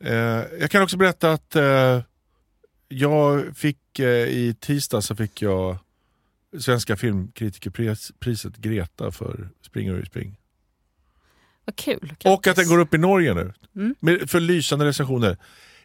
Eh, 0.00 0.60
jag 0.60 0.70
kan 0.70 0.82
också 0.82 0.96
berätta 0.96 1.32
att 1.32 1.56
eh, 1.56 2.00
jag 2.88 3.56
fick 3.56 3.98
eh, 3.98 4.06
i 4.28 4.56
tisdag 4.60 5.02
så 5.02 5.16
fick 5.16 5.42
jag 5.42 5.78
Svenska 6.58 6.96
filmkritikerpriset 6.96 8.56
Greta 8.56 9.12
för 9.12 9.48
Springer 9.62 10.00
och 10.00 10.06
spring. 10.06 10.36
Vad 11.64 11.76
kul. 11.76 12.14
Och 12.24 12.46
att 12.46 12.56
den 12.56 12.68
går 12.68 12.78
upp 12.78 12.94
i 12.94 12.98
Norge 12.98 13.34
nu. 13.34 13.52
Mm. 13.76 13.94
Med, 14.00 14.30
för 14.30 14.40
lysande 14.40 14.84
recensioner. 14.84 15.36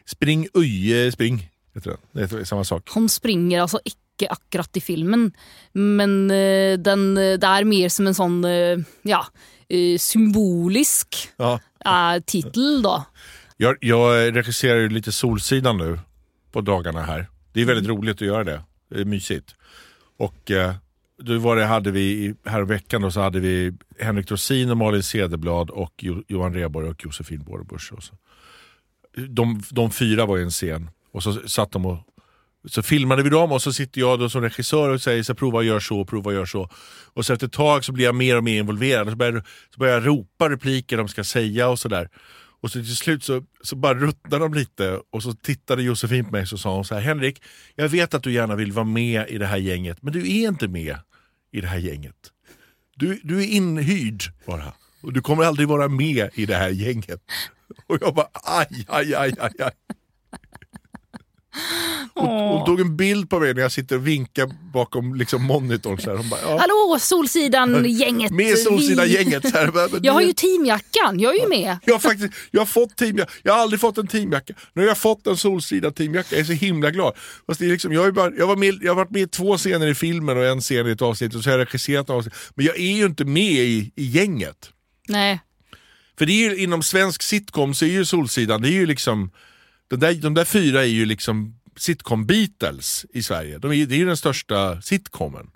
Spring 0.04 0.48
Öje 0.54 1.12
spring. 1.12 1.50
Heter 1.74 1.90
den. 1.90 2.28
Det 2.28 2.40
är 2.40 2.44
samma 2.44 2.64
sak. 2.64 2.90
Hon 2.90 3.08
springer 3.08 3.60
alltså 3.60 3.80
icke 4.16 4.28
akkurat 4.28 4.76
i 4.76 4.80
filmen. 4.80 5.32
Men 5.72 6.30
eh, 6.30 6.78
den, 6.78 7.16
eh, 7.16 7.38
det 7.38 7.46
är 7.46 7.64
mer 7.64 7.88
som 7.88 8.06
en 8.06 8.14
sån 8.14 8.44
eh, 8.44 8.78
ja, 9.02 9.26
symbolisk 9.98 11.28
Ja. 11.36 11.60
titel 12.26 12.82
då. 12.82 13.04
Jag, 13.56 13.76
jag 13.80 14.36
regisserar 14.36 14.78
ju 14.80 14.88
lite 14.88 15.12
Solsidan 15.12 15.76
nu 15.78 15.98
på 16.52 16.60
dagarna 16.60 17.02
här. 17.02 17.26
Det 17.52 17.60
är 17.60 17.64
väldigt 17.64 17.84
Mm. 17.84 17.96
roligt 17.96 18.16
att 18.16 18.26
göra 18.26 18.44
det. 18.44 18.62
Det 18.90 19.00
är 19.00 19.04
mysigt. 19.04 19.54
Och 20.18 20.50
eh, 20.50 20.74
då 21.22 21.38
var 21.38 21.56
det, 21.56 21.64
hade 21.64 21.90
vi 21.90 22.34
här 22.44 22.62
veckan 22.62 23.02
då, 23.02 23.10
så 23.10 23.20
hade 23.20 23.40
vi 23.40 23.72
Henrik 24.00 24.28
Dorsin 24.28 24.70
och 24.70 24.76
Malin 24.76 25.02
Cederblad 25.02 25.70
och 25.70 25.92
jo, 25.98 26.22
Johan 26.28 26.54
Rheborg 26.54 26.88
och 26.88 27.04
Josefin 27.04 27.42
Bornebusch. 27.44 27.92
De, 29.28 29.62
de 29.70 29.90
fyra 29.90 30.26
var 30.26 30.38
i 30.38 30.42
en 30.42 30.50
scen 30.50 30.90
och 31.12 31.22
så 31.22 31.32
satt 31.48 31.72
de 31.72 31.86
och 31.86 31.98
så 32.64 32.82
filmade 32.82 33.22
vi 33.22 33.30
dem 33.30 33.52
och 33.52 33.62
så 33.62 33.72
sitter 33.72 34.00
jag 34.00 34.18
då 34.18 34.28
som 34.28 34.42
regissör 34.42 34.90
och 34.90 35.02
säger 35.02 35.22
så 35.22 35.32
här, 35.32 35.36
prova 35.36 35.62
gör 35.62 35.80
så, 35.80 36.04
prova 36.04 36.32
gör 36.32 36.44
så. 36.44 36.70
Och 37.14 37.26
så 37.26 37.32
efter 37.32 37.46
ett 37.46 37.52
tag 37.52 37.84
så 37.84 37.92
blir 37.92 38.04
jag 38.04 38.14
mer 38.14 38.36
och 38.36 38.44
mer 38.44 38.58
involverad 38.58 39.06
och 39.06 39.12
så 39.12 39.16
börjar, 39.16 39.44
så 39.74 39.78
börjar 39.78 39.94
jag 39.94 40.06
ropa 40.06 40.50
repliker 40.50 40.96
de 40.96 41.08
ska 41.08 41.24
säga 41.24 41.68
och 41.68 41.78
sådär. 41.78 42.08
Och 42.60 42.70
så 42.70 42.78
till 42.78 42.96
slut 42.96 43.24
så, 43.24 43.44
så 43.62 43.76
bara 43.76 43.94
ruttnade 43.94 44.44
de 44.44 44.54
lite 44.54 45.00
och 45.10 45.22
så 45.22 45.32
tittade 45.32 45.82
Josefin 45.82 46.24
på 46.24 46.30
mig 46.30 46.42
och 46.42 46.48
så 46.48 46.58
sa 46.58 46.74
hon 46.74 46.84
så 46.84 46.94
här 46.94 47.02
Henrik, 47.02 47.42
jag 47.74 47.88
vet 47.88 48.14
att 48.14 48.22
du 48.22 48.32
gärna 48.32 48.56
vill 48.56 48.72
vara 48.72 48.84
med 48.84 49.30
i 49.30 49.38
det 49.38 49.46
här 49.46 49.56
gänget 49.56 50.02
men 50.02 50.12
du 50.12 50.20
är 50.20 50.48
inte 50.48 50.68
med 50.68 50.96
i 51.52 51.60
det 51.60 51.66
här 51.66 51.78
gänget. 51.78 52.16
Du, 52.96 53.20
du 53.22 53.42
är 53.42 53.46
inhyrd 53.46 54.22
bara 54.46 54.72
och 55.00 55.12
du 55.12 55.20
kommer 55.20 55.44
aldrig 55.44 55.68
vara 55.68 55.88
med 55.88 56.30
i 56.34 56.46
det 56.46 56.56
här 56.56 56.68
gänget. 56.68 57.20
Och 57.86 57.98
jag 58.00 58.14
bara 58.14 58.28
aj, 58.32 58.84
aj, 58.88 59.14
aj, 59.14 59.34
aj, 59.38 59.52
aj. 59.58 59.72
Hon, 62.14 62.26
hon 62.26 62.66
tog 62.66 62.80
en 62.80 62.96
bild 62.96 63.30
på 63.30 63.40
mig 63.40 63.54
när 63.54 63.62
jag 63.62 63.72
sitter 63.72 63.96
och 63.96 64.06
vinkar 64.06 64.50
bakom 64.72 65.14
liksom, 65.14 65.42
monitorn. 65.42 65.98
Så 65.98 66.10
här. 66.10 66.16
Hon 66.16 66.28
bara, 66.28 66.40
ja, 66.40 66.58
Hallå 66.60 66.98
Solsidan-gänget! 67.00 68.32
med 68.32 68.58
Solsidan-gänget. 68.58 69.44
Jag 70.02 70.12
har 70.12 70.20
ju 70.20 70.32
teamjackan, 70.32 71.20
jag 71.20 71.36
är 71.36 71.42
ju 71.42 71.48
med. 71.48 71.78
Jag 71.84 71.94
har, 71.94 72.00
faktiskt, 72.00 72.34
jag 72.50 72.60
har 72.60 72.66
fått 72.66 72.96
teamjacka. 72.96 73.32
Jag 73.42 73.52
har 73.52 73.60
aldrig 73.60 73.80
fått 73.80 73.98
en 73.98 74.06
teamjacka. 74.06 74.54
Nu 74.72 74.82
har 74.82 74.88
jag 74.88 74.98
fått 74.98 75.26
en 75.26 75.36
Solsida 75.36 75.90
teamjacka. 75.90 76.28
Jag 76.30 76.40
är 76.40 76.44
så 76.44 76.52
himla 76.52 76.90
glad. 76.90 77.14
Fast 77.46 77.60
det 77.60 77.66
är 77.66 77.70
liksom, 77.70 77.92
jag, 77.92 78.04
ju 78.06 78.12
bara, 78.12 78.32
jag, 78.38 78.46
var 78.46 78.56
med, 78.56 78.78
jag 78.82 78.90
har 78.90 78.96
varit 78.96 79.10
med 79.10 79.22
i 79.22 79.26
två 79.26 79.56
scener 79.56 79.86
i 79.86 79.94
filmen 79.94 80.36
och 80.36 80.44
en 80.44 80.60
scen 80.60 80.86
i 80.86 80.90
ett 80.90 81.02
avsnitt 81.02 81.34
och 81.34 81.42
så 81.42 81.50
har 81.50 81.58
jag 81.58 81.66
regisserat 81.66 82.10
avsnitt. 82.10 82.34
Men 82.54 82.66
jag 82.66 82.76
är 82.76 82.96
ju 82.96 83.06
inte 83.06 83.24
med 83.24 83.52
i, 83.52 83.92
i 83.96 84.04
gänget. 84.04 84.70
Nej, 85.08 85.40
För 86.18 86.26
det 86.26 86.32
är 86.32 86.50
ju, 86.50 86.56
inom 86.56 86.82
svensk 86.82 87.22
sitcom 87.22 87.74
så 87.74 87.84
är 87.84 87.88
ju 87.90 88.04
Solsidan, 88.04 88.62
det 88.62 88.68
är 88.68 88.72
ju 88.72 88.86
liksom 88.86 89.30
de 89.92 90.00
där, 90.00 90.14
de 90.14 90.34
där 90.34 90.44
fyra 90.44 90.80
är 90.80 90.88
ju 90.88 91.06
liksom 91.06 91.54
sitcom 91.76 92.26
Beatles 92.26 93.06
i 93.12 93.22
Sverige. 93.22 93.58
De 93.58 93.72
är, 93.72 93.86
det 93.86 93.94
är 93.94 93.98
ju 93.98 94.06
den 94.06 94.16
största 94.16 94.82
sitcomen. 94.82 95.50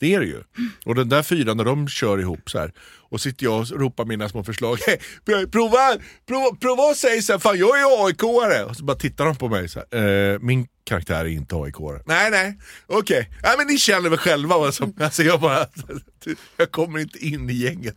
Det 0.00 0.14
är 0.14 0.20
det 0.20 0.26
ju. 0.26 0.42
Och 0.84 0.94
den 0.94 1.08
där 1.08 1.22
fyran 1.22 1.56
när 1.56 1.64
de 1.64 1.88
kör 1.88 2.20
ihop 2.20 2.50
så 2.50 2.58
här 2.58 2.72
och 3.10 3.20
sitter 3.20 3.44
jag 3.44 3.60
och 3.60 3.70
ropar 3.70 4.04
mina 4.04 4.28
små 4.28 4.44
förslag. 4.44 4.78
Hey, 5.26 5.46
prova, 5.46 5.96
prova, 6.26 6.56
prova 6.56 6.82
att 6.82 6.96
säga 6.96 7.22
så 7.22 7.32
här, 7.32 7.38
fan 7.38 7.58
jag 7.58 7.80
är 7.80 8.06
AIK-are. 8.06 8.62
Och 8.62 8.76
så 8.76 8.84
bara 8.84 8.96
tittar 8.96 9.24
de 9.24 9.36
på 9.36 9.48
mig 9.48 9.68
så 9.68 9.82
här. 9.90 10.32
Eh, 10.32 10.38
min 10.38 10.66
karaktär 10.84 11.24
är 11.24 11.28
inte 11.28 11.54
AIK-are. 11.54 12.02
Nej, 12.06 12.30
nej, 12.30 12.58
okej. 12.86 13.30
Nej 13.42 13.54
men 13.58 13.66
ni 13.66 13.78
känner 13.78 14.10
väl 14.10 14.18
själva 14.18 14.58
vad 14.58 14.74
som, 14.74 14.94
alltså 15.00 15.22
jag 15.22 15.40
bara, 15.40 15.66
jag 16.56 16.70
kommer 16.70 16.98
inte 16.98 17.18
in 17.18 17.50
i 17.50 17.52
gänget. 17.52 17.96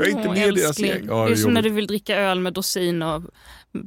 Jag 0.00 0.08
är 0.08 0.16
inte 0.16 0.28
Åh, 0.28 0.34
med 0.34 0.48
i 0.48 0.50
deras 0.50 0.68
älskling. 0.68 0.90
gäng. 0.90 1.06
Ja, 1.08 1.14
det 1.16 1.22
är 1.22 1.26
det 1.26 1.32
är 1.32 1.36
som 1.36 1.54
när 1.54 1.62
du 1.62 1.70
vill 1.70 1.86
dricka 1.86 2.16
öl 2.16 2.40
med 2.40 2.52
Dorsin 2.52 3.02
och 3.02 3.22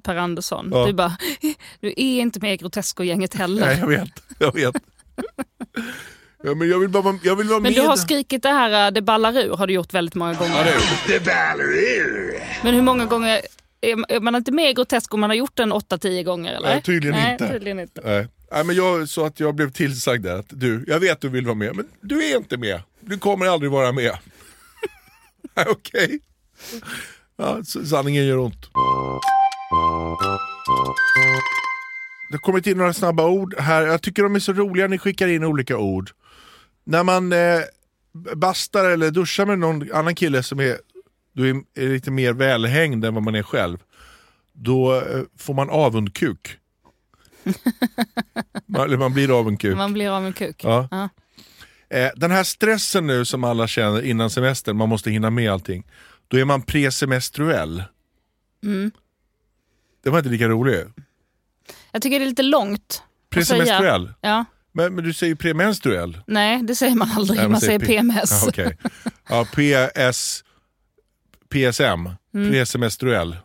Per 0.04 0.16
Andersson. 0.16 0.70
Ja. 0.72 0.86
Du 0.86 0.94
bara, 0.94 1.18
du 1.80 1.88
är 1.88 2.22
inte 2.22 2.40
med 2.40 2.54
i 2.54 2.58
Grotesco-gänget 2.58 3.34
heller. 3.34 3.66
Nej, 3.66 3.78
jag 3.80 3.88
vet. 3.88 4.10
Jag 4.40 4.54
vet. 4.54 4.76
Ja, 6.44 6.56
men 6.56 6.70
jag 6.70 6.80
vill 6.80 6.90
bara 6.90 7.20
jag 7.24 7.36
vill 7.36 7.48
vara 7.48 7.60
Men 7.60 7.74
med. 7.74 7.82
du 7.82 7.88
har 7.88 7.96
skrikit 7.96 8.44
det 8.44 8.50
här 8.50 8.88
äh, 8.88 8.92
det 8.94 9.02
ballar 9.02 9.38
ur 9.38 9.58
har 9.58 9.68
du 9.68 9.74
gjort 9.74 9.94
väldigt 9.94 10.16
många 10.16 10.34
gånger. 10.34 10.66
Men 12.64 12.74
hur 12.74 12.82
många 12.82 13.06
gånger, 13.06 13.42
är 13.82 14.12
är 14.12 14.20
man 14.20 14.36
inte 14.36 14.52
med 14.52 14.70
i 14.70 14.74
Grotesco 14.74 15.14
om 15.14 15.22
man 15.22 15.30
har 15.30 15.38
gjort 15.38 15.56
den 15.58 15.74
8-10 15.74 16.24
gånger 16.24 16.54
eller? 16.54 16.70
Nej, 16.70 16.82
tydligen 16.82 17.20
Nej, 17.20 17.32
inte. 17.32 17.50
Tydligen 17.50 17.80
inte. 17.80 18.02
Nej. 18.04 18.28
Nej, 18.52 18.64
men 18.64 18.76
jag, 18.76 19.10
så 19.10 19.26
att 19.26 19.40
jag 19.40 19.56
blev 19.56 19.72
tillsagd 19.72 20.24
där 20.24 20.36
att 20.36 20.46
du, 20.50 20.86
jag 20.88 21.00
vet 21.00 21.12
att 21.12 21.22
du 21.22 21.30
vill 21.30 21.46
vara 21.46 21.56
med, 21.56 21.76
men 21.76 21.88
du 22.02 22.24
är 22.32 22.38
inte 22.38 22.58
med. 22.58 22.82
Du 23.00 23.18
kommer 23.20 23.46
aldrig 23.46 23.72
vara 23.72 23.92
med. 23.92 24.18
Okej. 25.70 26.20
Ja, 27.38 27.60
s- 27.60 27.90
sanningen 27.90 28.26
gör 28.26 28.38
ont. 28.38 28.70
Det 32.30 32.36
har 32.36 32.40
kommit 32.42 32.68
in 32.68 32.78
några 32.78 32.94
snabba 32.94 33.28
ord 33.28 33.56
här. 33.60 33.82
Jag 33.82 34.02
tycker 34.02 34.24
de 34.24 34.36
är 34.36 34.40
så 34.40 34.54
roliga, 34.54 34.88
ni 34.88 34.98
skickar 34.98 35.28
in 35.28 35.44
olika 35.44 35.78
ord. 35.78 36.12
När 36.84 37.04
man 37.04 37.34
eh, 37.34 37.60
bastar 38.36 38.86
eller 38.90 39.12
duschar 39.12 39.46
med 39.46 39.60
någon 39.60 39.92
annan 39.94 40.16
kille 40.16 40.44
som 40.44 40.60
är, 40.60 40.78
du 41.34 41.50
är, 41.50 41.56
är 41.76 41.88
lite 41.90 42.12
mer 42.12 42.34
välhängd 42.34 43.06
än 43.06 43.14
vad 43.14 43.24
man 43.24 43.36
är 43.36 43.44
själv, 43.44 43.78
då 44.54 44.96
eh, 44.96 45.22
får 45.38 45.54
man 45.54 45.70
avundkuk. 45.70 46.58
man, 48.68 48.82
eller 48.86 48.98
man 48.98 49.14
blir 49.14 49.40
avundkuk. 49.40 49.78
Man 49.78 49.94
blir 49.94 50.18
av 50.18 50.26
en 50.26 50.34
kuk. 50.34 50.62
Ja. 50.64 50.88
Ja. 50.92 51.10
Eh, 51.94 52.12
den 52.16 52.32
här 52.32 52.44
stressen 52.44 53.08
nu 53.08 53.26
som 53.26 53.44
alla 53.44 53.68
känner 53.68 54.02
innan 54.02 54.30
semestern, 54.30 54.78
man 54.78 54.90
måste 54.90 55.12
hinna 55.12 55.30
med 55.30 55.52
allting. 55.52 55.84
Då 56.28 56.38
är 56.38 56.46
man 56.46 56.62
presemestruell. 56.62 57.84
Mm. 58.64 58.92
Det 60.04 60.10
var 60.10 60.18
inte 60.18 60.30
lika 60.30 60.48
roligt. 60.48 60.88
Jag 61.92 62.02
tycker 62.02 62.20
det 62.20 62.26
är 62.26 62.30
lite 62.30 62.44
långt. 62.44 63.04
Presemestruell? 63.30 64.14
Ja. 64.22 64.46
Men, 64.72 64.96
men 64.96 65.04
du 65.04 65.14
säger 65.14 65.36
premenstruell? 65.36 66.18
Nej, 66.28 66.64
det 66.64 66.76
säger 66.76 66.96
man 66.96 67.12
aldrig. 67.12 67.40
Nej, 67.40 67.50
man, 67.50 67.62
säger 67.62 67.80
P- 67.80 67.86
PMS. 67.86 68.32
Ja, 68.32 68.48
okej. 68.48 68.78
ja, 69.30 69.46
PS, 69.46 70.44
PSM, 71.50 72.10
presemestruell. 72.52 73.38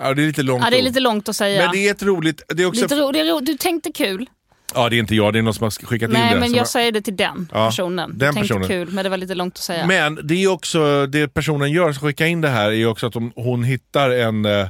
Ja, 0.00 0.14
det 0.14 0.22
är 0.22 0.26
lite 0.26 0.42
långt 0.42 0.62
Mm. 0.62 0.64
Ja, 0.64 0.70
det 0.70 0.82
är 0.82 0.88
lite 0.88 1.00
långt 1.00 1.28
att 1.28 1.36
säga. 1.36 1.62
Men 1.62 1.72
det 1.72 1.88
är 1.88 1.90
ett 1.90 2.02
roligt... 2.02 2.42
Det 2.48 2.62
är 2.62 2.66
också, 2.66 2.86
ro, 2.86 3.12
det 3.12 3.20
är 3.20 3.24
ro, 3.32 3.40
du 3.40 3.56
tänkte 3.56 3.92
kul. 3.92 4.28
Ja, 4.74 4.88
det 4.88 4.96
är 4.96 4.98
inte 4.98 5.14
jag, 5.14 5.32
det 5.32 5.38
är 5.38 5.42
någon 5.42 5.54
som 5.54 5.64
har 5.64 5.70
skickat 5.70 6.08
in 6.08 6.12
Nej, 6.12 6.34
det. 6.34 6.40
men 6.40 6.48
som 6.48 6.54
jag 6.56 6.62
har- 6.64 6.66
säger 6.68 6.92
det 6.92 7.00
till 7.02 7.16
den 7.16 7.48
Ja, 7.52 7.66
personen. 7.68 8.18
den 8.18 8.34
tänkte 8.34 8.40
personen. 8.54 8.68
kul, 8.68 8.90
men 8.90 9.04
det 9.04 9.08
var 9.10 9.16
lite 9.16 9.34
långt 9.34 9.54
att 9.54 9.62
säga. 9.62 9.86
Men 9.86 10.18
det 10.26 10.34
är 10.34 10.48
också, 10.48 11.06
det 11.06 11.28
personen 11.28 11.70
gör, 11.72 11.92
som 11.92 12.08
skickar 12.08 12.26
in 12.26 12.40
det 12.40 12.48
här, 12.48 12.70
är 12.72 12.86
också 12.86 13.06
att 13.06 13.12
de, 13.12 13.32
hon 13.36 13.64
hittar 13.64 14.10
en, 14.10 14.44
eh, 14.44 14.68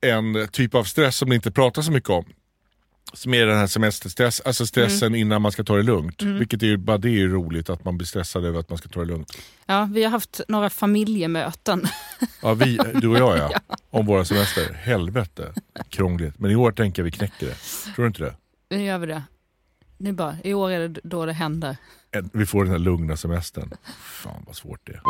en 0.00 0.48
typ 0.52 0.74
av 0.74 0.84
stress 0.84 1.16
som 1.16 1.28
det 1.28 1.34
inte 1.34 1.50
pratar 1.50 1.82
så 1.82 1.92
mycket 1.92 2.10
om. 2.10 2.24
Som 3.14 3.34
är 3.34 3.46
den 3.46 3.58
här 3.58 3.66
semesterstress, 3.66 4.40
alltså 4.40 4.66
stressen 4.66 5.06
Mm. 5.08 5.20
innan 5.20 5.42
man 5.42 5.52
ska 5.52 5.64
ta 5.64 5.76
det 5.76 5.82
lugnt. 5.82 6.22
Vilket 6.22 6.62
är 6.62 6.66
ju, 6.66 6.76
bara 6.76 6.98
det 6.98 7.20
är 7.20 7.26
roligt 7.28 7.70
att 7.70 7.84
man 7.84 7.98
blir 7.98 8.06
stressad 8.06 8.44
över 8.44 8.60
att 8.60 8.68
man 8.68 8.78
ska 8.78 8.88
ta 8.88 9.00
det 9.00 9.06
lugnt. 9.06 9.32
Ja, 9.66 9.88
vi 9.92 10.02
har 10.04 10.10
haft 10.10 10.40
några 10.48 10.70
familjemöten. 10.70 11.88
Ja, 12.42 12.54
vi, 12.54 12.78
du 12.94 13.08
och 13.08 13.18
jag 13.18 13.38
ja. 13.38 13.50
Om 13.90 14.06
våra 14.06 14.24
semester. 14.24 14.72
Helvete, 14.82 15.52
krångligt. 15.88 16.38
Men 16.38 16.50
i 16.50 16.56
år 16.56 16.72
tänker 16.72 17.02
jag 17.02 17.04
vi 17.04 17.10
knäcker 17.10 17.46
det. 17.46 17.54
Tror 17.94 18.04
du 18.04 18.06
inte 18.06 18.22
det? 18.22 18.34
Nu 18.72 18.82
gör 18.84 18.98
vi 18.98 19.06
det. 19.06 19.22
Nu 19.96 20.12
bara, 20.12 20.36
I 20.44 20.54
år 20.54 20.70
är 20.70 20.88
det 20.88 21.00
då 21.04 21.26
det 21.26 21.32
händer. 21.32 21.76
En- 22.10 22.30
Vi 22.32 22.46
får 22.46 22.64
den 22.64 22.72
här 22.72 22.78
lugna 22.78 23.16
semestern. 23.16 23.70
Fan 24.02 24.42
vad 24.46 24.56
svårt 24.56 24.80
det 24.86 24.92
är. 24.92 25.00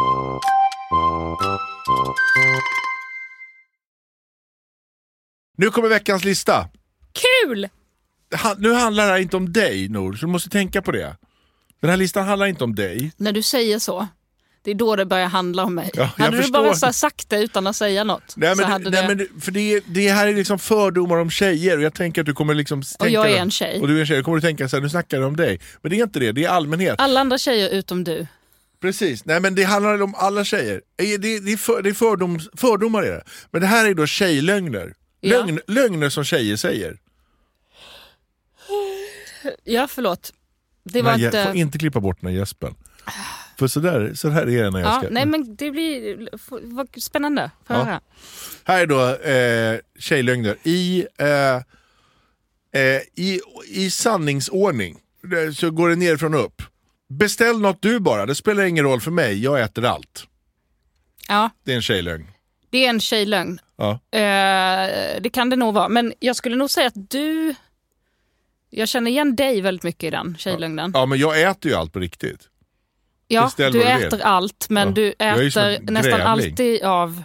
Nu 5.58 5.70
kommer 5.70 5.88
veckans 5.88 6.24
lista. 6.24 6.68
Kul! 7.12 7.68
Nu 8.58 8.72
handlar 8.74 9.06
det 9.06 9.12
här 9.12 9.18
inte 9.18 9.36
om 9.36 9.52
dig 9.52 9.88
Nor, 9.88 10.12
så 10.12 10.26
du 10.26 10.32
måste 10.32 10.50
tänka 10.50 10.82
på 10.82 10.92
det. 10.92 11.16
Den 11.80 11.90
här 11.90 11.96
listan 11.96 12.26
handlar 12.28 12.46
inte 12.46 12.64
om 12.64 12.74
dig. 12.74 13.12
När 13.16 13.32
du 13.32 13.42
säger 13.42 13.78
så, 13.78 14.08
det 14.64 14.70
är 14.70 14.74
då 14.74 14.96
det 14.96 15.06
börjar 15.06 15.26
handla 15.26 15.64
om 15.64 15.74
mig. 15.74 15.90
Ja, 15.94 16.10
hade 16.18 16.36
du 16.36 16.42
förstår. 16.42 16.62
bara 16.62 16.74
så 16.74 16.92
sagt 16.92 17.30
det 17.30 17.42
utan 17.42 17.66
att 17.66 17.76
säga 17.76 18.04
något 18.04 18.36
Nej, 18.36 18.56
men, 18.56 18.64
hade 18.64 18.90
nej, 18.90 19.02
det... 19.02 19.14
men 19.14 19.40
för 19.40 19.52
det, 19.52 19.80
det 19.86 20.08
här 20.08 20.28
är 20.28 20.34
liksom 20.34 20.58
fördomar 20.58 21.16
om 21.16 21.30
tjejer 21.30 21.76
och 21.76 21.82
jag 21.82 21.94
tänker 21.94 22.20
att 22.20 22.26
du 22.26 22.34
kommer 22.34 22.54
liksom 22.54 22.82
tänka... 22.82 23.12
jag 23.12 23.30
är 23.30 23.36
en 23.36 23.50
tjej. 23.50 23.80
Och 23.80 23.88
du 23.88 23.96
är 23.96 24.00
en 24.00 24.06
tjej, 24.06 24.16
då 24.16 24.24
kommer 24.24 24.36
du 24.36 24.40
tänka 24.40 24.68
så 24.68 24.76
här, 24.76 24.82
nu 24.82 24.88
snackar 24.88 25.18
du 25.18 25.24
om 25.24 25.36
dig. 25.36 25.60
Men 25.82 25.90
det 25.90 25.96
är 25.96 26.02
inte 26.02 26.20
det, 26.20 26.32
det 26.32 26.44
är 26.44 26.48
allmänhet. 26.48 26.94
Alla 26.98 27.20
andra 27.20 27.38
tjejer 27.38 27.70
utom 27.70 28.04
du. 28.04 28.26
Precis, 28.80 29.24
nej 29.24 29.40
men 29.40 29.54
det 29.54 29.64
handlar 29.64 30.02
om 30.02 30.14
alla 30.14 30.44
tjejer. 30.44 30.82
Det, 30.96 31.16
det, 31.16 31.40
det 31.40 31.52
är, 31.52 31.56
för, 31.56 31.82
det 31.82 31.88
är 31.88 31.94
fördom, 31.94 32.40
fördomar 32.56 33.06
i 33.06 33.08
det. 33.08 33.22
Men 33.50 33.60
det 33.60 33.66
här 33.66 33.86
är 33.86 33.94
då 33.94 34.06
tjejlögner. 34.06 34.94
Ja. 35.20 35.38
Lögn, 35.38 35.60
lögner 35.66 36.08
som 36.08 36.24
tjejer 36.24 36.56
säger. 36.56 36.98
Ja, 39.64 39.88
förlåt. 39.90 40.32
Det 40.84 41.02
var 41.02 41.16
Nej, 41.16 41.24
inte... 41.24 41.44
får 41.44 41.56
inte 41.56 41.78
klippa 41.78 42.00
bort 42.00 42.20
den 42.20 42.30
här 42.30 42.38
gäspen. 42.38 42.74
För 43.62 43.66
sådär, 43.68 44.12
så 44.14 44.28
här 44.28 44.42
är 44.42 44.62
det 44.64 44.70
när 44.70 44.80
jag 44.80 44.88
Ja, 44.88 44.98
ska... 44.98 45.08
nej 45.10 45.26
men 45.26 45.56
det 45.56 45.70
blir 45.70 46.28
vad 46.62 46.88
spännande. 47.02 47.50
Ja. 47.66 47.74
höra. 47.74 48.00
Här 48.64 48.80
är 48.82 48.86
då 48.86 49.14
eh, 49.14 49.80
tjejlögner. 49.98 50.56
I, 50.62 51.06
eh, 51.18 51.56
eh, 52.82 53.00
i, 53.14 53.40
I 53.68 53.90
sanningsordning 53.90 54.98
så 55.54 55.70
går 55.70 55.88
det 55.88 55.96
nerifrån 55.96 56.34
och 56.34 56.44
upp. 56.44 56.62
Beställ 57.08 57.60
något 57.60 57.82
du 57.82 58.00
bara, 58.00 58.26
det 58.26 58.34
spelar 58.34 58.64
ingen 58.64 58.84
roll 58.84 59.00
för 59.00 59.10
mig, 59.10 59.42
jag 59.42 59.60
äter 59.60 59.84
allt. 59.84 60.26
Ja, 61.28 61.50
Det 61.64 61.72
är 61.72 61.76
en 61.76 61.82
tjejlögn. 61.82 62.26
det 62.70 62.84
är 62.86 62.90
en 62.90 63.00
tjejlögn. 63.00 63.58
Ja. 63.76 63.90
Eh, 63.92 65.20
det 65.20 65.30
kan 65.32 65.50
det 65.50 65.56
nog 65.56 65.74
vara. 65.74 65.88
Men 65.88 66.12
jag 66.20 66.36
skulle 66.36 66.56
nog 66.56 66.70
säga 66.70 66.86
att 66.86 67.10
du... 67.10 67.54
Jag 68.70 68.88
känner 68.88 69.10
igen 69.10 69.36
dig 69.36 69.60
väldigt 69.60 69.82
mycket 69.84 70.04
i 70.04 70.10
den 70.10 70.36
tjejlögnen. 70.38 70.90
ja, 70.94 71.06
men 71.06 71.18
jag 71.18 71.42
äter 71.42 71.70
ju 71.72 71.76
allt 71.78 71.92
på 71.92 71.98
riktigt. 71.98 72.48
Ja, 73.32 73.50
du 73.56 73.82
äter 73.82 74.20
allt, 74.22 74.66
men 74.70 74.88
Ja. 74.88 74.94
du 74.94 75.08
äter 75.18 75.90
nästan 75.92 76.20
alltid 76.20 76.82
av 76.82 77.22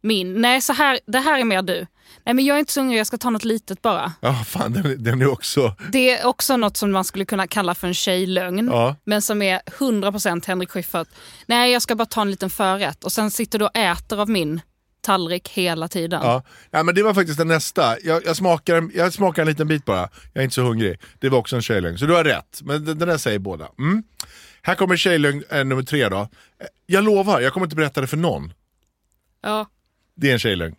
min. 0.00 0.40
Nej, 0.40 0.60
så 0.60 0.72
här, 0.72 1.00
det 1.06 1.18
här 1.18 1.40
är 1.40 1.44
mer 1.44 1.62
du. 1.62 1.86
Nej, 2.24 2.34
men 2.34 2.44
jag 2.44 2.54
är 2.54 2.58
inte 2.58 2.72
så 2.72 2.80
hungrig, 2.80 2.98
jag 3.00 3.06
ska 3.06 3.18
ta 3.18 3.30
något 3.30 3.44
litet 3.44 3.82
bara. 3.82 4.12
Ja, 4.20 4.34
fan 4.34 4.72
den, 4.72 5.04
den 5.04 5.22
är 5.22 5.30
också... 5.30 5.74
Det 5.92 6.10
är 6.18 6.26
också 6.26 6.56
något 6.56 6.76
som 6.76 6.92
man 6.92 7.04
skulle 7.04 7.24
kunna 7.24 7.46
kalla 7.46 7.74
för 7.74 7.88
en 7.88 7.94
tjejlögn. 7.94 8.68
Ja. 8.72 8.96
Men 9.04 9.22
som 9.22 9.42
är 9.42 9.60
100% 9.78 10.46
Henrik 10.46 10.70
Schyffert. 10.70 11.08
Nej, 11.46 11.72
jag 11.72 11.82
ska 11.82 11.94
bara 11.94 12.06
ta 12.06 12.20
en 12.20 12.30
liten 12.30 12.50
förrätt. 12.50 13.04
Och 13.04 13.12
sen 13.12 13.30
sitter 13.30 13.58
du 13.58 13.64
och 13.64 13.76
äter 13.76 14.20
av 14.20 14.28
min 14.30 14.60
tallrik 15.00 15.48
hela 15.48 15.88
tiden. 15.88 16.20
Ja. 16.24 16.42
ja, 16.70 16.82
men 16.82 16.94
det 16.94 17.02
var 17.02 17.14
faktiskt 17.14 17.38
den 17.38 17.48
nästa. 17.48 17.96
Jag, 18.04 18.26
jag, 18.26 18.36
smakar, 18.36 18.90
jag 18.94 19.12
smakar 19.12 19.42
en 19.42 19.48
liten 19.48 19.68
bit 19.68 19.84
bara. 19.84 20.08
Jag 20.32 20.40
är 20.40 20.44
inte 20.44 20.54
så 20.54 20.62
hungrig. 20.62 21.00
Det 21.18 21.28
var 21.28 21.38
också 21.38 21.56
en 21.56 21.62
tjejlögn. 21.62 21.98
Så 21.98 22.06
du 22.06 22.14
har 22.14 22.24
rätt. 22.24 22.60
Men 22.62 22.84
den, 22.84 22.98
den 22.98 23.08
där 23.08 23.18
säger 23.18 23.38
båda. 23.38 23.68
Mm. 23.78 24.02
Här 24.62 24.74
kommer 24.74 24.96
tjejlögn 24.96 25.44
eh, 25.50 25.64
nummer 25.64 25.82
tre 25.82 26.08
då. 26.08 26.16
Eh, 26.16 26.26
Jag 26.86 27.04
lovar, 27.04 27.40
jag 27.40 27.52
kommer 27.52 27.66
inte 27.66 27.76
berätta 27.76 28.00
det 28.00 28.06
för 28.06 28.16
någon. 28.16 28.52
Ja. 29.42 29.66
Det 30.14 30.28
är 30.28 30.32
en 30.32 30.38
tjejlögn. 30.38 30.74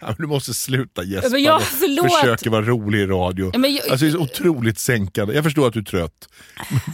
Ja, 0.00 0.14
du 0.18 0.26
måste 0.26 0.54
sluta 0.54 1.02
gäspa. 1.04 1.28
Förlåt. 1.60 2.12
Försöker 2.20 2.50
vara 2.50 2.62
rolig 2.64 2.98
i 3.00 3.06
radio. 3.06 3.50
Ja, 3.52 3.58
men 3.58 3.74
jag- 3.74 3.88
Alltså 3.90 4.04
det 4.06 4.10
är 4.10 4.12
så 4.12 4.18
otroligt 4.22 4.78
sänkande. 4.78 5.34
Jag 5.34 5.44
förstår 5.44 5.68
att 5.68 5.74
du 5.74 5.80
är 5.80 5.84
trött. 5.84 6.28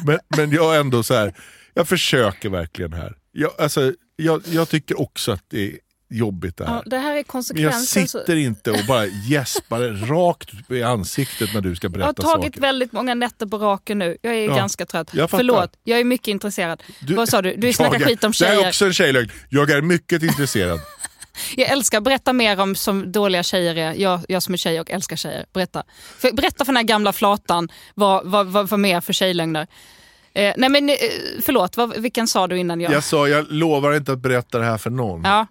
Men, 0.06 0.18
men 0.36 0.50
jag 0.50 0.76
är 0.76 0.80
ändå 0.80 1.02
så 1.02 1.14
här. 1.14 1.34
jag 1.74 1.88
försöker 1.88 2.48
verkligen 2.48 2.92
här. 2.92 3.16
Jag, 3.32 3.50
alltså, 3.60 3.92
jag, 4.16 4.42
jag 4.50 4.68
tycker 4.68 5.00
också 5.00 5.32
att 5.32 5.44
det 5.48 5.66
är 5.72 5.78
jobbigt 6.10 6.56
det 6.56 6.66
här. 6.66 6.74
Ja, 6.74 6.82
det 6.86 6.98
här 6.98 7.04
är 7.04 7.08
Men 7.10 7.16
jag 7.16 7.26
konsekvensen. 7.26 8.06
sitter 8.08 8.36
inte 8.36 8.70
och 8.70 8.84
bara 8.88 9.06
gäspar 9.06 9.80
rakt 10.06 10.48
i 10.70 10.82
ansiktet 10.82 11.54
när 11.54 11.60
du 11.60 11.76
ska 11.76 11.86
Jag 11.86 11.90
har 11.90 11.98
berätta 11.98 12.22
tagit 12.22 12.44
saker. 12.46 12.60
väldigt 12.60 12.92
många 12.92 13.14
nätter 13.14 13.46
på 13.46 13.58
raken 13.58 13.98
nu. 13.98 14.16
Jag 14.22 14.34
är 14.34 14.48
Ja, 14.48 14.56
ganska 14.56 14.86
trött. 14.86 15.10
jag. 15.12 15.30
Förlåt, 15.30 15.72
jag 15.84 16.00
är 16.00 16.04
mycket 16.04 16.28
intresserad. 16.28 16.82
Du- 17.00 17.14
Vad 17.14 17.28
sa 17.28 17.42
du? 17.42 17.56
Du 17.56 17.72
snackar 17.72 17.98
skit 18.00 18.24
om 18.24 18.32
Det 18.38 18.44
här 18.46 18.52
är 18.52 18.56
tjejer. 18.56 18.68
också 18.68 18.84
en 18.84 18.92
tjejlögn. 18.92 19.30
Jag 19.48 19.70
är 19.70 19.82
mycket 19.82 20.22
intresserad. 20.22 20.80
Jag 21.56 21.68
älskar, 21.70 22.00
berätta 22.00 22.32
mer 22.32 22.60
om 22.60 22.74
som 22.74 23.12
dåliga 23.12 23.42
tjejer 23.42 23.74
är. 23.76 23.94
Jag, 23.94 24.20
jag 24.28 24.42
som 24.42 24.54
är 24.54 24.58
tjej 24.58 24.80
och 24.80 24.90
älskar 24.90 25.16
tjejer. 25.16 25.44
Berätta. 25.52 25.82
För, 26.18 26.32
berätta 26.32 26.64
för 26.64 26.72
den 26.72 26.76
här 26.76 26.82
gamla 26.84 27.12
flatan 27.12 27.68
vad, 27.94 28.26
vad, 28.26 28.46
vad, 28.46 28.68
vad 28.68 28.80
mer 28.80 29.00
för 29.00 29.12
tjejlögner. 29.12 29.66
Eh, 30.34 30.54
nej 30.56 30.70
men 30.70 30.88
eh, 30.88 30.96
förlåt, 31.42 31.76
vad, 31.76 31.96
vilken 32.00 32.26
sa 32.28 32.46
du 32.46 32.58
innan 32.58 32.80
jag... 32.80 32.92
Jag 32.92 33.04
sa, 33.04 33.28
jag 33.28 33.46
lovar 33.52 33.96
inte 33.96 34.12
att 34.12 34.18
berätta 34.18 34.58
det 34.58 34.64
här 34.64 34.78
för 34.78 34.90
någon. 34.90 35.22
Ja. 35.24 35.46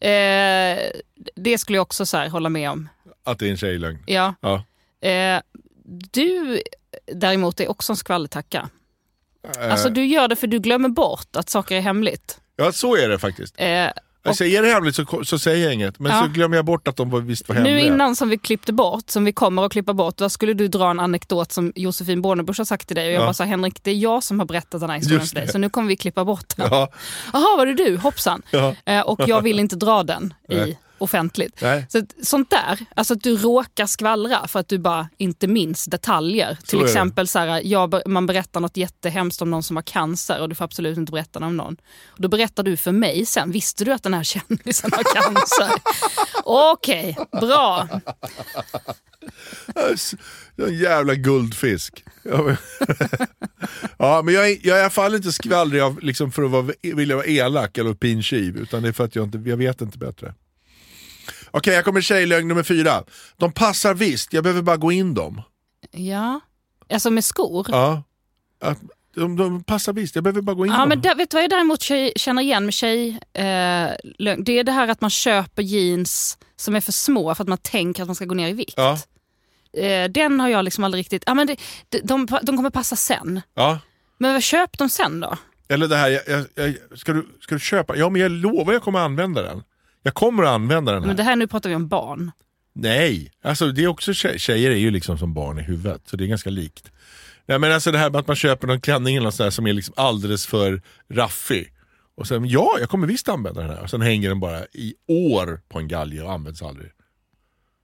Eh, 0.00 0.90
det 1.34 1.58
skulle 1.58 1.78
jag 1.78 1.82
också 1.82 2.06
så 2.06 2.16
här, 2.16 2.28
hålla 2.28 2.48
med 2.48 2.70
om. 2.70 2.88
Att 3.24 3.38
det 3.38 3.46
är 3.46 3.50
en 3.50 3.56
tjejlögn. 3.56 3.98
Ja. 4.06 4.34
Ja. 4.40 4.64
Eh, 5.08 5.40
du 6.12 6.62
däremot 7.12 7.60
är 7.60 7.68
också 7.70 7.92
en 7.92 7.96
skvallertacka. 7.96 8.68
Eh, 9.60 9.72
Alltså 9.72 9.88
du 9.90 10.04
gör 10.06 10.28
det 10.28 10.36
för 10.36 10.46
du 10.46 10.58
glömmer 10.58 10.88
bort 10.88 11.36
att 11.36 11.48
saker 11.50 11.76
är 11.76 11.80
hemligt. 11.80 12.40
Ja, 12.56 12.72
så 12.72 12.96
är 12.96 13.08
det 13.08 13.18
faktiskt. 13.18 13.54
Eh, 14.28 14.30
Alltså, 14.30 14.44
är 14.44 14.62
det 14.62 14.68
hemligt 14.68 14.94
så, 14.94 15.24
så 15.24 15.38
säger 15.38 15.64
jag 15.64 15.74
inget, 15.74 15.98
men 15.98 16.12
Ja. 16.12 16.22
så 16.22 16.28
glömmer 16.28 16.56
jag 16.56 16.64
bort 16.64 16.88
att 16.88 16.96
de 16.96 17.26
visst 17.26 17.48
var 17.48 17.54
hemliga. 17.56 17.74
nu 17.74 17.80
innan 17.82 18.16
som 18.16 18.28
vi 18.28 18.38
klippte 18.38 18.72
bort, 18.72 19.10
som 19.10 19.24
vi 19.24 19.32
kommer 19.32 19.64
att 19.64 19.72
klippa 19.72 19.94
bort, 19.94 20.16
då 20.16 20.28
skulle 20.28 20.54
du 20.54 20.68
dra 20.68 20.90
en 20.90 21.00
anekdot 21.00 21.52
som 21.52 21.72
Josefin 21.76 22.22
Bornebusch 22.22 22.58
har 22.58 22.64
sagt 22.64 22.86
till 22.86 22.96
dig. 22.96 23.06
Och 23.08 23.12
jag 23.14 23.20
Ja. 23.22 23.26
bara 23.26 23.34
sa 23.34 23.44
Henrik, 23.44 23.84
det 23.84 23.90
är 23.90 23.94
jag 23.94 24.22
som 24.24 24.38
har 24.38 24.46
berättat 24.46 24.80
den 24.80 24.90
här 24.90 24.96
historien 24.96 25.26
för 25.26 25.34
dig. 25.34 25.48
Så 25.48 25.58
nu 25.58 25.70
kommer 25.70 25.88
vi 25.88 25.96
klippa 25.96 26.24
bort 26.24 26.56
den. 26.56 26.68
Ja, 26.70 26.88
Jaha, 27.32 27.56
var 27.56 27.66
det 27.66 27.74
du? 27.74 27.96
Hoppsan. 27.96 28.42
ja. 28.50 28.74
Eh, 28.84 29.00
och 29.00 29.20
jag 29.26 29.42
vill 29.42 29.58
inte 29.58 29.76
dra 29.76 30.02
den 30.02 30.34
i 30.48 30.54
Nej. 30.56 30.78
Offentligt. 30.98 31.60
Nej. 31.60 31.86
Så 31.88 32.02
sånt 32.22 32.50
där, 32.50 32.78
alltså 32.96 33.14
att 33.14 33.22
du 33.22 33.36
råkar 33.36 33.86
skvallra 33.86 34.48
för 34.48 34.60
att 34.60 34.68
du 34.68 34.78
bara 34.78 35.08
inte 35.16 35.46
minns 35.46 35.84
detaljer. 35.84 36.58
Till 36.66 36.78
är 36.78 36.82
det. 36.82 36.88
exempel 36.88 37.28
så 37.28 37.38
här, 37.38 37.62
jag, 37.64 38.02
man 38.06 38.26
berättar 38.26 38.60
något 38.60 38.76
jättehemskt 38.76 39.42
om 39.42 39.50
någon 39.50 39.62
som 39.62 39.76
har 39.76 39.82
cancer 39.82 40.40
och 40.40 40.48
du 40.48 40.54
får 40.54 40.64
absolut 40.64 40.98
inte 40.98 41.12
berätta 41.12 41.38
om 41.38 41.56
någon. 41.56 41.76
Och 42.06 42.20
då 42.20 42.28
berättar 42.28 42.62
du 42.62 42.76
för 42.76 42.92
mig 42.92 43.26
sen, 43.26 43.50
visste 43.50 43.84
du 43.84 43.92
att 43.92 44.02
den 44.02 44.14
här 44.14 44.24
kändisen 44.24 44.90
har 44.92 45.02
cancer? 45.14 45.70
Okej, 46.44 47.16
bra. 47.40 47.88
En 50.56 50.78
jävla 50.78 51.14
guldfisk. 51.14 52.04
Ja, 52.22 52.42
men, 52.42 52.56
ja, 53.98 54.22
men 54.24 54.34
jag, 54.34 54.50
är, 54.50 54.56
jag 54.62 54.76
är 54.76 54.80
i 54.80 54.82
alla 54.82 54.90
fall 54.90 55.14
inte 55.14 55.32
skvallrig 55.32 55.80
av, 55.80 55.98
liksom 56.02 56.32
för 56.32 56.42
att 56.42 56.50
vara, 56.50 56.72
vilja 56.82 57.16
vara 57.16 57.26
elak 57.26 57.78
eller 57.78 57.94
pinchiv, 57.94 58.56
utan 58.56 58.82
det 58.82 58.88
är 58.88 58.92
för 58.92 59.04
att 59.04 59.16
jag, 59.16 59.24
inte, 59.24 59.38
jag 59.50 59.56
vet 59.56 59.80
inte 59.80 59.98
bättre. 59.98 60.34
Okej, 61.58 61.74
jag 61.74 61.84
kommer 61.84 62.00
tjejlögn 62.00 62.48
nummer 62.48 62.62
fyra. 62.62 63.04
De 63.36 63.52
passar 63.52 63.94
visst, 63.94 64.32
jag 64.32 64.44
behöver 64.44 64.62
bara 64.62 64.76
gå 64.76 64.92
in 64.92 65.14
dem. 65.14 65.42
Ja, 65.90 66.40
alltså 66.92 67.10
med 67.10 67.24
skor. 67.24 67.66
Ja. 67.70 68.02
Att, 68.60 68.78
de, 69.14 69.36
de 69.36 69.64
passar 69.64 69.92
visst, 69.92 70.14
jag 70.14 70.24
behöver 70.24 70.40
bara 70.40 70.54
gå 70.54 70.66
in 70.66 70.72
Ja, 70.72 70.78
dem. 70.78 70.88
men 70.88 71.00
där, 71.00 71.14
vet 71.14 71.30
du 71.30 71.36
vad 71.36 71.44
jag 71.44 71.50
däremot 71.50 71.82
tjej, 71.82 72.12
känner 72.16 72.42
igen 72.42 72.64
med 72.64 72.74
tjej, 72.74 73.08
eh? 73.32 73.88
Det 74.38 74.58
är 74.58 74.64
det 74.64 74.72
här 74.72 74.88
att 74.88 75.00
man 75.00 75.10
köper 75.10 75.62
jeans 75.62 76.38
som 76.56 76.76
är 76.76 76.80
för 76.80 76.92
små 76.92 77.34
för 77.34 77.44
att 77.44 77.48
man 77.48 77.58
tänker 77.58 78.02
att 78.02 78.08
man 78.08 78.14
ska 78.14 78.24
gå 78.24 78.34
ner 78.34 78.48
i 78.48 78.52
vikt. 78.52 78.74
Ja. 78.76 78.98
Eh, 79.82 80.10
den 80.10 80.40
har 80.40 80.48
jag 80.48 80.64
liksom 80.64 80.84
aldrig 80.84 81.00
riktigt... 81.00 81.22
Ja, 81.26 81.34
men 81.34 81.46
det, 81.46 81.56
de, 81.88 82.26
de, 82.26 82.38
de 82.42 82.56
kommer 82.56 82.70
passa 82.70 82.96
sen. 82.96 83.40
Ja. 83.54 83.78
Men 84.18 84.40
köp 84.40 84.78
dem 84.78 84.88
sen 84.88 85.20
då? 85.20 85.36
Eller 85.68 85.88
det 85.88 85.96
här, 85.96 86.08
jag, 86.08 86.44
jag, 86.54 86.98
ska, 86.98 87.12
du, 87.12 87.26
ska 87.40 87.54
du 87.54 87.60
köpa? 87.60 87.96
Ja 87.96 88.08
men 88.10 88.20
jag 88.22 88.30
lovar 88.30 88.72
jag 88.72 88.82
kommer 88.82 88.98
använda 88.98 89.42
den. 89.42 89.62
Jag 90.02 90.14
kommer 90.14 90.42
att 90.42 90.48
använda 90.48 90.92
den 90.92 91.02
här. 91.02 91.06
Men 91.06 91.16
det 91.16 91.22
här 91.22 91.36
nu 91.36 91.46
pratar 91.46 91.70
vi 91.70 91.76
om 91.76 91.88
barn. 91.88 92.30
Nej, 92.72 93.32
alltså 93.42 93.66
det 93.72 93.84
är 93.84 93.88
också 93.88 94.12
tjej, 94.14 94.38
tjejer 94.38 94.70
är 94.70 94.76
ju 94.76 94.90
liksom 94.90 95.18
som 95.18 95.34
barn 95.34 95.58
i 95.58 95.62
huvudet, 95.62 96.02
så 96.06 96.16
det 96.16 96.24
är 96.24 96.28
ganska 96.28 96.50
likt. 96.50 96.90
Nej, 97.46 97.58
men 97.58 97.72
alltså 97.72 97.90
det 97.92 97.98
här 97.98 98.10
med 98.10 98.18
att 98.20 98.26
man 98.26 98.36
köper 98.36 98.66
någon 98.66 98.80
klänning 98.80 99.16
eller 99.16 99.24
något 99.24 99.34
sånt 99.34 99.46
där 99.46 99.50
som 99.50 99.66
är 99.66 99.72
liksom 99.72 99.94
alldeles 99.96 100.46
för 100.46 100.82
raffig. 101.10 101.72
Och 102.16 102.26
sen, 102.26 102.48
ja, 102.48 102.76
jag 102.80 102.88
kommer 102.88 103.06
visst 103.06 103.28
använda 103.28 103.60
den 103.60 103.70
här. 103.70 103.82
Och 103.82 103.90
sen 103.90 104.00
hänger 104.02 104.28
den 104.28 104.40
bara 104.40 104.64
i 104.72 104.94
år 105.08 105.60
på 105.68 105.78
en 105.78 105.88
galge 105.88 106.22
och 106.22 106.32
används 106.32 106.62
aldrig. 106.62 106.90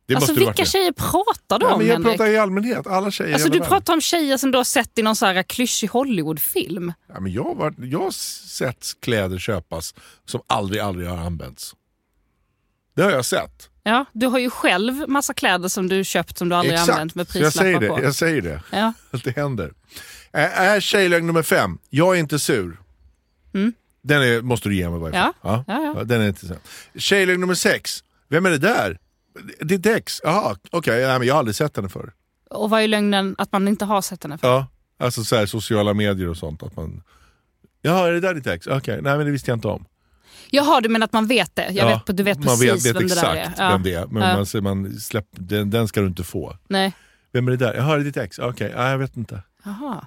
Det 0.07 0.15
Alltså 0.17 0.33
vilka 0.35 0.65
tjejer 0.65 0.93
pratar 0.93 1.59
du 1.59 1.67
Ja, 1.67 1.73
om 1.73 1.79
men 1.79 1.87
jag 1.87 1.95
Henrik? 1.95 2.13
pratar 2.19 2.31
i 2.33 2.39
allmänhet, 2.39 2.87
alla 2.87 3.11
tjejer 3.11 3.33
Alltså 3.33 3.49
du 3.49 3.59
världen. 3.59 3.69
pratar 3.69 3.93
om 3.93 4.01
tjejer 4.01 4.37
som 4.37 4.51
du 4.51 4.59
har 4.59 4.65
sett 4.65 4.99
i 4.99 5.03
någon 5.03 5.17
så 5.17 5.27
här 5.27 5.43
klyschig 5.43 5.89
Hollywoodfilm. 5.91 6.93
Ja, 7.09 7.21
men 7.21 7.33
jag, 7.33 7.45
har 7.45 7.55
varit, 7.55 7.75
jag 7.79 7.99
har 7.99 8.11
sett 8.11 8.87
kläder 9.03 9.39
köpas 9.39 9.95
som 10.25 10.41
aldrig, 10.47 10.81
aldrig 10.81 11.09
har 11.09 11.17
använts. 11.17 11.75
Det 12.95 13.03
har 13.03 13.11
jag 13.11 13.25
sett. 13.25 13.71
Ja, 13.83 14.05
du 14.13 14.27
har 14.27 14.39
ju 14.39 14.51
själv 14.51 15.09
massa 15.09 15.35
kläder 15.35 15.69
som 15.69 15.89
du 15.89 16.05
köpt 16.05 16.39
som 16.39 16.49
du 16.49 16.57
aldrig 16.57 16.79
använt 16.79 17.15
med 17.15 17.29
Så 17.29 17.39
jag 17.39 17.53
säger 17.53 17.79
prislappar 17.79 17.97
det. 17.97 18.01
på. 18.03 18.07
Jag 18.07 18.15
säger 18.15 18.43
det. 18.43 18.63
Ja. 18.73 18.93
Att 19.11 19.25
det 19.25 19.37
händer. 19.37 19.73
Äh, 20.33 20.61
Är 20.61 20.81
tjejlögn 20.81 21.27
nummer 21.27 21.43
fem. 21.43 21.79
Jag 21.91 22.17
är 22.17 22.21
inte 22.21 22.39
sur. 22.39 22.81
Mm. 23.55 23.73
Den 24.03 24.23
är, 24.23 24.43
måste 24.43 24.69
du 24.69 24.75
ge 24.77 24.91
mig 24.91 24.99
varje 24.99 25.13
fall. 25.15 25.33
Ja. 25.43 25.65
Ja, 25.67 25.95
ja. 25.97 26.05
den 26.05 26.21
är 26.21 26.29
inte 26.29 26.47
så. 26.47 26.55
Tjejlögn 26.97 27.41
nummer 27.41 27.55
sex. 27.55 28.05
Vem 28.29 28.47
är 28.47 28.51
det 28.51 28.59
där? 28.59 28.99
Ditt 29.61 29.87
ex? 29.87 30.21
Jaha, 30.25 30.57
okej. 30.71 31.07
Men 31.19 31.27
jag 31.27 31.35
har 31.35 31.39
aldrig 31.39 31.55
sett 31.57 31.77
henne 31.77 31.89
förr. 31.89 32.13
Och 32.51 32.71
vad 32.71 32.83
är 32.83 32.89
lögnen 32.89 33.35
att 33.39 33.53
man 33.53 33.69
inte 33.69 33.85
har 33.85 34.03
sett 34.03 34.23
henne 34.23 34.39
för? 34.39 34.49
Ja, 34.49 34.67
alltså 34.99 35.25
så 35.25 35.37
här, 35.37 35.47
sociala 35.47 35.95
medier 35.95 36.29
och 36.29 36.37
sånt. 36.37 36.63
Att 36.63 36.77
man... 36.77 37.03
Jaha, 37.83 38.09
är 38.09 38.13
det 38.13 38.21
där 38.21 38.35
ditt 38.35 38.47
ex? 38.47 38.67
Okej, 38.67 38.99
nej 39.03 39.17
men 39.17 39.27
det 39.27 39.33
visste 39.33 39.51
jag 39.51 39.57
inte 39.57 39.69
om. 39.69 39.85
Jaha, 40.51 40.81
du 40.81 40.89
menar 40.89 41.05
att 41.05 41.13
man 41.13 41.27
vet 41.27 41.57
det? 41.57 41.63
Jag 41.71 41.91
Ja, 41.91 42.03
vet, 42.07 42.17
du 42.17 42.23
vet 42.23 42.39
man 42.39 42.47
precis 42.47 42.63
vet, 42.87 42.95
vet 42.95 43.03
vem 43.03 43.09
det 43.09 43.15
där 43.15 43.35
exakt 43.35 43.59
är? 43.59 43.65
Ja. 43.65 43.71
vem 43.71 43.83
det 43.83 43.95
är. 43.95 44.07
Men 44.07 44.23
Ja. 44.23 44.37
man, 44.37 44.47
säger, 44.47 44.63
man 44.63 44.93
släpp, 45.01 45.27
den, 45.31 45.71
den 45.71 45.89
ska 45.89 46.01
du 46.01 46.07
inte 46.07 46.25
få. 46.25 46.57
Nej. 46.69 46.93
Vem 47.33 47.47
är 47.47 47.51
det 47.51 47.57
där? 47.57 47.75
Jaha, 47.75 47.95
är 47.95 47.99
det 47.99 48.05
ditt 48.05 48.17
ex? 48.17 48.39
Okej, 48.39 48.73
nej, 48.77 48.91
jag 48.91 48.99
vet 48.99 49.17
inte. 49.17 49.43
Jaha. 49.65 50.07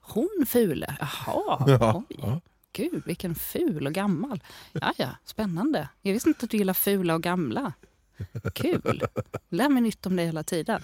Hon 0.00 0.44
fule? 0.46 0.96
Jaha. 1.00 1.64
Ja, 1.66 2.02
Oj. 2.10 2.16
ja. 2.22 2.40
Gud, 2.72 3.02
vilken 3.06 3.34
ful 3.34 3.86
och 3.86 3.92
gammal. 3.92 4.40
Ja, 4.72 4.92
ja, 4.96 5.08
spännande. 5.24 5.88
Jag 6.02 6.12
visste 6.12 6.28
inte 6.28 6.44
att 6.44 6.50
du 6.50 6.56
gillar 6.56 6.74
fula 6.74 7.14
och 7.14 7.22
gamla. 7.22 7.72
Kul. 8.54 9.02
Lär 9.50 9.68
mig 9.68 9.82
nytt 9.82 10.06
om 10.06 10.16
det 10.16 10.22
hela 10.24 10.42
tiden. 10.42 10.82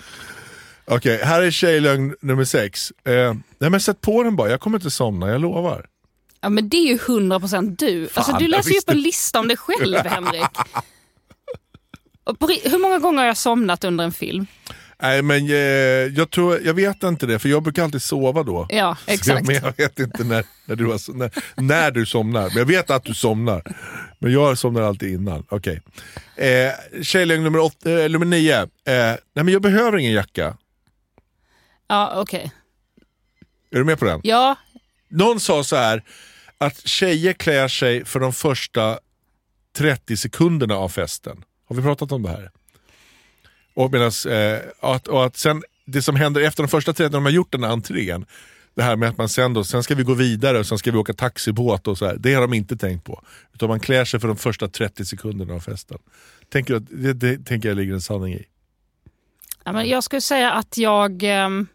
Okej, 0.84 1.20
här 1.24 1.42
är 1.42 1.50
tjejlögn 1.50 2.14
nummer 2.20 2.44
sex. 2.44 2.92
Eh, 3.04 3.34
nej 3.58 3.70
men 3.70 3.80
sätt 3.80 4.00
på 4.00 4.22
den 4.22 4.36
bara, 4.36 4.50
jag 4.50 4.60
kommer 4.60 4.78
inte 4.78 4.90
somna, 4.90 5.28
jag 5.28 5.40
lovar. 5.40 5.86
Ja, 6.40 6.48
men 6.48 6.68
det 6.68 6.76
är 6.76 6.86
ju 6.86 6.96
100% 6.96 7.76
du. 7.78 8.02
Alltså, 8.02 8.22
Fan, 8.22 8.38
du 8.38 8.44
jag 8.44 8.50
läser 8.50 8.70
ju 8.70 8.78
upp 8.78 8.90
en 8.90 9.00
lista 9.00 9.40
om 9.40 9.48
dig 9.48 9.56
själv, 9.56 9.96
Henrik. 10.04 10.46
Hur 12.64 12.78
många 12.78 12.98
gånger 12.98 13.18
har 13.18 13.26
jag 13.26 13.36
somnat 13.36 13.84
under 13.84 14.04
en 14.04 14.12
film? 14.12 14.46
Nej 15.02 15.22
men 15.22 15.46
eh, 15.50 15.54
jag, 16.18 16.30
tror, 16.30 16.60
jag 16.64 16.74
vet 16.74 17.02
inte 17.02 17.26
det, 17.26 17.38
för 17.38 17.48
jag 17.48 17.62
brukar 17.62 17.84
alltid 17.84 18.02
sova 18.02 18.42
då. 18.42 18.66
Ja, 18.70 18.96
Så 19.04 19.10
jag, 19.10 19.14
exakt. 19.14 19.46
men 19.46 19.54
jag 19.54 19.76
vet 19.76 19.98
inte 19.98 20.24
när, 20.24 20.44
när, 20.66 20.76
du 20.76 20.86
har, 20.86 21.14
när, 21.14 21.30
när 21.56 21.90
du 21.90 22.06
somnar. 22.06 22.42
Men 22.42 22.56
jag 22.56 22.64
vet 22.64 22.90
att 22.90 23.04
du 23.04 23.14
somnar. 23.14 23.62
Men 24.18 24.32
jag 24.32 24.58
somnar 24.58 24.82
alltid 24.82 25.12
innan. 25.14 25.44
Okej. 25.48 25.82
Eh, 26.36 27.02
tjejlögn 27.02 27.44
nummer, 27.44 27.58
åtta, 27.58 27.90
eh, 28.02 28.10
nummer 28.10 28.26
nio. 28.26 28.60
Eh, 28.62 28.66
nej 28.84 29.18
men 29.32 29.48
jag 29.48 29.62
behöver 29.62 29.98
ingen 29.98 30.12
jacka. 30.12 30.56
Ja, 31.88 32.12
okej. 32.16 32.52
Är 33.70 33.78
du 33.78 33.84
med 33.84 33.98
på 33.98 34.04
den? 34.04 34.20
Ja, 34.22 34.56
någon 35.08 35.40
sa 35.40 35.64
så 35.64 35.76
här 35.76 36.02
att 36.58 36.86
tjejer 36.86 37.32
klär 37.32 37.68
sig 37.68 38.04
för 38.04 38.20
de 38.20 38.32
första 38.32 38.98
30 39.76 40.16
sekunderna 40.16 40.76
av 40.76 40.88
festen. 40.88 41.44
Har 41.68 41.76
vi 41.76 41.82
pratat 41.82 42.12
om 42.12 42.22
det 42.22 42.28
här? 42.28 42.50
Och, 43.74 43.92
medans, 43.92 44.26
eh, 44.26 44.60
att, 44.80 45.08
och 45.08 45.24
att 45.24 45.36
sen, 45.36 45.62
det 45.84 46.02
som 46.02 46.16
händer 46.16 46.40
efter 46.40 46.62
de 46.62 46.68
första 46.68 46.92
30, 46.92 47.02
när 47.02 47.10
de 47.10 47.24
har 47.24 47.32
gjort 47.32 47.52
den 47.52 47.62
här 47.62 47.70
entrén, 47.70 48.26
det 48.74 48.82
här 48.82 48.96
med 48.96 49.08
att 49.08 49.18
man 49.18 49.28
sen 49.28 49.54
då, 49.54 49.64
sen 49.64 49.82
ska 49.82 49.94
vi 49.94 50.02
gå 50.02 50.14
vidare 50.14 50.58
och 50.58 50.66
sen 50.66 50.78
ska 50.78 50.90
vi 50.90 50.98
åka 50.98 51.12
taxibåt 51.12 51.88
och 51.88 51.98
så 51.98 52.06
här. 52.06 52.16
Det 52.18 52.34
har 52.34 52.40
de 52.40 52.54
inte 52.54 52.76
tänkt 52.76 53.04
på. 53.04 53.22
Utan 53.54 53.68
man 53.68 53.80
klär 53.80 54.04
sig 54.04 54.20
för 54.20 54.28
de 54.28 54.36
första 54.36 54.68
30 54.68 55.04
sekunderna 55.04 55.54
av 55.54 55.60
festen. 55.60 55.98
Tänker 56.48 56.74
du 56.74 56.78
att, 56.78 56.86
det, 56.90 57.12
det 57.12 57.44
tänker 57.44 57.68
jag 57.68 57.76
ligger 57.76 57.94
en 57.94 58.00
sanning 58.00 58.34
i. 58.34 58.44
Ja, 59.64 59.72
men 59.72 59.88
jag 59.88 60.04
skulle 60.04 60.20
säga 60.20 60.52
att 60.52 60.78
jag... 60.78 61.22
ehm, 61.22 61.66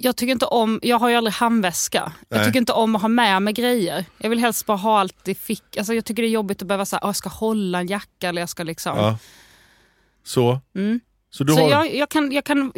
jag 0.00 0.16
tycker 0.16 0.32
inte 0.32 0.46
om, 0.46 0.80
jag 0.82 0.98
har 0.98 1.08
ju 1.08 1.14
aldrig 1.16 1.34
handväska. 1.34 2.12
Jag 2.28 2.36
Nej. 2.36 2.46
tycker 2.46 2.58
inte 2.58 2.72
om 2.72 2.96
att 2.96 3.02
ha 3.02 3.08
med 3.08 3.42
mig 3.42 3.52
grejer. 3.54 4.04
Jag 4.18 4.30
vill 4.30 4.38
helst 4.38 4.66
bara 4.66 4.76
ha 4.76 5.00
allt 5.00 5.28
i 5.28 5.34
fick. 5.34 5.76
Alltså 5.76 5.94
jag 5.94 6.04
tycker 6.04 6.22
det 6.22 6.28
är 6.28 6.30
jobbigt 6.30 6.62
att 6.62 6.68
behöva 6.68 6.84
säga, 6.84 7.00
jag 7.02 7.16
ska 7.16 7.28
hålla 7.28 7.80
en 7.80 7.86
jacka 7.86 8.28
eller 8.28 8.42
jag 8.42 8.48
ska 8.48 8.62
liksom... 8.62 8.96
Ja. 8.98 9.18
Så, 10.24 10.60
Mm. 10.74 11.00
så 11.30 11.44
du 11.44 11.52
så 11.52 11.60
har... 11.60 11.70
jag, 11.70 11.94
jag, 11.94 12.08
kan, 12.08 12.32
jag, 12.32 12.44
kan, 12.44 12.72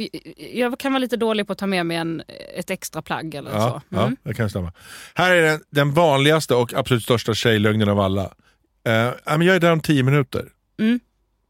jag 0.53 0.79
kan 0.79 0.93
vara 0.93 0.99
lite 0.99 1.17
dålig 1.17 1.47
på 1.47 1.53
att 1.53 1.59
ta 1.59 1.67
med 1.67 1.87
mig 1.87 1.97
en, 1.97 2.23
ett 2.57 2.71
extra 2.71 3.03
plagg 3.03 3.35
eller 3.35 3.51
Ja, 3.51 3.83
så. 3.91 3.97
Mm. 3.97 4.17
ja, 4.23 4.29
det 4.31 4.35
kan 4.35 4.51
stämma. 4.51 4.73
Här 5.15 5.31
är 5.31 5.43
den, 5.43 5.61
den 5.71 5.93
vanligaste 5.93 6.55
och 6.55 6.75
absolut 6.75 7.03
största 7.03 7.35
tjejlögnen 7.35 7.89
av 7.89 8.01
alla. 8.01 8.35
Men 9.27 9.43
jag 9.43 9.57
är 9.57 9.61
där 9.61 9.73
om 9.73 9.81
tio 9.81 10.03
minuter. 10.03 10.49
Mm. 10.79 11.01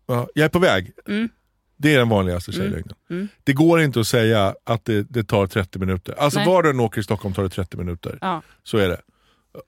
Ja, 0.07 0.29
jag 0.35 0.45
är 0.45 0.49
på 0.49 0.59
väg. 0.59 0.93
Mm. 1.09 1.29
Det 1.77 1.95
är 1.95 1.99
den 1.99 2.09
vanligaste 2.09 2.53
tjejlögnen. 2.53 2.95
Mm. 3.11 3.29
Det 3.45 3.53
går 3.53 3.81
inte 3.81 4.01
att 4.01 4.07
säga 4.07 4.55
att 4.65 4.85
det, 4.85 5.03
det 5.03 5.25
tar 5.25 5.47
30 5.47 5.79
minuter. 5.79 6.15
Alltså 6.19 6.39
Nej. 6.39 6.49
var 6.49 6.63
du 6.63 6.71
än 6.71 6.81
åker 6.81 7.01
i 7.01 7.05
Stockholm 7.05 7.35
tar 7.35 7.43
det 7.43 7.49
30 7.49 7.77
minuter. 7.77 8.19
Ja. 8.21 8.43
Så 8.65 8.79
är 8.79 8.89
det. 8.89 9.01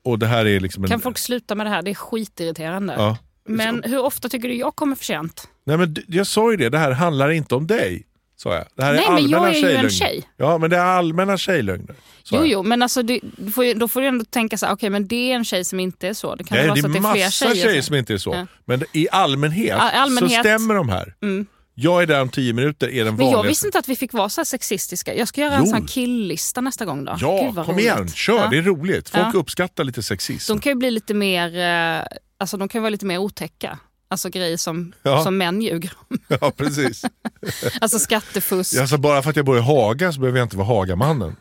Och 0.04 0.18
det 0.18 0.26
här 0.26 0.46
är 0.46 0.60
liksom 0.60 0.84
en... 0.84 0.90
Kan 0.90 1.00
folk 1.00 1.18
sluta 1.18 1.54
med 1.54 1.66
det 1.66 1.70
här? 1.70 1.82
Det 1.82 1.90
är 1.90 1.94
skitirriterande. 1.94 2.94
ja. 2.98 3.18
Men 3.48 3.82
hur 3.84 3.98
ofta 4.04 4.28
tycker 4.28 4.48
du 4.48 4.54
jag 4.54 4.76
kommer 4.76 4.96
för 4.96 5.04
sent? 5.04 5.48
Nej, 5.64 5.76
men 5.76 5.96
jag 6.08 6.26
sa 6.26 6.50
ju 6.50 6.56
det, 6.56 6.68
det 6.68 6.78
här 6.78 6.90
handlar 6.92 7.30
inte 7.30 7.54
om 7.54 7.66
dig. 7.66 8.06
Sa 8.36 8.54
jag. 8.54 8.64
Det 8.76 8.82
här 8.84 8.94
är 8.94 8.96
Nej, 8.96 9.04
men 9.10 9.30
jag 9.30 9.38
allmänna 9.38 9.54
är 9.54 9.70
ju 9.70 9.76
en 9.76 9.90
tjej. 9.90 10.28
Ja, 10.36 10.58
men 10.58 10.70
det 10.70 10.76
är 10.76 10.84
allmänna 10.84 11.38
tjejlögner. 11.38 11.94
Jo, 12.24 12.38
jag. 12.38 12.46
jo, 12.48 12.62
men 12.62 12.82
alltså, 12.82 13.02
det, 13.02 13.20
du 13.36 13.52
får, 13.52 13.74
då 13.74 13.88
får 13.88 14.00
du 14.00 14.06
ändå 14.06 14.24
tänka 14.24 14.58
så 14.58 14.66
här, 14.66 14.72
okej, 14.74 14.90
men 14.90 15.08
det 15.08 15.30
är 15.32 15.34
en 15.36 15.44
tjej 15.44 15.64
som 15.64 15.80
inte 15.80 16.08
är 16.08 16.14
så. 16.14 16.34
Det 16.34 16.44
kan 16.44 16.56
Nej, 16.58 16.66
vara 16.66 16.74
det 16.74 16.80
så 16.80 16.86
att 16.86 16.92
det 16.92 16.98
är 16.98 17.12
fler 17.12 17.24
massa 17.24 17.30
tjejer. 17.54 17.64
tjejer, 17.68 17.82
som 17.82 17.94
inte 17.96 18.14
är 18.14 18.18
så. 18.18 18.34
Ja. 18.34 18.46
Men 18.64 18.82
i 18.92 19.08
allmänhet, 19.12 19.68
Ja, 19.68 19.90
allmänhet. 19.90 20.32
så 20.32 20.40
stämmer 20.40 20.74
de 20.74 20.88
här. 20.88 21.14
Mm. 21.22 21.46
Jag 21.78 22.02
är 22.02 22.06
där 22.06 22.22
om 22.22 22.28
tio 22.28 22.52
minuter 22.52 22.88
är 22.88 23.04
den 23.04 23.16
Men 23.16 23.26
jag 23.26 23.32
vanligaste. 23.32 23.48
visste 23.48 23.66
inte 23.66 23.78
att 23.78 23.88
vi 23.88 23.96
fick 23.96 24.12
vara 24.12 24.28
så 24.28 24.40
här 24.40 24.44
sexistiska. 24.44 25.14
Jag 25.14 25.28
ska 25.28 25.40
göra 25.40 25.54
en 25.54 25.60
Jo. 25.64 25.70
sån 25.70 25.80
här 25.82 25.88
killlista 25.88 26.60
nästa 26.60 26.84
gång 26.84 27.04
då. 27.04 27.16
Ja, 27.20 27.38
kom 27.38 27.64
roligt. 27.64 27.80
igen, 27.80 28.08
kör. 28.08 28.36
Ja. 28.36 28.48
Det 28.50 28.58
är 28.58 28.62
roligt. 28.62 29.08
Folk 29.08 29.26
Ja. 29.34 29.38
uppskattar 29.38 29.84
lite 29.84 30.02
sexism. 30.02 30.52
De 30.52 30.60
kan 30.60 30.70
ju 30.70 30.76
bli 30.76 30.90
lite 30.90 31.14
mer, 31.14 31.58
eh, 31.58 32.04
alltså 32.38 32.56
de 32.56 32.68
kan 32.68 32.82
vara 32.82 32.90
lite 32.90 33.06
mer 33.06 33.18
otäcka. 33.18 33.78
Alltså 34.08 34.28
grejer 34.28 34.56
som, 34.56 34.92
Ja. 35.02 35.22
som 35.24 35.36
män 35.38 35.62
ljuger 35.62 35.92
om. 36.08 36.18
Ja, 36.40 36.50
precis. 36.56 37.02
Alltså 37.80 37.98
skattefusk. 37.98 38.76
Alltså 38.76 38.98
bara 38.98 39.22
för 39.22 39.30
att 39.30 39.36
jag 39.36 39.44
bor 39.44 39.58
i 39.58 39.60
Haga 39.60 40.12
så 40.12 40.20
behöver 40.20 40.38
jag 40.38 40.46
inte 40.46 40.56
vara 40.56 40.66
Hagamannen. 40.66 41.36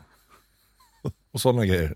Och 1.32 1.40
sådana 1.40 1.66
grejer. 1.66 1.94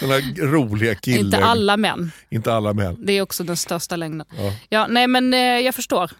Sådana 0.00 0.18
roliga 0.52 0.94
killar. 0.94 1.20
Inte 1.38 1.44
alla 1.44 1.76
män. 1.76 2.12
Inte 2.30 2.54
alla 2.54 2.72
män. 2.72 2.96
Det 3.06 3.12
är 3.12 3.22
också 3.22 3.44
den 3.44 3.56
största 3.56 3.96
längden. 3.96 4.26
Ja. 4.38 4.52
Ja, 4.68 4.86
nej 4.86 5.06
men 5.06 5.34
eh, 5.34 5.40
jag 5.40 5.74
förstår. 5.74 6.10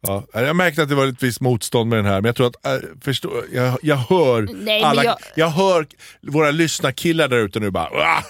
Ja. 0.00 0.24
Jag 0.32 0.56
märkte 0.56 0.82
att 0.82 0.88
det 0.88 0.94
var 0.94 1.06
ett 1.06 1.22
visst 1.22 1.40
motstånd 1.40 1.90
med 1.90 1.98
den 1.98 2.06
här, 2.06 2.14
men 2.20 2.24
jag 2.24 2.36
tror 2.36 2.46
att, 2.46 2.66
äh, 2.66 2.88
förstå, 3.00 3.42
jag, 3.52 3.78
jag 3.82 3.96
hör 3.96 4.42
Nej, 4.42 4.80
men 4.80 4.90
alla, 4.90 5.04
jag... 5.04 5.16
jag- 5.34 5.48
hör 5.48 5.86
våra 6.22 6.50
lyssnarkillar 6.50 7.28
där 7.28 7.36
ute 7.38 7.60
nu 7.60 7.70
bara 7.70 7.88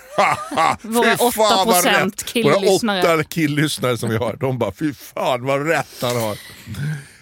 Våra 0.83 1.11
"Fy 1.17 1.31
fan, 1.33 1.67
vad 1.67 1.85
8% 1.85 2.05
rätt." 2.07 2.25
killlyssnare. 2.25 3.03
Våra 3.03 3.15
åtta 3.15 3.25
killlyssnare 3.25 3.99
som 3.99 4.11
vi 4.11 4.17
har, 4.17 4.37
de 4.37 4.59
bara 4.59 4.73
fy 4.73 4.95
fan 4.95 5.45
vad 5.45 5.67
rätt 5.69 5.97
han 6.03 6.17
har. 6.17 6.39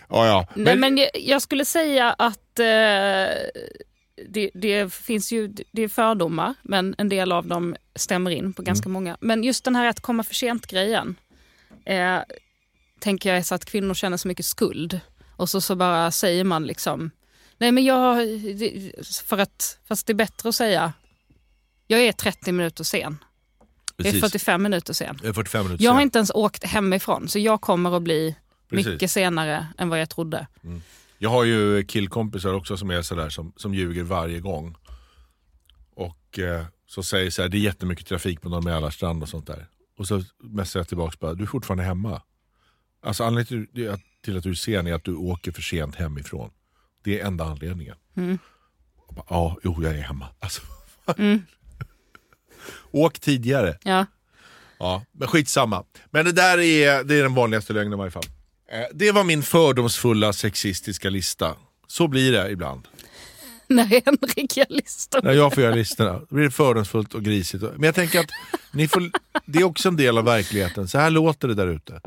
Ja, 0.08 0.26
ja. 0.26 0.46
Nej, 0.54 0.76
men 0.76 0.96
jag, 0.98 1.10
jag 1.14 1.42
skulle 1.42 1.64
säga 1.64 2.12
att 2.12 2.58
eh, 2.58 2.64
det, 4.28 4.50
det 4.54 4.94
finns 4.94 5.32
ju 5.32 5.54
det 5.72 5.82
är 5.82 5.88
fördomar, 5.88 6.54
men 6.62 6.94
en 6.98 7.08
del 7.08 7.32
av 7.32 7.46
dem 7.46 7.76
stämmer 7.94 8.30
in 8.30 8.52
på 8.52 8.62
ganska 8.62 8.88
många. 8.88 9.16
Men 9.20 9.44
just 9.44 9.64
den 9.64 9.76
här 9.76 9.86
att 9.88 10.00
komma 10.00 10.22
för 10.22 10.34
sent-grejen 10.34 11.16
eh, 11.84 12.18
tänker 12.98 13.28
jag 13.28 13.38
är 13.38 13.42
så 13.42 13.54
att 13.54 13.64
kvinnor 13.64 13.94
känner 13.94 14.16
så 14.16 14.28
mycket 14.28 14.46
skuld. 14.46 15.00
Och 15.36 15.48
så, 15.48 15.60
så 15.60 15.76
bara 15.76 16.10
säger 16.10 16.44
man 16.44 16.66
liksom, 16.66 17.10
nej 17.58 17.72
men 17.72 17.84
jag, 17.84 18.16
för 19.24 19.38
att, 19.38 19.78
fast 19.88 20.06
det 20.06 20.12
är 20.12 20.14
bättre 20.14 20.48
att 20.48 20.54
säga, 20.54 20.92
jag 21.86 22.00
är 22.00 22.12
30 22.12 22.52
minuter 22.52 22.84
sen. 22.84 23.18
Jag 23.96 24.06
är 24.06 24.10
Precis. 24.12 24.20
45 24.20 24.62
minuter 24.62 24.92
sen. 24.92 25.18
Jag 25.22 25.28
är 25.28 25.32
45 25.32 25.64
minuter 25.66 25.84
Jag 25.84 25.90
har 25.90 25.98
sen. 25.98 26.02
inte 26.02 26.18
ens 26.18 26.30
åkt 26.34 26.64
hemifrån, 26.64 27.28
så 27.28 27.38
jag 27.38 27.60
kommer 27.60 27.96
att 27.96 28.02
bli 28.02 28.36
Precis. 28.70 28.86
mycket 28.86 29.10
senare 29.10 29.66
än 29.78 29.88
vad 29.88 30.00
jag 30.00 30.10
trodde. 30.10 30.46
Jag 31.18 31.30
har 31.30 31.44
ju 31.44 31.84
killkompisar 31.84 32.52
också 32.54 32.76
som 32.76 32.90
är 32.90 33.02
sådär 33.02 33.28
som, 33.28 33.52
som 33.56 33.74
ljuger 33.74 34.02
varje 34.02 34.40
gång. 34.40 34.76
Och 35.94 36.38
eh, 36.38 36.64
så 36.86 37.02
säger 37.02 37.30
så 37.30 37.42
här, 37.42 37.48
det 37.48 37.56
är 37.56 37.60
jättemycket 37.60 38.06
trafik 38.06 38.40
på 38.40 38.48
Norr 38.48 38.62
Mälarstrand 38.62 39.22
och 39.22 39.28
sånt 39.28 39.46
där. 39.46 39.66
Och 39.98 40.06
så 40.06 40.22
messar 40.42 40.80
jag 40.80 40.88
tillbaka 40.88 41.16
bara, 41.20 41.34
du 41.34 41.42
är 41.42 41.48
fortfarande 41.48 41.84
hemma. 41.84 42.22
Alltså 43.02 43.24
anledningen 43.24 43.66
till 43.74 43.90
att- 43.90 44.00
till 44.24 44.36
att 44.36 44.42
du 44.42 44.50
är 44.50 44.54
sen 44.54 44.86
är 44.86 44.94
att 44.94 45.04
du 45.04 45.14
åker 45.14 45.52
för 45.52 45.62
sent 45.62 45.94
hemifrån. 45.96 46.50
Det 47.04 47.20
är 47.20 47.26
enda 47.26 47.44
anledningen. 47.44 47.94
Mm. 48.16 48.38
Bara, 49.10 49.24
ja, 49.30 49.56
jo 49.62 49.82
jag 49.82 49.94
är 49.94 50.02
hemma. 50.02 50.28
Alltså, 50.40 50.62
Mm. 51.18 51.42
Åk 52.90 53.18
tidigare. 53.18 53.78
Ja. 53.82 54.06
Ja, 54.78 55.04
men 55.12 55.28
skitsamma. 55.28 55.84
Men 56.10 56.24
det 56.24 56.32
där 56.32 56.58
är, 56.58 57.04
det 57.04 57.14
är 57.14 57.22
den 57.22 57.34
vanligaste 57.34 57.72
lögnen 57.72 57.92
i 57.92 57.96
varje 57.96 58.10
fall. 58.10 58.24
Eh, 58.72 58.80
Det 58.94 59.12
var 59.12 59.24
min 59.24 59.42
fördomsfulla 59.42 60.32
sexistiska 60.32 61.10
lista. 61.10 61.54
Så 61.86 62.08
blir 62.08 62.32
det 62.32 62.50
ibland. 62.50 62.88
När 63.68 63.84
Henrik 63.84 64.56
gör 64.56 64.66
listor. 64.68 65.22
När 65.22 65.32
jag 65.32 65.54
får 65.54 65.62
göra 65.62 65.74
listorna. 65.74 66.12
Då 66.12 66.26
blir 66.34 66.44
det 66.44 66.50
fördomsfullt 66.50 67.14
och 67.14 67.22
grisigt. 67.24 67.62
Men 67.62 67.82
jag 67.82 67.94
tänker 67.94 68.20
att 68.20 68.30
ni 68.72 68.88
får, 68.88 69.10
det 69.46 69.58
är 69.58 69.64
också 69.64 69.88
en 69.88 69.96
del 69.96 70.18
av 70.18 70.24
verkligheten. 70.24 70.88
Så 70.88 70.98
här 70.98 71.10
låter 71.10 71.48
det 71.48 71.54
där 71.54 71.66
ute. 71.66 72.00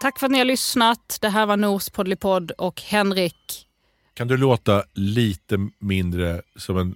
Tack 0.00 0.18
för 0.18 0.26
att 0.26 0.32
ni 0.32 0.38
har 0.38 0.44
lyssnat. 0.44 1.18
Det 1.20 1.28
här 1.28 1.46
var 1.46 1.56
Nos 1.56 1.90
Poddelipodd 1.90 2.50
och 2.50 2.82
Henrik. 2.82 3.66
Kan 4.14 4.28
du 4.28 4.36
låta 4.36 4.84
lite 4.94 5.68
mindre 5.78 6.42
som 6.56 6.78
en 6.78 6.94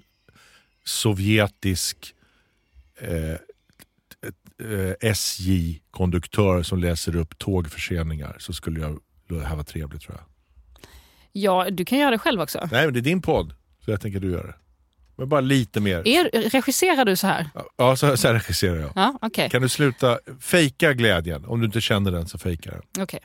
sovjetisk 0.84 2.14
eh, 3.00 3.30
eh, 4.70 4.94
SJ-konduktör 5.00 6.62
som 6.62 6.78
läser 6.78 7.16
upp 7.16 7.38
tågförseningar 7.38 8.36
så 8.38 8.52
skulle 8.52 8.80
jag, 8.80 9.00
det 9.28 9.44
här 9.44 9.56
var 9.56 9.64
trevligt 9.64 10.02
tror 10.02 10.16
jag. 10.16 10.26
Ja, 11.32 11.70
du 11.70 11.84
kan 11.84 11.98
göra 11.98 12.10
det 12.10 12.18
själv 12.18 12.40
också. 12.40 12.68
Nej 12.72 12.84
men 12.84 12.94
det 12.94 13.00
är 13.00 13.02
din 13.02 13.22
podd, 13.22 13.54
så 13.84 13.90
jag 13.90 14.00
tänker 14.00 14.18
att 14.18 14.22
du 14.22 14.30
gör 14.30 14.44
det. 14.46 14.54
Men 15.20 15.28
bara 15.28 15.40
lite 15.40 15.80
mer. 15.80 16.08
Er, 16.08 16.50
regisserar 16.50 17.04
du 17.04 17.16
så 17.16 17.26
här? 17.26 17.50
Ja, 17.76 17.96
så, 17.96 18.16
så 18.16 18.26
här 18.28 18.34
regisserar 18.34 18.76
jag. 18.76 18.92
Ja, 18.94 19.18
okej. 19.22 19.50
Kan 19.50 19.62
du 19.62 19.68
sluta 19.68 20.18
fejka 20.40 20.92
glädjen? 20.92 21.44
Om 21.44 21.60
du 21.60 21.66
inte 21.66 21.80
känner 21.80 22.10
den 22.10 22.28
så 22.28 22.38
fejka 22.38 22.70
den. 22.70 23.02
Okej. 23.02 23.20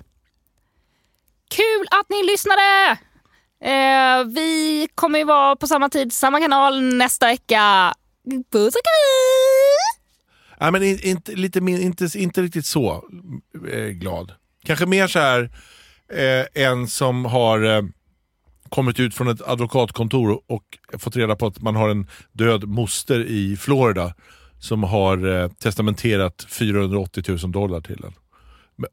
Kul 1.50 1.88
att 2.00 2.10
ni 2.10 2.24
lyssnade! 2.32 2.98
Eh, 3.62 4.24
vi 4.36 4.88
kommer 4.96 5.20
ju 5.20 5.26
vara 5.26 5.56
på 5.56 5.68
samma 5.68 5.90
tid, 5.90 6.14
samma 6.14 6.40
kanal 6.40 6.82
nästa 6.84 7.26
vecka. 7.28 7.94
Puss 8.52 8.76
och 8.76 8.82
kram! 8.84 10.00
Nej, 10.60 10.72
men 10.72 10.84
in- 10.84 11.00
inte, 11.04 11.32
lite, 11.32 11.62
min- 11.62 11.82
inte, 11.82 12.08
inte 12.16 12.42
riktigt 12.42 12.66
så 12.66 13.06
eh, 13.72 13.80
glad. 13.88 14.32
Kanske 14.66 14.86
mer 14.86 15.08
så 15.08 15.20
här 15.20 15.50
eh, 16.14 16.64
en 16.64 16.88
som 16.88 17.26
har 17.26 17.64
eh, 17.78 17.82
kommit 18.70 19.00
ut 19.00 19.16
från 19.16 19.28
ett 19.28 19.42
advokatkontor 19.42 20.42
och 20.48 20.64
fått 21.00 21.16
reda 21.16 21.36
på 21.36 21.48
att 21.48 21.62
man 21.62 21.76
har 21.76 21.90
en 21.90 22.08
död 22.32 22.68
moster 22.68 23.26
i 23.26 23.58
Florida 23.58 24.14
som 24.60 24.84
har 24.84 25.42
eh, 25.42 25.50
testamenterat 25.50 26.46
480 26.50 27.24
000 27.28 27.52
dollar 27.52 27.82
till 27.82 28.04
en. 28.04 28.14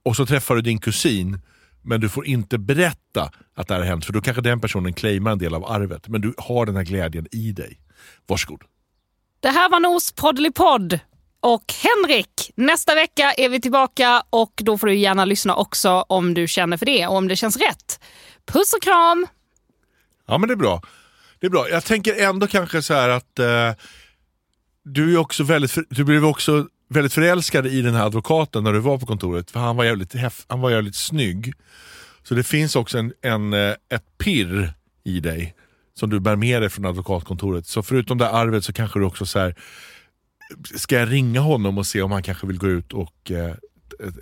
Och 0.02 0.16
så 0.16 0.26
träffar 0.26 0.54
du 0.54 0.62
din 0.62 0.78
kusin 0.78 1.40
men 1.82 2.00
du 2.00 2.08
får 2.08 2.26
inte 2.26 2.58
berätta 2.58 3.30
att 3.54 3.68
det 3.68 3.74
här 3.74 3.80
har 3.80 3.88
hänt 3.88 4.04
för 4.04 4.12
då 4.12 4.20
kanske 4.20 4.42
den 4.42 4.60
personen 4.60 4.92
claimar 4.92 5.32
en 5.32 5.38
del 5.38 5.54
av 5.54 5.64
arvet. 5.64 6.08
Men 6.08 6.20
du 6.20 6.34
har 6.38 6.66
den 6.66 6.76
här 6.76 6.82
glädjen 6.82 7.26
i 7.32 7.52
dig. 7.52 7.80
Varsågod. 8.26 8.62
Det 9.40 9.48
här 9.48 9.70
var 9.70 9.80
Nos 9.80 10.12
Poddelipodd 10.12 10.98
och 11.40 11.74
Henrik. 11.82 12.50
Nästa 12.54 12.94
vecka 12.94 13.32
är 13.32 13.48
vi 13.48 13.60
tillbaka 13.60 14.22
och 14.30 14.52
då 14.56 14.78
får 14.78 14.86
du 14.86 14.94
gärna 14.94 15.24
lyssna 15.24 15.54
också 15.54 15.90
om 15.90 16.34
du 16.34 16.48
känner 16.48 16.76
för 16.76 16.86
det 16.86 17.06
och 17.06 17.16
om 17.16 17.28
det 17.28 17.36
känns 17.36 17.56
rätt. 17.56 18.00
Puss 18.46 18.72
och 18.72 18.82
kram! 18.82 19.26
Ja 20.26 20.38
men 20.38 20.48
det 20.48 20.54
är 20.54 20.56
bra. 20.56 20.82
Det 21.40 21.46
är 21.46 21.50
bra. 21.50 21.68
Jag 21.68 21.84
tänker 21.84 22.22
ändå 22.22 22.46
kanske 22.46 22.82
så 22.82 22.94
här 22.94 23.08
att 23.08 23.38
eh, 23.38 23.72
du, 24.84 25.14
är 25.14 25.18
också 25.18 25.44
väldigt, 25.44 25.78
du 25.90 26.04
blev 26.04 26.24
också 26.24 26.66
väldigt 26.88 27.12
förälskad 27.12 27.66
i 27.66 27.82
den 27.82 27.94
här 27.94 28.06
advokaten 28.06 28.64
när 28.64 28.72
du 28.72 28.78
var 28.78 28.98
på 28.98 29.06
kontoret. 29.06 29.50
För 29.50 29.60
han 29.60 29.76
var 29.76 29.84
jävligt, 29.84 30.14
heff, 30.14 30.44
han 30.48 30.60
var 30.60 30.70
jävligt 30.70 30.96
snygg. 30.96 31.52
Så 32.22 32.34
det 32.34 32.42
finns 32.42 32.76
också 32.76 32.98
en, 32.98 33.12
en, 33.22 33.52
eh, 33.52 33.74
ett 33.88 34.18
pirr 34.18 34.74
i 35.04 35.20
dig 35.20 35.54
som 35.94 36.10
du 36.10 36.20
bär 36.20 36.36
med 36.36 36.62
dig 36.62 36.70
från 36.70 36.84
advokatkontoret. 36.84 37.66
Så 37.66 37.82
förutom 37.82 38.18
det 38.18 38.28
arvet 38.28 38.64
så 38.64 38.72
kanske 38.72 38.98
du 38.98 39.04
också 39.04 39.26
så 39.26 39.38
här 39.38 39.54
ska 40.74 40.98
jag 40.98 41.12
ringa 41.12 41.40
honom 41.40 41.78
och 41.78 41.86
se 41.86 42.02
om 42.02 42.12
han 42.12 42.22
kanske 42.22 42.46
vill 42.46 42.58
gå 42.58 42.66
ut 42.66 42.92
och 42.92 43.30
eh, 43.30 43.54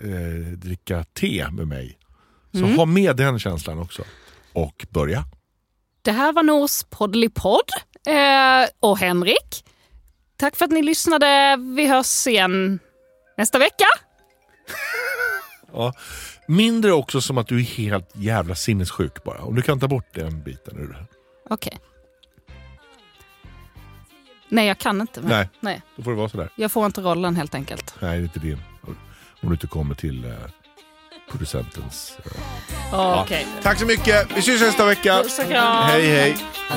eh, 0.01 0.53
dricka 0.57 1.05
te 1.05 1.51
med 1.51 1.69
mig. 1.69 1.99
Så 2.53 2.67
ha 2.67 2.85
med 2.85 3.17
den 3.17 3.39
känslan 3.39 3.79
också. 3.79 4.05
Och 4.53 4.87
börja. 4.91 5.25
Det 6.03 6.13
här 6.13 6.33
var 6.33 6.43
Nos 6.43 6.85
Poddelipodd 6.85 7.71
eh, 8.07 8.69
och 8.81 8.99
Henrik. 8.99 9.65
Tack 10.37 10.57
för 10.57 10.65
att 10.65 10.71
ni 10.71 10.83
lyssnade. 10.83 11.57
Vi 11.77 11.87
hörs 11.87 12.27
igen 12.27 12.79
nästa 13.37 13.59
vecka. 13.59 13.85
Ja. 15.73 15.93
Mindre 16.49 16.93
också 16.93 17.21
som 17.21 17.39
att 17.39 17.47
du 17.47 17.59
är 17.61 17.65
helt 17.65 18.11
jävla 18.15 18.55
sinnessjuk 18.55 19.25
bara. 19.25 19.43
Om 19.43 19.55
du 19.55 19.63
kan 19.63 19.81
ta 19.81 19.89
bort 19.89 20.15
den 20.15 20.43
biten 20.43 20.79
ur 20.79 20.89
det. 20.89 21.07
Okej. 21.51 21.79
Nej, 24.49 24.67
jag 24.67 24.79
kan 24.79 25.01
inte. 25.01 25.21
Men, 25.21 25.31
Nej. 25.31 25.49
nej. 25.61 25.83
Då 25.97 26.03
får 26.03 26.11
det 26.11 26.17
vara 26.17 26.29
sådär. 26.29 26.49
Jag 26.57 26.73
får 26.73 26.87
inte 26.87 27.01
rollen 27.01 27.37
helt 27.37 27.55
enkelt. 27.55 27.95
Nej, 28.01 28.11
det 28.11 28.17
är 28.17 28.23
inte 28.23 28.39
din. 28.41 28.59
Om 29.41 29.49
du 29.49 29.53
inte 29.53 29.67
kommer 29.67 29.95
till 29.95 30.25
eh, 30.25 30.33
producentens... 31.31 32.13
Eh. 32.25 32.41
Ja. 32.93 33.23
Okej. 33.25 33.47
Tack 33.63 33.79
så 33.79 33.87
mycket. 33.87 34.29
Vi 34.37 34.43
syns 34.43 34.61
nästa 34.61 34.87
vecka. 34.87 35.23
Puss 35.23 35.39
och 35.39 35.49
kram. 35.49 35.85
Hej, 35.85 36.07
hej. 36.07 36.37
Jag 36.69 36.77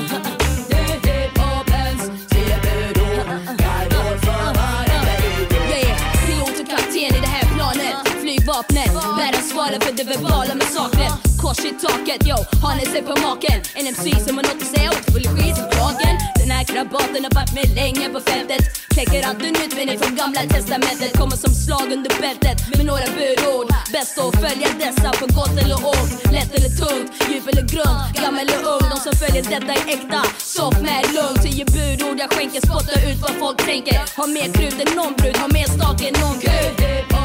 är 5.80 6.26
pilotkapten 6.26 7.16
i 7.16 7.20
det 7.20 7.26
här 7.26 7.54
planet 7.54 8.08
Flygvapnet 8.20 8.92
bär 8.92 9.38
ansvaret 9.38 9.84
för 9.84 9.92
det 9.92 10.04
verbala 10.04 10.54
massakret 10.54 11.12
Kors 11.42 11.64
i 11.64 11.72
taket, 11.72 12.26
yo, 12.26 12.36
har 12.62 12.74
ni 12.76 12.86
sett 12.86 13.06
på 13.06 13.20
maken? 13.20 13.62
En 13.74 13.86
MC 13.86 14.10
som 14.26 14.36
har 14.36 14.44
något 14.44 14.62
att 14.62 14.76
säga 14.76 14.90
åt 14.90 15.12
full 15.12 15.26
skit 15.28 15.58
i 15.58 15.76
kragen 15.76 16.23
den 16.44 16.52
här 16.52 16.64
krabaten 16.64 17.24
har 17.26 17.34
varit 17.40 17.54
med 17.58 17.68
länge 17.80 18.08
på 18.14 18.20
fältet. 18.20 18.62
Kläcker 18.94 19.22
alltid 19.28 19.52
nytt 19.60 19.74
men 19.76 19.98
från 19.98 20.16
gamla 20.16 20.40
testamentet. 20.54 21.10
Kommer 21.20 21.36
som 21.44 21.54
slag 21.54 21.86
under 21.96 22.12
bältet 22.20 22.58
med 22.76 22.86
några 22.86 23.06
budord 23.18 23.68
Bäst 23.92 24.18
att 24.18 24.34
följa 24.42 24.68
dessa 24.84 25.10
på 25.20 25.26
gott 25.36 25.56
eller 25.62 25.78
ont. 25.94 26.12
Lätt 26.36 26.52
eller 26.56 26.72
tungt, 26.82 27.08
djup 27.28 27.46
eller 27.52 27.66
grunt, 27.72 28.08
gammal 28.22 28.40
eller 28.44 28.60
ung 28.74 28.86
De 28.92 28.96
som 29.06 29.14
följer 29.22 29.42
detta 29.54 29.72
är 29.78 29.84
äkta, 29.94 30.22
soft 30.38 30.80
med 30.86 31.02
lugn. 31.16 31.36
Tio 31.44 31.64
budord 31.76 32.16
jag 32.22 32.30
skänker, 32.32 32.60
spottar 32.68 32.98
ut 33.08 33.18
vad 33.24 33.34
folk 33.42 33.58
tänker. 33.70 33.98
Har 34.18 34.28
mer 34.36 34.48
krut 34.56 34.78
än 34.84 34.90
någon 34.96 35.14
brud, 35.18 35.36
har 35.36 35.50
mer 35.58 35.68
stak 35.76 35.98
än 36.08 36.14
någon 36.22 36.38
gud. 36.46 37.23